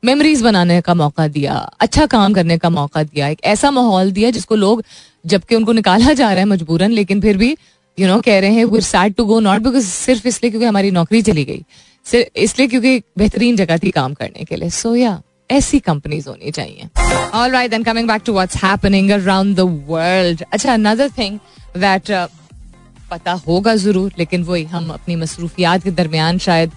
मेमोरीज 0.02 0.40
बनाने 0.42 0.80
का 0.80 0.94
मौका 0.94 1.26
दिया 1.28 1.54
अच्छा 1.80 2.04
काम 2.06 2.32
करने 2.34 2.56
का 2.58 2.70
मौका 2.70 3.02
दिया, 3.02 3.28
एक 3.28 3.44
ऐसा 3.44 3.70
माहौल 3.70 4.10
दिया 4.12 4.30
जिसको 4.30 4.54
लोग 4.56 4.82
जबकि 5.24 5.54
उनको 5.54 5.72
निकाला 5.72 6.12
जा 6.12 6.30
रहा 6.30 6.38
है 6.38 6.44
मजबूरन, 6.44 6.90
लेकिन 6.90 7.20
फिर 7.20 7.36
भी 7.36 7.50
यू 7.98 8.08
नो 8.08 8.20
कह 8.20 8.38
रहे 8.40 8.50
हैं 8.52 8.64
we 8.64 8.80
sad 8.82 9.14
to 9.14 9.24
go 9.24 9.38
not 9.40 9.60
because 9.62 9.86
सिर्फ़ 9.86 10.26
इसलिए 10.28 10.50
क्योंकि 10.50 10.66
हमारी 10.66 10.90
नौकरी 10.90 11.22
चली 11.22 11.44
गई, 11.44 11.62
सिर्फ़ 12.06 12.38
इसलिए 12.38 12.68
क्योंकि 12.68 12.98
बेहतरीन 13.18 13.56
जगह 13.56 13.78
थी 13.78 13.90
काम 13.92 14.14
करने 14.14 14.44
के 14.44 14.56
लिए. 14.56 14.70
सो 14.70 14.94
या 14.96 15.20
ऐसी 15.50 15.78
कंपनीज़ 15.80 16.28
होनी 16.28 16.50
चाहिए। 16.50 16.88
All 17.34 17.50
right 17.50 17.70
then 17.70 17.82
coming 17.84 18.08
back 18.08 18.22
to 18.26 18.32
what's 18.32 18.56
happening 18.64 19.10
around 19.12 19.56
the 19.56 19.86
world 19.88 20.44
अच्छा 20.52 20.72
अनदर 20.74 21.10
थिंग 21.18 21.38
दैट 21.76 22.10
पता 23.10 23.32
होगा 23.46 23.74
ज़रूर, 23.76 24.12
लेकिन 24.18 24.42
वही 24.44 24.64
हम 24.66 24.88
अपनी 24.92 25.16
मसरूफियात 25.16 25.82
के 25.84 25.90
दरमियान 25.92 26.38
शायद 26.40 26.70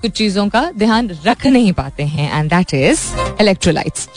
कुछ 0.00 0.10
चीज़ों 0.10 0.48
का 0.48 0.70
ध्यान 0.78 1.10
रख 1.26 1.46
नहीं 1.46 1.72
पाते 1.72 2.02
हैं 2.02 2.38
एंड 2.38 2.50
दैट 2.50 2.74
इज़ 2.74 3.00
इलेक्ट्रोलाइट्स 3.40 4.08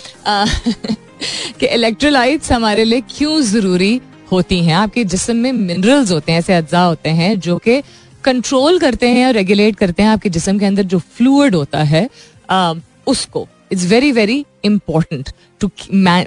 कि 1.59 1.65
इलेक्ट्रोलाइट्स 1.65 2.51
हमारे 2.51 2.83
लिए 2.83 3.01
क्यों 3.09 3.41
ज़रूरी 3.41 3.99
होती 4.31 4.63
हैं? 4.65 4.73
आपके 4.73 5.03
जिसम 5.03 5.35
में 5.35 5.51
मिनरल्स 5.51 6.11
होते 6.11 6.31
हैं 6.31 6.39
ऐसे 6.39 6.53
अज्जा 6.53 6.81
होते 6.81 7.09
हैं 7.09 7.39
जो 7.39 7.57
कि 7.57 7.81
कंट्रोल 8.23 8.79
करते 8.79 9.07
हैं 9.09 9.25
और 9.27 9.33
रेगुलेट 9.33 9.75
करते 9.75 10.03
हैं 10.03 10.09
आपके 10.09 10.29
जिसम 10.29 10.59
के 10.59 10.65
अंदर 10.65 10.83
जो 10.83 10.99
फ्लूड 10.99 11.55
होता 11.55 11.83
है 11.83 12.09
आ, 12.49 12.73
उसको। 13.07 13.47
It's 13.73 13.85
very 13.85 14.45
important 14.65 15.33
to 15.59 15.69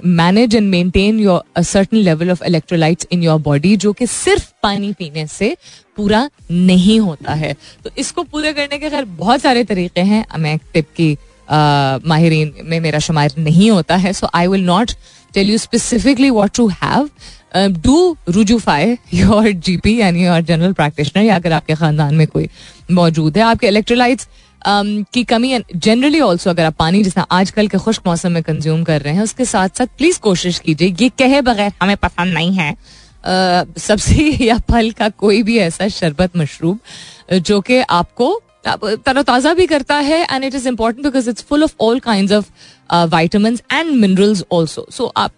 manage 0.03 0.55
and 0.55 0.69
maintain 0.71 1.19
your, 1.19 1.41
a 1.55 1.63
certain 1.63 2.03
level 2.03 2.29
of 2.29 2.41
electrolytes 2.41 3.05
in 3.11 3.21
your 3.21 3.39
body, 3.39 3.75
जो 3.77 3.93
कि 3.93 4.07
सिर्फ़ 4.07 4.51
पानी 4.63 4.91
पीने 4.93 5.25
से 5.27 5.55
पूरा 5.97 6.29
नहीं 6.51 6.99
होता 6.99 7.33
है। 7.33 7.55
तो 7.83 7.89
इसको 7.97 8.23
पूरा 8.23 8.51
करने 8.51 8.77
के 8.77 8.89
खैर 8.89 9.05
बहुत 9.05 9.41
सारे 9.41 9.63
तरीके 9.63 10.01
हैं, 10.01 10.25
मैं 10.39 10.57
टिप 10.73 10.87
की 10.99 11.17
माहिरीन 12.07 12.53
में 12.63 12.79
मेरा 12.79 12.99
शुमार 12.99 13.33
नहीं 13.37 13.69
होता 13.71 13.95
है 13.95 14.13
so 14.13 14.27
I 14.35 14.47
will 14.47 14.65
not 14.65 14.91
tell 15.33 15.49
you 15.49 15.57
specifically 15.57 16.29
what 16.29 16.55
to 16.55 16.67
have 16.83 17.09
do 17.83 18.15
रुजूफाई 18.29 18.97
your 19.13 19.51
G 19.51 19.77
P 19.83 19.97
यानी 19.99 20.25
योर 20.25 20.41
जनरल 20.41 20.73
प्रैक्टिशनर 20.73 21.23
या 21.23 21.35
अगर 21.35 21.53
आपके 21.53 21.75
खानदान 21.75 22.15
में 22.15 22.27
कोई 22.27 22.49
मौजूद 22.91 23.37
है, 23.37 23.43
आपके 23.43 23.67
इलेक्ट्रोलाइट्स 23.67 24.27
की 24.65 25.23
कमी 25.23 25.59
जनरली 25.75 26.19
ऑल्सो 26.19 26.49
अगर 26.49 26.65
आप 26.65 26.75
पानी 26.75 27.03
जिस 27.03 27.17
आजकल 27.31 27.67
के 27.67 27.77
खुश्क 27.77 28.01
मौसम 28.07 28.31
में 28.31 28.43
कंज्यूम 28.43 28.83
कर 28.83 29.01
रहे 29.01 29.13
हैं, 29.13 29.23
उसके 29.23 29.45
साथ 29.45 29.69
साथ 29.69 29.87
प्लीज़ 29.97 30.19
कोशिश 30.19 30.59
कीजिए। 30.59 30.95
ये 31.01 31.09
कहे 31.09 31.41
बगैर 31.41 31.71
हमें 31.81 31.97
पसंद 31.97 32.33
नहीं 32.33 32.53
है। 32.53 32.75
सब्ज़ी 33.77 34.37
या 34.41 34.57
फल 34.71 34.91
का 34.91 35.09
कोई 35.09 35.43
भी 35.43 35.57
ऐसा 35.57 35.87
शरबत 35.87 36.37
मशरूब, 36.37 36.79
जो 37.33 37.61
कि 37.61 37.79
आपको 37.79 38.41
तरोताज़ा 38.67 39.53
भी 39.53 39.65
करता 39.67 39.95
है 39.95 40.23
and 40.23 40.43
it 40.43 40.55
is 40.55 40.67
important 40.67 41.05
because 41.07 41.29
it's 41.29 41.41
full 41.41 41.63
of 41.63 41.73
all 41.81 41.99
kind 41.99 42.33
of 42.33 42.49
vitamin 42.93 43.59
and 43.73 43.91
minerals 43.91 44.43
also 44.51 44.87
so 44.91 45.05
आप, 45.17 45.31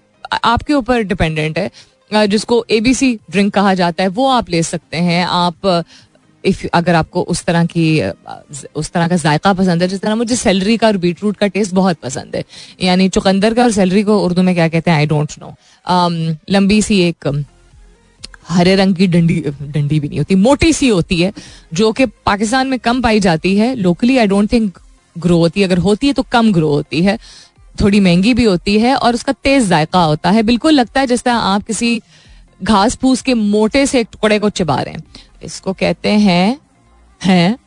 आपके 0.43 0.73
ऊपर 0.73 1.01
डिपेंडेंट 1.01 1.57
है। 1.57 1.71
जिसको 2.13 2.65
एबीसी 2.69 3.19
ड्रिंक 3.31 3.53
कहा 3.53 3.73
जाता 3.73 4.03
है, 4.03 4.09
वो 4.09 4.29
आप 4.29 4.49
ले 4.49 4.63
सकते 4.63 4.97
हैं। 4.97 5.25
आप 5.25 5.83
इफ़ 6.43 6.65
अगर 6.73 6.95
आपको 6.95 7.21
उस 7.23 7.43
तरह 7.45 7.65
की, 7.65 7.85
उस 8.75 8.91
तरह 8.91 9.07
का 9.07 9.15
जायका 9.17 9.53
पसंद 9.53 9.81
है, 9.81 9.87
जिस 9.87 9.99
तरह 9.99 10.15
मुझे 10.15 10.35
सेलरी 10.35 10.77
का 10.77 10.87
और 10.87 10.97
बीट 10.97 11.23
रूट 11.23 11.37
का 11.37 11.47
टेस्ट 11.47 11.73
बहुत 11.73 11.97
पसंद 12.03 12.35
है। 12.35 12.43
यानी 12.81 13.09
चुकंदर 13.09 13.53
का 13.53 13.63
और 13.63 13.71
सेलरी 13.71 14.03
को 14.03 14.19
उर्दू 14.19 14.41
में 14.41 14.53
क्या 14.55 14.67
कहते 14.67 14.91
हैं 14.91 14.97
आई 14.97 15.05
डोंट 15.05 15.33
नो 15.41 15.55
लंबी 16.49 16.81
सी 16.81 16.99
एक 17.01 17.43
हरे 18.49 18.75
रंग 18.75 18.95
की 18.95 19.07
डंडी 19.07 19.35
डंडी 19.61 19.99
भी 19.99 20.07
नहीं 20.07 20.17
होती, 20.19 20.35
मोटी 20.35 20.71
सी 20.73 20.87
होती 20.87 21.21
है, 21.21 21.31
जो 21.73 21.91
कि 21.91 22.05
पाकिस्तान 22.05 22.67
में 22.67 22.79
कम 22.79 23.01
पाई 23.01 23.19
जाती 23.19 23.55
है। 23.57 23.73
Locally 23.75 24.17
I 24.17 24.27
don't 24.27 24.51
think 24.51 24.79
grow 25.15 25.37
होती 25.37 25.61
है। 25.61 25.67
अगर 25.67 25.77
होती 25.77 26.07
है 26.07 26.13
तो 26.13 26.23
कम 26.23 26.51
ग्रो 26.53 26.69
होती 26.69 27.01
है। 27.03 27.17
थोड़ी 27.75 27.99
महँगी 27.99 28.33
भी 28.33 28.43
होती 28.43 28.79
है 28.79 28.95
और 28.95 29.13
उसका 29.13 29.33
तेज 29.33 29.67
जायका 29.67 30.03
होता 30.03 30.29
है। 30.29 30.43
बिल्कुल 30.43 30.73
लगता 30.73 31.01
है 31.01 31.07
जिस 31.07 31.23
तरह 31.23 31.35
आप 31.35 31.63
किसी 31.63 32.01
घास 32.63 32.95
फूस 32.95 33.21
के 33.21 33.33
मोटे 33.33 33.85
से 33.85 33.99
एक 33.99 34.07
टुकड़े 34.11 34.39
को 34.39 34.49
चिबा 34.51 34.81
रहे 34.81 34.93
हैं। 34.93 35.03
इसको 35.43 35.73
कहते 35.73 36.09
हैं 36.09 36.59
हैं? 37.21 37.57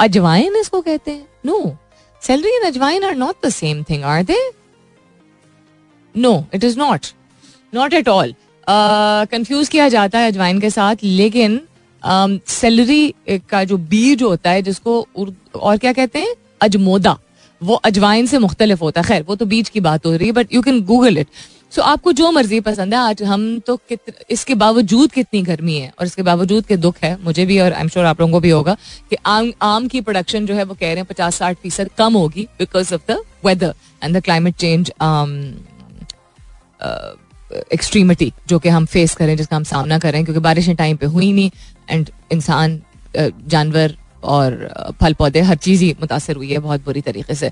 अजवाइन 0.00 0.56
इसको 0.56 0.80
कहते 0.80 1.10
हैं? 1.10 1.26
No 1.46 1.76
celery 2.22 2.54
and 2.56 2.64
ajwain 2.64 3.04
are 3.04 3.14
not 3.16 3.46
the 3.46 3.48
same 3.50 3.82
thing 3.90 4.04
are 4.04 4.22
they 4.22 4.38
no 6.14 6.44
it 6.54 6.64
is 6.64 6.78
not 6.78 7.06
not 7.72 7.94
at 7.94 8.08
all 8.08 8.34
confuse 8.68 9.68
किया 9.68 9.88
जाता 9.88 10.18
है 10.18 10.30
अजवाइन 10.30 10.60
के 10.60 10.70
साथ 10.70 10.96
लेकिन 11.02 11.60
सेलरी 12.02 13.14
um, 13.28 13.40
का 13.50 13.62
जो 13.64 13.76
बीज 13.76 14.22
होता 14.22 14.50
है 14.50 14.62
जिसको 14.62 15.06
और 15.56 15.76
क्या 15.76 15.92
कहते 15.92 16.18
हैं? 16.18 16.34
अजमोदा. 16.60 17.16
वो 17.60 17.74
अजवाइन 17.74 18.26
से 18.26 18.38
मुख्तलिफ़ 18.38 18.80
होता 18.80 19.00
है. 19.00 19.06
खैर 19.06 19.22
वो 19.28 19.34
तो 19.36 19.46
बीज 19.46 19.68
की 19.68 19.80
बात 19.80 20.06
हो 20.06 20.12
रही 20.12 20.26
है 20.26 20.32
but 20.32 20.52
you 20.54 20.62
can 20.62 20.80
Google 20.84 21.18
it 21.18 21.26
so 21.72 21.82
आपको 21.82 22.12
जो 22.12 22.30
मर्ज़ी 22.30 22.58
पसंद 22.60 22.94
है 22.94 23.00
आज 23.00 23.22
हम 23.22 23.58
तो 23.58 23.76
कित, 23.78 24.00
इसके 24.30 24.54
बावजूद 24.54 25.12
कितनी 25.12 25.42
गर्मी 25.42 25.76
है 25.76 25.92
और 26.00 26.06
इसके 26.06 26.22
बावजूद 26.22 26.66
के 26.66 26.76
दुख 26.76 26.96
है 27.02 27.16
मुझे 27.24 27.46
भी 27.46 27.58
और 27.60 27.72
आई 27.72 27.80
एम 27.80 27.88
श्योर 27.88 28.06
आप 28.06 28.20
लोगों 28.20 28.32
को 28.32 28.40
भी 28.40 28.50
होगा 28.50 28.76
कि 29.10 29.16
आम 29.26 29.52
आम 29.62 29.88
की 29.88 30.00
प्रोडक्शन 30.00 30.46
जो 30.46 30.54
है 30.54 30.64
वो 30.64 30.74
कह 30.74 30.86
रहे 30.86 30.96
हैं 30.96 31.04
पचास 31.04 31.36
साठ 31.36 31.56
फ़ीसद 31.56 31.90
कम 31.98 32.14
होगी 32.14 32.46
because 32.58 32.94
of 32.94 33.12
the 33.12 33.20
weather 33.46 33.74
and 34.02 34.16
the 34.16 34.22
climate 34.22 34.56
change 34.56 34.92
extremity 37.72 38.32
जो 38.48 38.58
कि 38.58 38.68
हम 38.68 38.86
फेस 38.86 39.14
करें 39.14 39.36
जिसका 39.36 39.56
हम 39.56 39.64
सामना 39.64 39.98
करें 39.98 40.24
क्योंकि 40.24 40.40
बारिशें 40.40 40.74
टाइम 40.76 40.96
पे 40.96 41.06
हुई 41.08 41.32
नहीं 41.32 41.50
एंड 41.90 42.10
इंसान 42.32 42.80
जानवर 43.48 43.96
और 44.24 44.94
फल 45.00 45.14
पौधे 45.14 45.40
हर 45.42 45.56
चीज़ 45.58 45.84
ही 45.84 45.94
मुतासर 46.00 46.36
हुई 46.36 46.50
है 46.52 46.58
बहुत 46.60 46.84
बुरी 46.84 47.00
तरीके 47.00 47.34
से। 47.34 47.50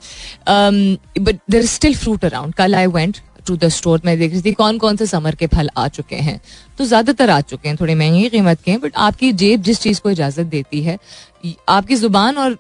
But 0.49 1.39
there 1.51 1.67
still 1.67 1.95
fruit 1.97 2.25
around 2.25 2.55
कल 2.55 2.75
I 2.75 2.87
went 2.87 3.19
to 3.47 3.57
the 3.57 3.69
store 3.71 4.01
में 4.05 4.19
देख 4.19 4.33
रही 4.33 4.43
थी 4.43 4.53
कौन 4.55 4.79
कौन 4.79 4.97
से 4.97 5.07
समर 5.07 5.35
के 5.35 5.47
फल 5.47 5.71
आ 5.77 5.87
चुके 5.91 6.17
हैं। 6.19 6.41
तो 6.79 6.85
ज़्यादातर 6.85 7.31
आ 7.31 7.41
चुके 7.43 7.69
हैं, 7.69 7.77
थोड़ी 7.77 7.95
महँगी 7.95 8.29
कीमत 8.31 8.63
के 8.65 8.71
हैं 8.71 8.81
बट 8.81 8.93
आपकी 8.99 9.33
जेब 9.35 9.63
जिस 9.63 9.81
चीज़ 9.81 10.01
को 10.01 10.11
इजाज़त 10.11 10.47
देती 10.47 10.83
है, 10.83 10.99
आपकी 11.69 11.97
ज़ुबान 11.97 12.37
और 12.37 12.59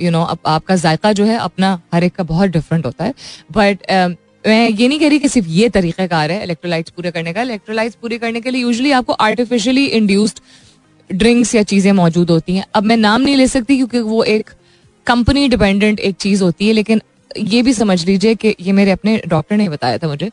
यू 0.00 0.10
नो 0.10 0.22
आपका 0.22 0.76
जायका 0.76 1.12
जो 1.12 1.24
है, 1.24 1.38
अपना 1.38 1.78
हर 1.94 2.04
एक 2.04 2.14
का 2.14 2.24
बहुत 2.24 2.50
डिफरेंट 2.50 2.86
होता 2.86 3.04
है। 3.04 3.14
बट 3.52 3.90
मैं 4.44 4.68
ये 4.70 4.88
नहीं 4.88 4.98
कह 5.00 5.08
रही 5.08 5.18
कि 5.18 5.28
सिर्फ़ 5.28 5.48
ये 5.50 5.68
तरीक़ाकार 5.70 6.30
है 6.30 6.42
इलेक्ट्रोलाइट्स 6.44 6.90
पूरे 6.90 7.10
करने 7.10 7.32
का। 7.32 7.42
इलेक्ट्रोलाइट्स 7.42 7.96
पूरे 7.96 8.18
करने 8.18 8.40
के 8.40 8.50
लिए 8.50 8.62
यूजली 8.62 8.90
आपको 8.92 9.12
आर्टिफिशियली 9.22 9.84
इंड्यूस्ड 9.86 10.40
ड्रिंक्स 11.10 11.54
या 11.54 11.62
चीज़ें 11.64 11.92
मौजूद 11.94 12.30
होती 12.30 12.56
हैं। 12.56 12.64
अब 12.74 12.84
मैं 12.84 12.96
नाम 12.96 13.20
नहीं 13.20 13.36
ले 13.36 13.46
सकती 13.48 13.76
क्योंकि 13.76 14.00
वो 14.02 14.22
एक 14.24 14.50
कंपनी 15.06 15.48
डिपेंडेंट 15.48 16.00
एक 16.00 16.16
चीज़ 16.16 16.42
होती 16.42 16.66
है, 16.66 16.72
लेकिन 16.72 17.00
ये 17.38 17.62
भी 17.62 17.72
समझ 17.72 18.04
लीजिए 18.06 18.34
कि 18.34 18.54
ये 18.60 18.72
मेरे 18.72 18.90
अपने 18.90 19.20
डॉक्टर 19.28 19.56
ने 19.56 19.68
बताया 19.68 19.98
था 19.98 20.08
मुझे। 20.08 20.30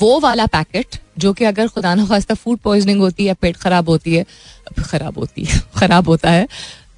वो 0.00 0.18
वाला 0.20 0.46
पैकेट, 0.46 0.96
जो 1.18 1.32
कि 1.32 1.44
अगर 1.44 1.68
खुदा 1.68 1.94
न 1.94 2.06
खास्ता 2.06 2.34
फ़ूड 2.34 2.58
पॉइजनिंग 2.58 3.00
होती 3.00 3.26
है, 3.26 3.34
पेट 3.34 3.56
खराब 3.56 3.88
होती 3.88 4.14
है, 4.14 4.24
खराब 4.80 5.18
होती 5.18 5.44
है, 5.44 5.60
खराब 5.76 6.08
होता 6.08 6.30
है 6.30 6.46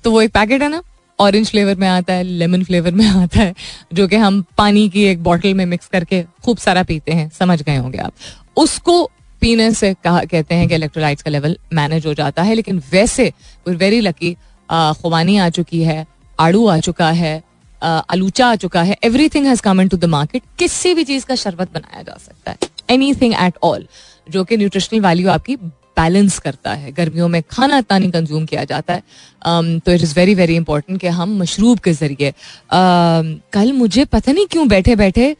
तो 0.04 0.10
वो 0.10 0.20
एक 0.22 0.32
पैकेट 0.32 0.62
है 0.62 0.68
ना 0.68 0.82
ऑरेंज 1.18 1.50
फ्लेवर 1.50 1.74
में 1.74 1.86
आता 1.88 2.12
है 2.12 2.22
लेमन 2.22 2.64
फ्लेवर 2.64 2.90
में 2.92 3.06
आता 3.06 3.40
है, 3.40 3.54
जो 3.94 4.06
कि 4.08 4.16
हम 4.16 4.44
पानी 4.58 4.88
की 4.88 5.04
एक 5.04 5.22
बॉटल 5.22 5.54
में 5.54 5.64
मिक्स 5.66 5.86
करके 5.86 6.22
खूब 6.44 6.58
सारा 6.58 6.82
पीते 6.82 7.12
हैं, 7.12 7.28
समझ 7.38 7.62
गए 7.62 7.76
होंगे 7.76 7.98
आप। 7.98 8.12
उसको 8.56 9.02
पीने 9.40 9.70
से 9.70 9.92
कहा, 10.04 10.20
कहते 10.20 10.54
हैं 10.54 10.68
कि 10.68 10.74
इलेक्ट्रोलाइट्स 10.74 11.22
का 11.22 11.30
लेवल 11.30 11.56
मैनेज 11.72 12.06
हो 12.06 12.14
जाता 12.14 12.42
है, 12.42 12.54
लेकिन 12.54 12.82
वैसे 12.92 13.32
वेरी 13.68 14.00
लकी 14.00 14.36
खुबानी 14.70 15.36
आ 15.38 15.48
चुकी 15.48 15.82
है, 15.82 16.06
आड़ू 16.38 16.66
आ 16.66 16.78
चुका 16.80 17.10
है 17.10 17.42
अलूचा 17.82 18.46
आ 18.46 18.54
चुका 18.56 18.82
है 18.82 18.96
everything 19.28 19.46
has 19.46 19.62
come 19.62 19.80
into 19.88 19.96
the 19.96 20.04
market 20.10 20.42
किसी 20.58 20.94
भी 20.94 21.04
चीज़ 21.04 21.26
का 21.26 21.34
शरबत 21.36 21.72
बनाया 21.72 22.02
जा 22.02 22.16
सकता 22.18 22.50
है 22.50 22.68
एनी 22.90 23.14
थिंग 23.14 23.34
एट 23.40 23.58
ऑल 23.62 23.86
जो 24.28 24.44
कि 24.44 24.56
न्यूट्रिशनल 24.56 25.00
वैल्यू 25.00 25.28
आपकी 25.30 25.56
बैलेंस 25.98 26.38
करता 26.38 26.72
है 26.74 26.92
गर्मियों 26.92 27.28
में 27.28 27.42
खाना 27.50 27.78
इतना 27.78 27.98
नहीं 27.98 28.10
कंज्यूम 28.12 28.44
किया 28.46 28.64
जाता 28.64 28.94
है 28.94 29.02
um, 29.42 29.84
तो 29.84 29.92
it 29.92 30.02
is 30.02 30.14
very 30.14 30.34
very 30.34 30.56
important 30.56 31.00
कि 31.00 31.06
हम 31.18 31.36
मशरूब 31.38 31.78
के 31.78 31.92
ज़रिए 31.92 32.30
um, 32.30 33.32
कल 33.52 33.72
मुझे 33.74 34.04
पता 34.06 34.32
नहीं 34.32 34.46
क्यों 34.46 34.68
बैठे 34.68 34.96
बैठे 34.96 35.36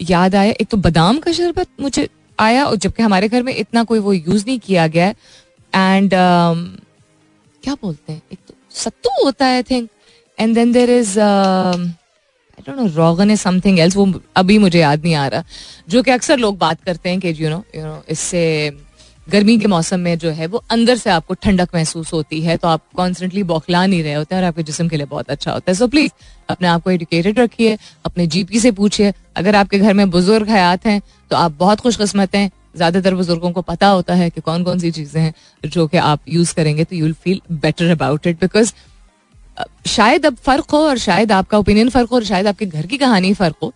याद 0.00 0.34
आया 0.34 0.52
एक 0.52 0.68
तो 0.68 0.76
बादाम 0.78 1.18
का 1.18 1.32
शरबत 1.32 1.68
मुझे 1.80 2.08
आया 2.38 2.64
और 2.64 2.76
जबकि 2.76 3.02
हमारे 3.02 3.28
घर 3.28 3.42
में 3.42 3.54
इतना 3.54 3.82
कोई 3.84 3.98
वो 3.98 4.12
यूज़ 4.12 4.44
नहीं 4.46 4.58
किया 4.60 4.86
गया 4.88 5.08
एंड 5.08 6.14
um, 6.14 6.62
क्या 7.62 7.74
बोलते 7.82 8.12
हैं 8.12 8.22
एक 8.32 8.38
तो 8.48 8.54
सत्तू 8.74 9.24
होता 9.24 9.46
है 9.46 9.56
I 9.56 9.62
think 9.62 9.88
and 10.40 10.54
then 10.54 10.72
there 10.72 10.90
is 10.90 11.18
I 11.20 12.62
don't 12.66 12.76
know 12.78 12.86
rogan 12.94 13.30
is 13.30 13.40
something 13.40 13.78
else 13.78 13.96
वो 13.96 14.12
अभी 14.36 14.58
मुझे 14.58 14.78
याद 14.80 15.02
नहीं 15.02 15.14
आ 15.14 15.26
रहा। 15.26 15.44
जो 15.88 16.02
कि 16.02 16.10
अक्सर 16.10 16.38
लोग 16.38 16.58
बात 16.58 16.84
करते 16.84 17.08
हैं 17.08 17.20
कि 17.20 17.34
यू 17.40 17.50
नो 17.50 17.62
यू 17.76 17.82
नो 17.82 18.02
इससे 18.10 18.70
गर्मी 19.26 19.56
के 19.58 19.66
मौसम 19.66 20.00
में 20.00 20.18
जो 20.18 20.30
है, 20.30 20.46
वो 20.46 20.62
अंदर 20.70 20.96
से 20.96 21.10
आपको 21.10 21.34
ठंडक 21.34 21.74
महसूस 21.74 22.12
होती 22.12 22.40
है 22.42 22.56
तो 22.56 22.68
आप 22.68 22.82
कॉन्स्टेंटली 22.96 23.42
बौखला 23.42 23.84
नहीं 23.86 24.02
रहे 24.02 24.14
होते 24.14 24.34
हैं 24.34 24.42
और 24.42 24.48
आपके 24.48 24.62
जिसम 24.62 24.88
के 24.88 24.96
लिए 24.96 25.06
बहुत 25.06 25.30
अच्छा 25.30 25.52
होता 25.52 25.70
है। 25.70 25.74
सो 25.74 25.86
प्लीज़ 25.88 26.10
अपने 26.48 26.68
आप 26.68 26.82
को 26.82 26.90
एडुकेटेड 26.90 27.38
रखिए, 27.38 27.76
अपने 28.04 28.26
जीपी 28.26 28.60
से 28.60 28.70
पूछिए। 28.72 29.12
अगर 29.36 29.56
आपके 29.56 29.78
घर 29.78 29.94
में 29.94 30.10
बुज़ुर्ग 30.10 30.48
हयात 30.50 30.86
हैं 30.86 31.00
तो 31.30 31.36
आप 31.36 31.56
बहुत 31.58 31.80
खुशकस्मत 31.80 32.34
हैं। 32.34 32.50
ज़्यादातर 32.76 33.14
बुज़ुर्गों 33.14 33.50
को 33.52 33.62
पता 33.62 33.86
होता 33.88 34.14
है 34.14 34.28
कि 34.30 34.40
कौन 34.40 34.64
कौन 34.64 34.78
सी 34.78 34.90
चीज़ें 34.90 35.20
हैं 35.22 35.32
जो 35.64 35.86
कि 35.86 35.96
आप 35.98 36.20
यूज़ 36.28 36.54
करेंगे 36.54 36.84
तो 36.84 36.96
you'll 36.96 37.12
feel 37.14 37.40
better 37.52 37.90
about 37.90 38.26
it 38.26 38.40
because 38.40 38.72
शायद 39.86 40.26
अब 40.26 40.36
फ़र्क 40.36 40.70
हो 40.70 40.78
और 40.78 40.98
शायद 40.98 41.32
आपका 41.32 41.58
ओपिनियन 41.58 41.88
फ़र्क 41.88 42.10
हो 42.10 42.16
और 42.16 42.24
शायद 42.24 42.46
आपके 42.46 42.66
घर 42.66 42.86
की 42.86 42.98
कहानी 42.98 43.32
फ़र्क 43.34 43.56
हो। 43.62 43.72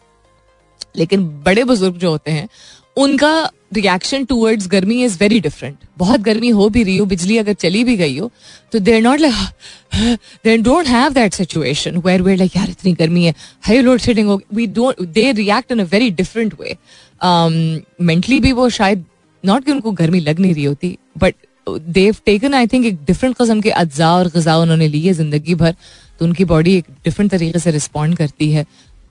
लेकिन 0.97 1.25
बड़े 1.45 1.65
बुज़ुर्ग 1.65 1.97
जो 1.97 2.11
होते 2.11 2.31
हैं, 2.31 2.49
उनका 2.97 3.51
reaction 3.75 4.25
towards 4.25 4.67
garmi 4.69 5.03
is 5.05 5.17
very 5.21 5.39
different 5.41 5.77
बहुत 5.99 6.21
गर्मी 6.21 6.49
हो 6.51 6.69
भी 6.69 6.83
रही 6.83 6.97
हो, 6.97 7.07
बिजली 7.07 7.39
अगर 7.39 7.53
चली 7.55 7.83
भी 7.85 7.97
गई 7.97 8.19
हो 8.19 8.31
तो 8.73 8.79
they're 8.81 9.01
not 9.03 9.21
like 9.21 10.19
they 10.45 10.61
don't 10.63 10.87
have 10.89 11.13
that 11.13 11.35
situation 11.35 11.97
where 11.97 12.23
where 12.23 12.39
like 12.39 12.57
यार, 12.57 12.71
इतनी 12.71 12.93
गर्मी 12.93 13.25
है 13.25 13.35
हाई 13.63 13.81
लोड 13.81 14.01
शेडिंग 14.01 14.29
हो 14.29 14.41
we 14.55 14.67
don't 14.69 15.03
they 15.03 15.31
react 15.33 15.73
in 15.73 15.81
a 15.81 15.85
very 15.85 16.11
different 16.13 16.55
way 16.61 16.77
mentally 18.03 18.41
भी 18.41 18.53
वो 18.53 18.69
शायद 18.71 19.05
नॉट 19.45 19.65
कि 19.65 19.73
उनको 19.73 19.91
गर्मी 19.93 20.21
लग 20.21 20.39
नहीं 20.41 20.55
रही 20.55 20.65
होती 20.65 20.97
but 21.19 21.35
they've 21.67 22.17
taken 22.27 22.55
I 22.55 22.67
think 22.67 22.87
एक 22.87 23.05
डिफरेंट 23.05 23.37
कस्म 23.37 23.61
के 23.61 23.71
अज्जा 23.73 24.15
और 24.15 24.29
गजा 24.29 24.57
उन्होंने 24.59 24.89
ली 24.89 25.01
है 25.01 25.13
ज़िंदगी 25.13 25.55
भर 25.55 25.75
तो 26.21 26.25
उनकी 26.25 26.45
बॉडी 26.47 26.77
एक 26.77 26.85
डिफरेंट 27.05 27.31
तरीके 27.31 27.59
से 27.59 27.71
रिस्पॉन्ड 27.71 28.17
करती 28.17 28.51
है 28.53 28.67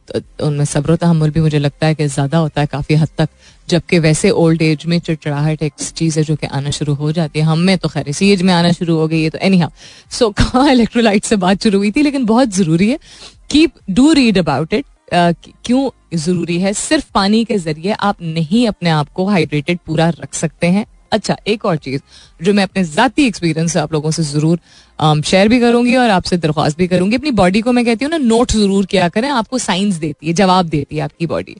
तो 0.08 0.46
उनमें 0.46 0.66
सब्र 0.66 0.96
तहमुल 0.96 1.30
भी 1.30 1.40
मुझे 1.40 1.60
लगता 1.60 1.88
है 1.88 1.96
कि 1.96 2.08
ज़्यादा 2.08 2.38
होता 2.38 2.62
है 2.62 2.68
काफ़ी 2.68 2.96
हद 2.96 3.10
तक 3.18 3.30
जबकि 3.68 4.00
वैसे 4.00 4.30
ओल्ड 4.32 4.62
एज 4.62 4.86
में 4.86 5.00
चिड़चिड़ाहट 5.00 5.62
एक 5.64 5.74
चीज़ 5.96 6.20
है 6.20 6.26
जो 6.26 6.36
कि 6.36 6.48
आना 6.50 6.70
शुरू 6.70 6.94
हो 6.94 7.12
जाती 7.12 7.40
है 7.40 7.46
हम 7.46 7.60
में 7.60 7.78
तो 7.78 7.90
खैर 7.90 8.10
इसी 8.10 8.32
एज 8.32 8.42
में 8.42 8.54
आना 8.54 8.72
शुरू 8.72 8.96
हो 8.96 9.08
गई 9.08 9.22
है 9.24 9.30
तो 9.30 9.38
एनी 9.40 9.60
हाउ 9.60 9.70
सो 10.12 10.30
कहाँ 10.32 10.70
इलेक्ट्रोलाइट 10.72 11.24
से 11.24 11.36
बात 11.38 11.64
शुरू 11.64 11.78
हुई 11.78 11.92
थी 11.92 12.02
लेकिन 12.02 12.26
बहुत 12.26 12.50
ज़रूरी 12.52 12.90
है 12.90 12.98
keep 13.50 13.72
do 13.92 14.12
read 14.14 14.38
about 14.38 14.74
it 14.74 14.86
क्यों 15.14 15.90
ज़रूरी 16.16 16.60
है 16.60 16.74
सिर्फ़ 16.74 17.06
पानी 17.14 17.44
के 17.46 17.58
ज़रिए 17.60 17.92
आप 18.02 18.22
नहीं 18.22 18.68
अपने 18.68 18.90
आप 18.92 19.10
को 19.10 19.28
हाइड्रेटेड 19.28 19.80
पूरा 19.86 20.10
रख 20.12 20.34
सकते 20.34 20.68
हैं 20.68 20.86
अच्छा 21.14 21.38
एक 21.48 21.66
और 21.66 21.78
चीज़ 21.78 22.02
जो 22.42 22.54
मैं 22.54 22.64
अपने 22.64 22.84
जाती 22.86 23.26
एक्सपीरियंस 23.28 23.74
से 23.74 23.80
आप 23.80 23.94
लोगों 23.94 24.12
से 24.12 24.24
ज़रूर 24.24 24.60
शेयर 25.24 25.48
भी 25.48 25.60
करूँगी 25.60 25.96
और 25.96 26.10
आपसे 26.10 26.38
दरख्वास्त 26.40 26.78
भी 26.78 26.88
करूँगी। 26.88 27.16
अपनी 27.16 27.32
बॉडी 27.34 27.62
को 27.62 27.72
मैं 27.72 27.86
कहती 27.86 28.06
हूँ 28.06 28.12
ना 28.12 28.18
नोट 28.20 28.52
ज़रूर 28.52 28.86
किया 28.86 29.10
करें, 29.10 29.30
आपको 29.32 29.58
साइंस 29.60 29.96
देती 29.96 30.28
है, 30.28 30.34
जवाब 30.34 30.70
देती 30.70 30.96
है 30.96 31.02
आपकी 31.04 31.26
बॉडी 31.28 31.56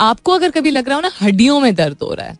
आपको 0.00 0.32
अगर 0.32 0.50
कभी 0.50 0.70
लग 0.70 0.88
रहा 0.88 0.96
हो 0.96 1.02
ना, 1.02 1.10
हड्डियों 1.20 1.60
में 1.60 1.74
दर्द 1.74 1.96
हो 2.02 2.12
रहा 2.14 2.26
है 2.26 2.36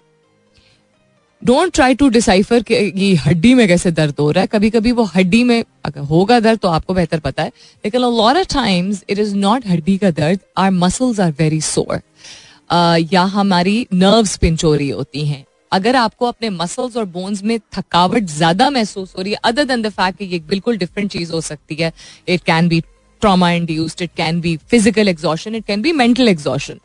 डोंट 1.42 1.72
ट्राई 1.74 1.94
टू 1.94 2.08
डिसाइफर 2.08 2.64
ये 2.70 3.14
हड्डी 3.16 3.52
में 3.54 3.66
कैसे 3.68 3.90
दर्द 3.92 4.14
हो 4.20 4.30
रहा 4.30 4.40
है। 4.40 4.46
कभी 4.48 4.70
कभी 4.70 4.92
वो 4.92 5.04
हड्डी 5.06 5.42
में 5.44 5.62
अगर 5.84 6.00
होगा 6.02 6.38
दर्द 6.40 6.58
तो 6.58 6.68
आपको 6.68 6.94
बेहतर 6.94 7.18
पता 7.20 7.42
है, 7.42 7.52
लेकिन 7.84 8.04
of 8.04 8.46
times 8.54 9.04
it 9.10 9.18
is 9.18 9.34
not 9.36 9.66
हड्डी 9.66 9.96
का 9.98 10.10
दर्द 10.12 10.40
आर 10.58 10.70
मसल्स 10.72 11.20
आर 11.20 11.32
वेरी 11.38 11.60
सोर 11.62 12.00
या 13.12 13.22
हमारी 13.32 13.86
नर्व्स 13.94 14.36
पिंच 14.36 14.64
हो 14.64 14.74
रही 14.74 14.88
होती 14.90 15.26
हैं। 15.26 15.44
अगर 15.72 15.96
आपको 15.96 16.26
अपने 16.26 16.50
मसल्स 16.50 16.96
और 16.96 17.04
बोन्स 17.06 17.42
में 17.42 17.58
थकावट 17.76 18.24
ज़्यादा 18.26 18.70
महसूस 18.70 19.14
हो 19.18 19.22
रही 19.22 19.32
है 19.32 19.38
अदर 19.44 19.64
देन 19.64 19.82
द 19.82 19.88
फैक्ट 19.90 20.18
कि 20.18 20.24
ये 20.24 20.38
बिल्कुल 20.48 20.78
डिफरेंट 20.78 21.10
चीज़ 21.10 21.32
हो 21.32 21.40
सकती 21.40 21.74
है 21.74 21.92
it 22.28 22.42
can 22.42 22.68
be 22.68 22.80
trauma 23.22 23.50
induced 23.52 24.02
it 24.02 24.10
can 24.16 24.40
be 24.40 24.56
physical 24.70 25.08
exhaustion 25.08 25.54
it 25.54 25.64
can 25.66 25.82
be 25.82 25.92
mental 25.94 26.28
exhaustion 26.28 26.80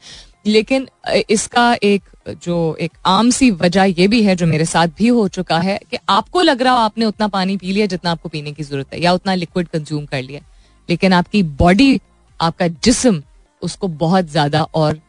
लेकिन 0.46 0.88
इसका 1.30 1.74
एक, 1.84 2.02
जो 2.44 2.76
एक 2.82 2.92
आम 3.06 3.30
सी 3.30 3.50
वजह 3.52 3.84
यह 4.00 4.08
भी 4.08 4.22
है, 4.24 4.36
जो 4.36 4.46
मेरे 4.48 4.66
साथ 4.66 4.88
भी 4.98 5.08
हो 5.08 5.28
चुका 5.28 5.60
है, 5.60 5.80
कि 5.92 5.98
आपको 6.10 6.42
लग 6.42 6.62
रहा 6.62 6.74
हो 6.74 6.80
आपने 6.80 7.06
उतना 7.06 7.28
पानी 7.28 7.56
पी 7.58 7.72
लिया 7.72 7.86
जितना 7.86 8.12
आपको 8.12 8.30
पीने 8.30 8.52
की 8.52 8.64
ज़रूरत 8.64 8.94
है, 8.94 9.00
या 9.02 9.14
उतना 9.14 9.34
लिक्विड 9.34 9.68
कंज्यूम 9.68 10.06
कर 10.06 10.22
लिया। 10.22 10.42
लेकिन 10.90 11.14
आपकी 11.14 11.44
बॉडी 11.44 12.00
आपका 12.40 12.68
जिसम, 12.68 13.22
उसको 13.62 13.88
बहुत 13.88 14.26
ज़्यादा 14.26 14.64
और 14.76 15.00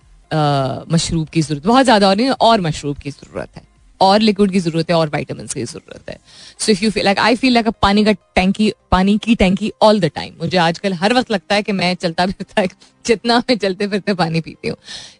मशरूब 0.93 1.29
की 1.29 1.43
ज़रूरत, 1.43 1.67
बहुत 1.67 1.85
ज़्यादा 1.85 2.09
और 2.09 2.17
नहीं, 2.17 2.29
और 2.31 2.61
मशरूब 2.61 2.97
की 2.99 3.11
ज़रूरत 3.11 3.57
है। 3.57 3.63
और 4.01 4.21
लिक्विड 4.21 4.51
की 4.53 4.61
ज़रूरत 4.61 4.91
है, 4.91 4.97
और 4.97 5.09
वाइटामिन 5.09 5.47
की 5.47 5.65
ज़रूरत 5.65 6.11
है। 6.11 6.17
So 6.59 6.73
if 6.73 6.85
you 6.85 6.91
feel 6.91 7.05
like 7.05 7.19
I 7.19 7.37
feel 7.37 7.53
like 7.53 7.69
पानी 7.83 8.05
का 8.05 8.13
टैंकी 8.13 8.73
पानी 8.91 9.17
की 9.19 9.35
टैंकी 9.35 9.73
ऑल 9.83 10.01
द 10.01 10.11
टाइम 10.15 10.35
मुझे 10.41 10.57
आजकल 10.59 10.93
हर 10.93 11.15
वक्त 11.15 11.31
लगता 11.31 11.55
है 11.55 11.63
कि 11.63 11.73
मैं 11.73 11.95
चलता 11.95 12.27
फिरता 12.33 12.65
जितना 13.05 13.39
मैं 13.39 13.57
चलते 13.59 13.87
फिरते 13.89 14.15
पानी 14.15 14.41
पीती 14.41 14.69
हूँ। 14.69 14.77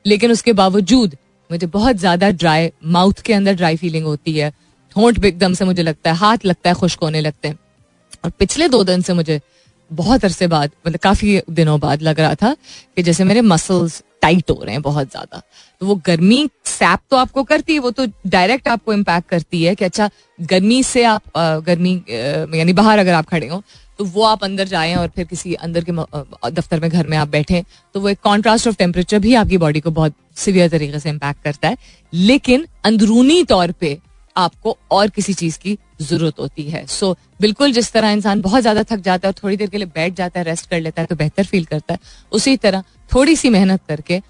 लेकिन 0.07 0.33
उसके 0.33 0.53
बावजूद 0.53 1.17
मुझे 1.51 1.67
बहुत 1.67 1.97
ज़्यादा 1.97 2.31
ड्राई 2.33 2.71
माउथ 2.85 3.23
के 3.25 3.33
अंदर 3.33 3.55
ड्राई 3.55 3.77
फीलिंग 3.77 4.05
होती 4.05 4.33
है। 4.33 4.53
होंठ 4.97 5.25
एकदम 5.25 5.55
से 5.55 5.65
मुझे 5.65 5.83
लगता 5.83 6.11
है, 6.11 6.17
हाथ 6.17 6.45
लगता 6.47 6.71
है, 6.71 6.75
खुश्क 6.75 7.03
होने 7.03 7.21
लगते 7.21 7.49
हैं। 7.49 7.59
और 8.25 8.31
पिछले 8.31 8.69
दो 8.69 8.83
दिन 8.85 9.03
से 9.03 9.13
मुझे 9.13 9.41
बहुत 9.95 10.25
अरसे 10.25 10.47
बाद 10.49 10.71
मतलब 10.87 11.01
काफ़ी 11.01 11.41
दिनों 11.51 11.79
बाद 11.81 12.03
लग 12.03 12.21
रहा 12.21 12.35
था 12.35 12.55
कि 12.97 13.03
जैसे 13.03 13.25
मेरे 13.25 13.41
मसल्स 13.43 14.03
टाइट 14.23 14.51
हो 14.51 14.63
रहे 14.63 14.73
हैं 14.73 14.83
बहुत 14.83 15.11
ज़्यादा। 15.11 15.43
तो 15.81 15.87
वो 15.87 15.95
गर्मी 16.07 16.49
सैप 16.67 16.99
तो 17.11 17.17
आपको 17.17 17.43
करती 17.45 17.73
है, 17.73 17.79
वो 17.79 17.91
तो 17.91 18.07
डायरेक्ट 18.27 18.69
आपको 18.69 18.93
इम्पैक्ट 18.93 19.29
करती 19.29 19.63
है 19.65 19.75
कि 19.75 19.85
अच्छा 19.85 20.11
गर्मी 20.39 20.83
से 20.83 21.05
आप 21.05 21.23
गर्मी 21.67 21.95
यानी 22.59 22.73
बाहर 22.73 22.99
अगर 22.99 23.13
आप 23.15 23.27
खड़े 23.27 23.49
हो 23.49 23.63
तो 23.99 24.05
वो 24.05 24.23
आप 24.25 24.45
अंदर 24.45 24.69
जाएँ 24.69 24.95
और 24.97 25.09
फिर 25.09 25.25
किसी 25.27 25.53
अंदर 25.57 25.85
के 25.85 25.93
दफ्तर 26.51 26.81
में 26.81 26.91
घर 26.91 27.07
में 27.07 27.17
आप 27.17 27.29
बैठे 27.29 27.63
तो 27.95 28.01
वो 28.01 28.09
एक 28.09 28.19
कॉन्ट्रास्ट 28.23 28.69
ऑफ़ 28.69 28.77
टेम्परेचर 28.77 29.19
भी 29.19 29.35
आपकी 29.35 29.59
बॉडी 29.59 29.81
को 29.81 29.91
बहुत 29.91 30.15
सीवियर 30.37 30.69
तरीके 30.71 30.99
से 31.01 31.09
इम्पैक्ट 31.09 31.43
करता 31.45 31.69
है। 31.69 31.77
लेकिन 32.13 32.67
अंदरूनी 32.85 33.43
तौर 33.45 33.73
पे 33.73 33.99
आपको 34.37 34.77
और 34.91 35.11
किसी 35.11 35.35
चीज़ 35.35 35.59
की 35.59 35.77
ज़रूरत 36.03 36.39
होती 36.39 36.63
है। 36.63 36.85
सो 36.87 37.13
so, 37.13 37.19
बिल्कुल 37.41 37.73
जिस 37.73 37.93
तरह 37.93 38.11
इंसान 38.11 38.41
बहुत 38.41 38.63
ज़्यादा 38.63 38.83
थक 38.83 39.01
जाता 39.01 39.29
है 39.29 39.33
और 39.33 39.43
थोड़ी 39.43 39.57
देर 39.57 39.69
के 39.71 39.79
लिए 39.79 39.87
बैठ 39.95 40.15
जाता 40.15 40.41
है 40.41 40.45
रेस्ट 40.45 40.71
कर 40.71 40.81
लेता 40.81 41.03
है 41.03 41.07
तो 41.07 41.17
बेहतर 41.17 41.45
फील 41.45 41.65
करता 41.65 41.95
है 41.95 42.01
उसी 42.33 42.57
तरह 42.57 42.83
थोड़ी 43.11 43.37
सी 43.37 43.49
मेहनत 43.51 43.81
करके 43.89 44.21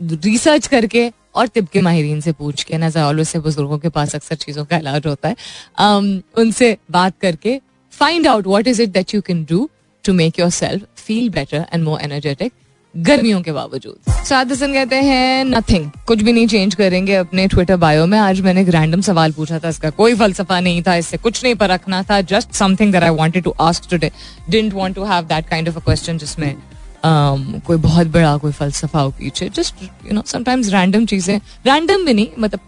रिसर्च 0.00 0.66
करके 0.66 1.10
और 1.34 1.46
तिब 1.46 1.66
के 1.66 1.80
माहरीन 1.80 2.20
से 2.20 2.32
पूछ 2.32 2.62
के 2.62 2.78
ना 2.78 2.90
ऑलवेज 2.98 3.26
से 3.28 3.38
बुज़ुर्गों 3.38 3.78
के 3.78 3.88
पास 3.88 4.14
अक्सर 4.14 4.34
चीज़ों 4.36 4.64
का 4.64 4.76
इलाज 4.76 5.06
होता 5.06 5.28
है 5.28 5.36
um, 5.80 6.38
उनसे 6.38 6.76
बात 6.90 7.18
करके 7.20 7.60
find 7.92 8.26
out 8.26 8.46
what 8.46 8.68
is 8.68 8.82
it 8.82 8.90
that 8.90 9.14
you 9.14 9.20
can 9.22 9.44
do 9.44 9.68
to 10.04 10.12
make 10.12 10.38
yourself 10.52 10.86
feel 10.96 11.28
better 11.30 11.66
and 11.72 11.84
more 11.84 12.00
energetic 12.02 12.52
गर्मियों 12.96 13.40
के 13.42 13.52
बावजूद। 13.52 14.12
साद 14.24 14.52
हसन 14.52 14.72
कहते 14.72 14.96
हैं 14.96 15.44
नथिंग 15.44 15.90
कुछ 16.06 16.22
भी 16.22 16.32
नहीं 16.32 16.46
चेंज 16.46 16.74
करेंगे 16.74 17.14
अपने 17.14 17.46
ट्विटर 17.48 17.76
बायो 17.76 18.06
में। 18.06 18.18
आज 18.18 18.40
मैंने 18.40 18.60
एक 18.60 18.68
रैंडम 18.68 19.00
सवाल 19.00 19.32
पूछा 19.32 19.58
था 19.58 19.68
इसका 19.68 19.90
कोई 19.92 20.14
फलसफा 20.14 20.60
नहीं 20.60 20.82
था 20.82 20.94
इससे 20.96 21.16
कुछ 21.16 21.42
नहीं 21.44 21.54
परखना 21.54 22.02
था 22.02 22.20
just 22.22 22.52
something 22.54 22.92
that 22.92 23.02
I 23.02 23.10
wanted 23.12 23.44
to 23.44 23.54
ask 23.60 23.90
today 23.90 24.10
didn't 24.50 24.74
want 24.74 24.94
to 24.94 25.04
have 25.04 25.24
that 25.24 25.48
kind 25.48 25.68
of 25.68 25.76
a 25.76 25.80
question 25.80 26.18
जिसमें 26.18 26.54
um, 26.54 27.60
कोई 27.66 27.76
बहुत 27.78 28.06
बड़ा 28.08 28.36
कोई 28.36 28.52
फलसफा 28.52 29.00
हो 29.00 29.10
पीछे। 29.18 29.48
Just 29.56 29.82
you 29.82 30.14
know 30.14 30.22
sometimes 30.26 30.72
random 30.72 31.06
चीज़ें 31.06 31.36
रैंडम 31.66 32.04
भी 32.06 32.14
नहीं 32.14 32.28
मतलब 32.38 32.60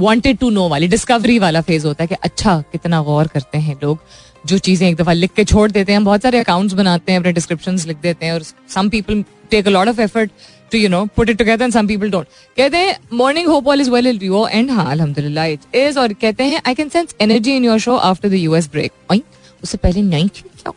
वांटेड 0.00 0.38
टू 0.38 0.50
नो 0.50 0.68
वाली 0.68 0.88
डिस्कवरी 0.88 1.38
वाला 1.38 1.60
फ़ेज़ 1.60 1.86
होता 1.86 2.02
है 2.04 2.08
कि 2.08 2.14
अच्छा 2.14 2.58
कितना 2.72 3.02
गौर 3.02 3.26
करते 3.26 3.58
हैं 3.58 3.76
लोग। 3.82 3.98
जो 4.46 4.58
चीज़ें 4.58 4.88
एक 4.88 4.96
दफ़ा 4.96 5.12
लिख 5.12 5.32
के 5.36 5.44
छोड़ 5.44 5.70
देते 5.70 5.92
हैं 5.92 6.02
बहुत 6.04 6.22
सारे 6.22 6.38
अकाउंट्स 6.38 6.74
बनाते 6.74 7.12
हैं 7.12 7.18
अपने 7.20 7.32
डिस्क्रिप्शन 7.32 7.78
लिख 7.86 7.96
देते 8.02 8.26
हैं 8.26 8.32
और 8.32 8.42
some 8.74 8.88
people 8.88 9.24
Take 9.51 9.67
a 9.67 9.71
lot 9.71 9.87
of 9.87 9.99
effort 9.99 10.31
to 10.71 10.77
you 10.77 10.89
know 10.89 11.03
put 11.15 11.29
it 11.29 11.37
together 11.37 11.63
and 11.63 11.73
some 11.73 11.87
people 11.87 12.11
don't 12.11 12.27
कहते 12.57 12.77
हैं 12.77 12.97
morning 13.13 13.47
hope 13.47 13.67
all 13.67 13.81
is 13.81 13.89
well 13.89 14.07
in 14.07 14.19
you 14.23 14.45
and 14.47 14.71
हाँ 14.71 14.89
अल्हम्दुलिल्लाह 14.91 15.45
इट 15.45 15.75
इज 15.75 15.97
और 15.97 16.13
कहते 16.21 16.43
हैं 16.43 16.61
I 16.67 16.75
can 16.75 16.89
sense 16.89 17.15
energy 17.21 17.55
in 17.55 17.65
your 17.65 17.79
show 17.79 17.95
after 18.11 18.29
the 18.29 18.43
US 18.43 18.69
break 18.71 19.11
उससे 19.63 19.77
पहले 19.77 20.01
नहीं 20.01 20.29
थी 20.29 20.49
क्या 20.57 20.73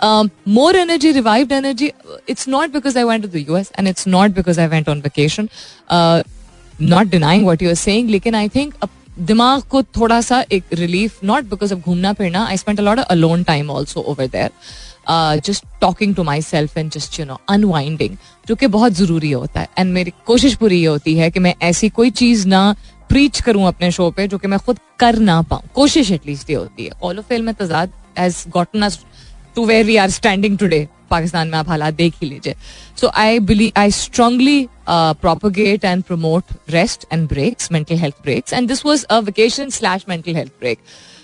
um, 0.00 0.30
more 0.46 0.74
energy, 0.74 1.12
revived 1.12 1.52
energy. 1.52 1.92
It's 2.26 2.46
not 2.46 2.72
because 2.72 2.96
I 2.96 3.04
went 3.04 3.22
to 3.22 3.28
the 3.28 3.42
US 3.44 3.70
and 3.72 3.88
it's 3.88 4.06
not 4.06 4.34
because 4.34 4.58
I 4.58 4.66
went 4.66 4.88
on 4.88 5.02
vacation. 5.02 5.50
Uh, 5.88 6.22
not 6.80 7.10
denying 7.10 7.44
what 7.44 7.62
you're 7.62 7.76
saying, 7.76 8.08
लेकिन 8.08 8.34
I 8.34 8.48
think 8.48 8.90
दिमाग 9.20 9.62
को 9.70 9.82
थोड़ा 9.96 10.20
सा 10.20 10.40
एक 10.52 10.64
रिलीफ 10.74 11.18
नॉट 11.24 11.44
बिकॉज 11.44 11.72
ऑफ 11.72 11.78
घूमना 11.78 12.12
फिरना 12.12 12.44
I 12.44 12.56
spend 12.56 12.78
a lot 12.80 12.98
alone 12.98 13.42
time 13.44 13.70
also 13.70 14.00
over 14.00 14.26
there 14.26 14.50
Just 15.09 15.65
talking 15.81 16.15
to 16.15 16.23
myself 16.41 16.77
and 16.77 16.91
just 16.91 17.19
you 17.19 17.25
know 17.25 17.39
unwinding 17.49 18.17
जो 18.47 18.55
कि 18.55 18.67
बहुत 18.67 18.93
ज़रूरी 18.93 19.31
होता 19.31 19.59
है। 19.59 19.67
एंड 19.77 19.93
मेरी 19.93 20.13
कोशिश 20.25 20.55
पूरी 20.55 20.79
ये 20.79 20.87
होती 20.87 21.15
है 21.17 21.29
कि 21.31 21.39
मैं 21.39 21.53
ऐसी 21.63 21.89
कोई 21.89 22.11
चीज़ 22.11 22.47
ना 22.47 22.75
प्रीच 23.09 23.41
करूँ 23.41 23.67
अपने 23.67 23.91
शो 23.91 24.09
पे 24.11 24.27
जो 24.27 24.37
कि 24.37 24.47
मैं 24.47 24.59
खुद 24.59 24.79
कर 24.99 25.17
ना 25.19 25.41
पाऊँ। 25.41 25.69
कोशिश 25.75 26.11
एटलीस्ट 26.11 26.49
ये 26.49 26.55
होती 26.55 26.85
है। 26.85 26.91
ऑल 27.03 27.19
ऑफ़ 27.19 27.33
में 27.33 27.53
तजाद 27.55 27.91
as 28.19 28.43
gotten 28.53 28.81
us 28.81 28.99
to 29.55 29.65
where 29.65 29.85
we 29.85 29.95
are 29.97 30.09
standing 30.09 30.57
today 30.57 30.87
Pakistan 31.09 31.47
में 31.47 31.57
आप 31.57 31.69
हालात 31.69 31.93
देख 31.93 32.13
ही 32.21 32.29
लीजिए। 32.29 32.55
So 33.01 33.07
I 33.15 33.39
believe 33.39 33.79
I 33.79 33.91
strongly 33.91 34.67
propagate 34.89 35.85
and 35.85 36.03
promote 36.03 36.53
rest 36.69 37.05
and 37.13 37.27
breaks 37.29 37.71
mental 37.71 37.97
health 37.97 38.15
breaks 38.23 38.53
and 38.53 38.67
this 38.67 38.85
was 38.85 39.05
a 39.05 39.19
vacation 39.19 39.69
slash 39.69 40.05
mental 40.09 40.35
health 40.35 40.51
break 40.59 40.79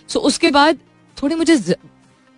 so 0.10 0.20
उसके 0.30 0.52
बाद 0.52 0.78
थोड़ी 1.18 1.36
मुझे 1.36 1.58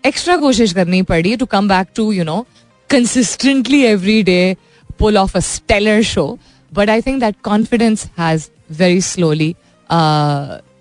एक्स्ट्रा 0.06 0.38
कोशिश 0.38 0.74
करनी 0.74 1.02
पड़ी 1.04 1.36
to 1.36 1.46
come 1.46 1.68
back 1.68 1.88
to 1.96 2.12
you 2.12 2.24
know 2.24 2.46
consistently 2.90 3.82
every 3.84 4.22
day 4.24 4.56
pull 5.00 5.18
off 5.18 5.38
a 5.38 5.40
stellar 5.42 6.02
show 6.04 6.28
but 6.72 6.90
I 6.90 7.02
think 7.02 7.20
that 7.20 7.36
confidence 7.44 8.06
has 8.20 8.48
very 8.80 9.02
slowly 9.02 9.56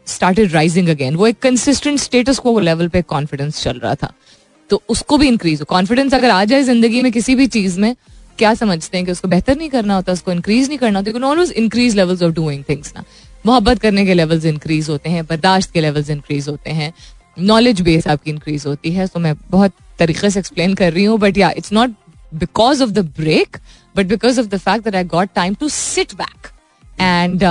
started 0.08 0.52
rising 0.52 0.88
again 0.88 1.16
वो 1.16 1.26
एक 1.26 1.38
consistent 1.42 1.98
status 1.98 2.38
को 2.38 2.58
लेवल 2.60 2.88
पे 2.88 3.02
कॉन्फिडेंस 3.02 3.62
चल 3.62 3.78
रहा 3.78 3.94
था। 3.94 4.12
तो 4.70 4.82
उसको 4.88 5.16
भी 5.18 5.28
इंक्रीज 5.28 5.60
हो। 5.60 5.64
कॉन्फिडेंस 5.64 6.14
अगर 6.14 6.30
आ 6.30 6.44
जाए 6.44 6.62
ज़िंदगी 6.62 7.02
में 7.02 7.10
किसी 7.12 7.34
भी 7.34 7.46
चीज़ 7.46 7.78
में, 7.80 7.94
क्या 8.38 8.52
समझते 8.54 8.96
हैं 8.96 9.06
कि 9.06 9.12
उसको 9.12 9.28
बेहतर 9.28 9.56
नहीं 9.56 9.68
करना 9.70 9.94
होता, 9.94 10.12
उसको 10.12 10.32
इंक्रीज 10.32 10.68
नहीं 10.68 10.78
करना 10.78 10.98
होता? 10.98 11.26
Always 11.26 11.50
increase 11.52 11.96
levels 11.96 12.22
of 12.22 12.32
doing 12.34 12.64
things 12.68 12.92
ना। 12.96 13.04
मोहब्बत 13.46 13.78
करने 13.78 14.06
के 14.06 14.14
लेवल्स 14.14 14.44
इंक्रीज 14.44 14.88
होते 14.88 15.10
हैं, 15.10 15.24
बर्दाश्त 15.26 15.72
के 15.72 15.80
लेवल्स 15.80 16.10
इंक्रीज 16.10 16.48
होते 16.48 16.70
हैं। 16.70 16.92
नॉलेज 17.38 17.80
बेस 17.80 18.08
आपकी 18.08 18.30
इंक्रीज 18.30 18.66
होती 18.66 18.92
है 18.92 19.06
तो 19.06 19.20
मैं 19.20 19.34
बहुत 19.50 19.72
तरीके 19.98 20.30
से 20.30 20.38
एक्सप्लेन 20.38 20.74
कर 20.74 20.92
रही 20.92 21.04
हूँ 21.04 21.18
but 21.18 21.38
yeah 21.38 21.50
it's 21.56 21.72
not 21.72 21.90
because 22.34 22.82
of 22.82 22.90
the 22.90 22.98
break 22.98 23.56
but 23.96 24.06
because 24.06 24.40
of 24.40 24.46
the 24.46 24.56
fact 24.56 24.84
that 24.84 24.94
I 24.94 25.04
got 25.04 25.28
time 25.34 25.54
to 25.54 25.68
sit 25.68 26.14
back 26.14 26.48
and 27.00 27.42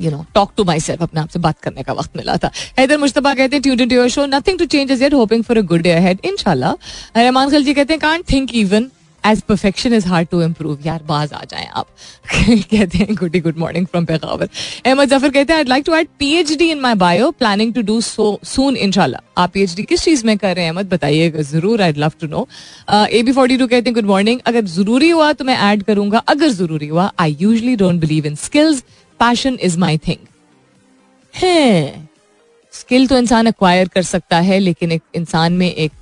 you 0.00 0.10
know 0.10 0.26
talk 0.34 0.52
to 0.56 0.64
myself 0.80 1.02
अपने 1.02 1.20
आप 1.20 1.28
से 1.28 1.38
बात 1.38 1.60
करने 1.60 1.82
का 1.82 1.92
वक्त 1.92 2.10
मिला 2.16 2.36
था। 2.36 2.50
हैदर 2.78 2.98
मुश्तबा 2.98 3.34
कहते 3.34 3.56
हैं 3.56 3.62
tune 3.62 3.92
your 3.92 4.08
show 4.08 4.26
nothing 4.26 4.58
to 4.58 4.64
change 4.64 4.90
is 4.90 5.14
hoping 5.14 5.44
for 5.44 5.58
a 5.58 5.60
good 5.60 5.80
day 5.80 5.90
ahead 5.90 6.18
इनशाला 6.24 6.76
रहमान 7.16 7.50
खलजी 7.50 7.74
कहते 7.74 7.92
हैं 7.92 8.00
can't 8.00 8.24
think 8.32 8.54
even 8.54 8.90
as 9.26 9.40
perfection 9.48 9.94
is 9.94 10.06
hard 10.08 10.28
to 10.28 10.40
improve 10.42 10.86
यार 10.86 11.02
बाज 11.06 11.32
आ 11.32 11.42
जाए 11.44 11.68
आप 11.74 11.86
कहते 12.32 12.98
हैं 12.98 13.14
goodie 13.14 13.40
good 13.40 13.56
morning 13.58 13.86
from 13.86 14.04
Peshawar 14.04 14.48
Ahmad 14.86 15.08
Zafar 15.08 15.30
कहते 15.30 15.52
हैं 15.52 15.58
I 15.58 15.64
like 15.68 15.84
to 15.86 15.94
add 15.94 16.08
P 16.18 16.32
H 16.36 16.52
D 16.58 16.70
in 16.70 16.80
my 16.80 16.94
bio 16.96 17.30
planning 17.38 17.72
to 17.74 17.82
do 17.82 18.00
so 18.02 18.38
soon 18.44 18.76
इनशाला 18.76 19.20
आप 19.38 19.50
पी 19.52 19.62
एच 19.62 19.74
डी 19.76 19.82
किस 19.84 20.04
चीज़ 20.04 20.24
में 20.26 20.36
कर 20.38 20.54
रहे 20.56 20.64
हैं, 20.64 20.72
अहमद? 20.72 20.88
बताइएगा 20.88 21.42
ज़रूर 21.42 21.82
I 21.82 21.92
love 21.92 22.12
to 22.20 22.26
know 22.26 22.46
A 22.90 23.22
B 23.22 23.32
forty 23.32 23.56
two 23.56 23.66
कहते 23.66 23.90
हैं 23.90 23.94
गुड 23.94 24.06
मॉर्निंग 24.06 24.40
अगर 24.46 24.64
ज़रूरी 24.66 25.10
हुआ 25.10 25.32
तो 25.32 25.44
मैं 25.44 25.58
ऐड 25.70 25.82
करूँगा। 25.82 26.18
अगर 26.28 26.48
ज़रूरी 26.50 26.86
हुआ 26.86 27.10
I 27.18 27.36
usually 27.40 27.76
don't 27.76 28.00
believe 28.00 28.26
in 28.26 28.34
skills 28.36 28.82
passion 29.20 29.58
is 29.62 29.78
my 29.78 29.98
thing 30.08 30.34
skill 32.72 33.06
तो 33.06 33.18
इंसान 33.18 33.46
अक्वायर 33.46 33.88
कर 33.88 34.02
सकता 34.04 34.38
है, 34.40 34.58
लेकिन 34.58 34.92
एक 34.92 35.02
इंसान 35.16 35.52
में 35.52 35.72
एक 35.72 35.92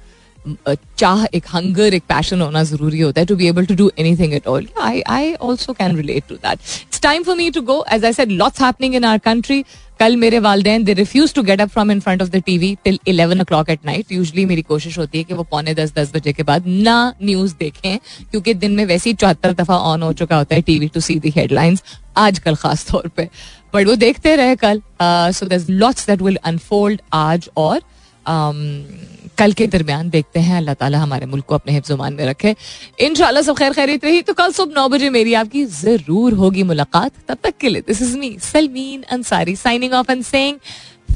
चाह 0.99 1.25
एक 1.35 1.45
हंगर 1.53 1.95
एक 1.95 2.03
पैशन 2.09 2.41
होना 2.41 2.63
ज़रूरी 2.65 3.01
होता 3.01 3.21
है 3.21 3.27
to 3.27 3.37
be 3.37 3.47
able 3.49 3.67
to 3.67 3.75
do 3.75 3.91
anything 4.17 4.35
at 4.35 4.47
all 4.47 4.67
I 4.81 5.01
I 5.09 5.33
also 5.35 5.73
can 5.73 5.97
relate 5.97 6.25
to 6.29 6.35
that 6.35 6.59
it's 6.83 7.01
time 7.01 7.23
for 7.23 7.37
me 7.37 7.51
to 7.51 7.63
go 7.63 7.85
as 7.93 8.05
I 8.05 8.13
said 8.13 8.31
lots 8.33 8.61
happening 8.63 8.95
in 8.95 9.05
our 9.05 9.19
country 9.19 9.65
कल 10.01 10.17
मेरे 10.17 10.39
वालदेन 10.39 10.85
they 10.85 10.93
refuse 10.93 11.35
to 11.35 11.43
get 11.43 11.61
up 11.61 11.69
from 11.69 11.91
in 11.91 12.01
front 12.01 12.23
of 12.23 12.29
the 12.31 12.43
TV 12.47 12.75
till 12.85 12.99
eleven 13.09 13.41
o'clock 13.45 13.71
at 13.71 13.85
night 13.87 14.13
usually 14.13 14.45
मेरी 14.45 14.63
कोशिश 14.63 14.99
होती 14.99 15.19
है 15.19 15.25
कि 15.25 15.35
वो 15.35 15.43
पौने 15.51 15.75
दस 15.75 15.93
दस 15.95 16.13
बजे 16.15 16.33
के 16.33 16.43
बाद 16.43 16.67
ना 16.67 16.97
न्यूज़ 17.23 17.55
देखें 17.61 17.99
क्योंकि 18.31 18.55
दिन 18.55 18.73
में 18.73 18.85
वैसे 18.85 19.11
ही 19.11 19.17
चौहत्तर 19.17 19.53
दफ़ा 19.63 19.77
ऑन 19.93 20.03
हो 20.03 20.13
चुका 20.13 20.37
होता 20.37 20.55
है 20.55 20.63
TV 20.63 20.89
to 20.89 21.01
see 21.01 21.19
the 21.19 21.33
headlines 21.37 21.83
आजकल 22.17 22.55
खास 22.57 22.87
तौर 22.91 23.09
पर 23.09 23.29
बट 23.75 23.87
वो 23.87 23.95
देखते 23.97 24.37
रहे 24.37 24.57
कल. 24.57 24.83
So 25.01 25.47
there 25.47 25.65
lots 25.71 26.07
that 26.07 26.23
will 26.23 26.39
unfold 26.45 27.01
आज 27.13 27.49
और 27.57 27.81
um, 28.27 29.24
कल 29.39 29.53
के 29.53 29.67
दरमियान 29.67 30.09
देखते 30.11 30.41
हैं। 30.41 30.57
अल्लाह 30.57 30.75
ताला 30.75 30.99
हमारे 30.99 31.27
मुल्क 31.27 31.45
को 31.45 31.55
अपने 31.55 31.73
हिफ्जुमान 31.73 32.15
में 32.15 32.25
रखे। 32.27 32.55
इन 33.01 33.15
सब 33.15 33.57
खैर 33.59 33.73
खैरित 33.73 34.05
रही। 34.05 34.23
तो 34.23 34.33
कल 34.35 34.53
सुबह 34.53 34.75
नौ 34.75 34.89
बजे 34.89 35.11
मेरी 35.11 35.35
आपकी 35.35 35.65
ज़रूर 35.65 36.33
होगी 36.35 36.63
मुलाकात। 36.63 37.13
तब 37.29 37.39
तक 37.43 37.57
के 37.61 37.69
लिए 37.69 37.83
this 37.87 38.03
is 38.03 38.17
me 38.19 38.37
Salmeen 38.43 39.03
Ansari 39.13 39.57
signing 39.57 39.93
off 39.95 40.13
and 40.13 40.23
saying 40.25 40.59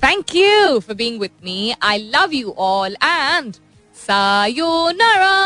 thank 0.05 0.35
you 0.37 0.79
for 0.79 0.97
being 0.97 1.21
with 1.21 1.31
me 1.45 1.75
I 1.83 2.11
love 2.15 2.35
you 2.35 2.55
all 2.59 2.97
and 3.05 3.53
sayonara 4.07 5.37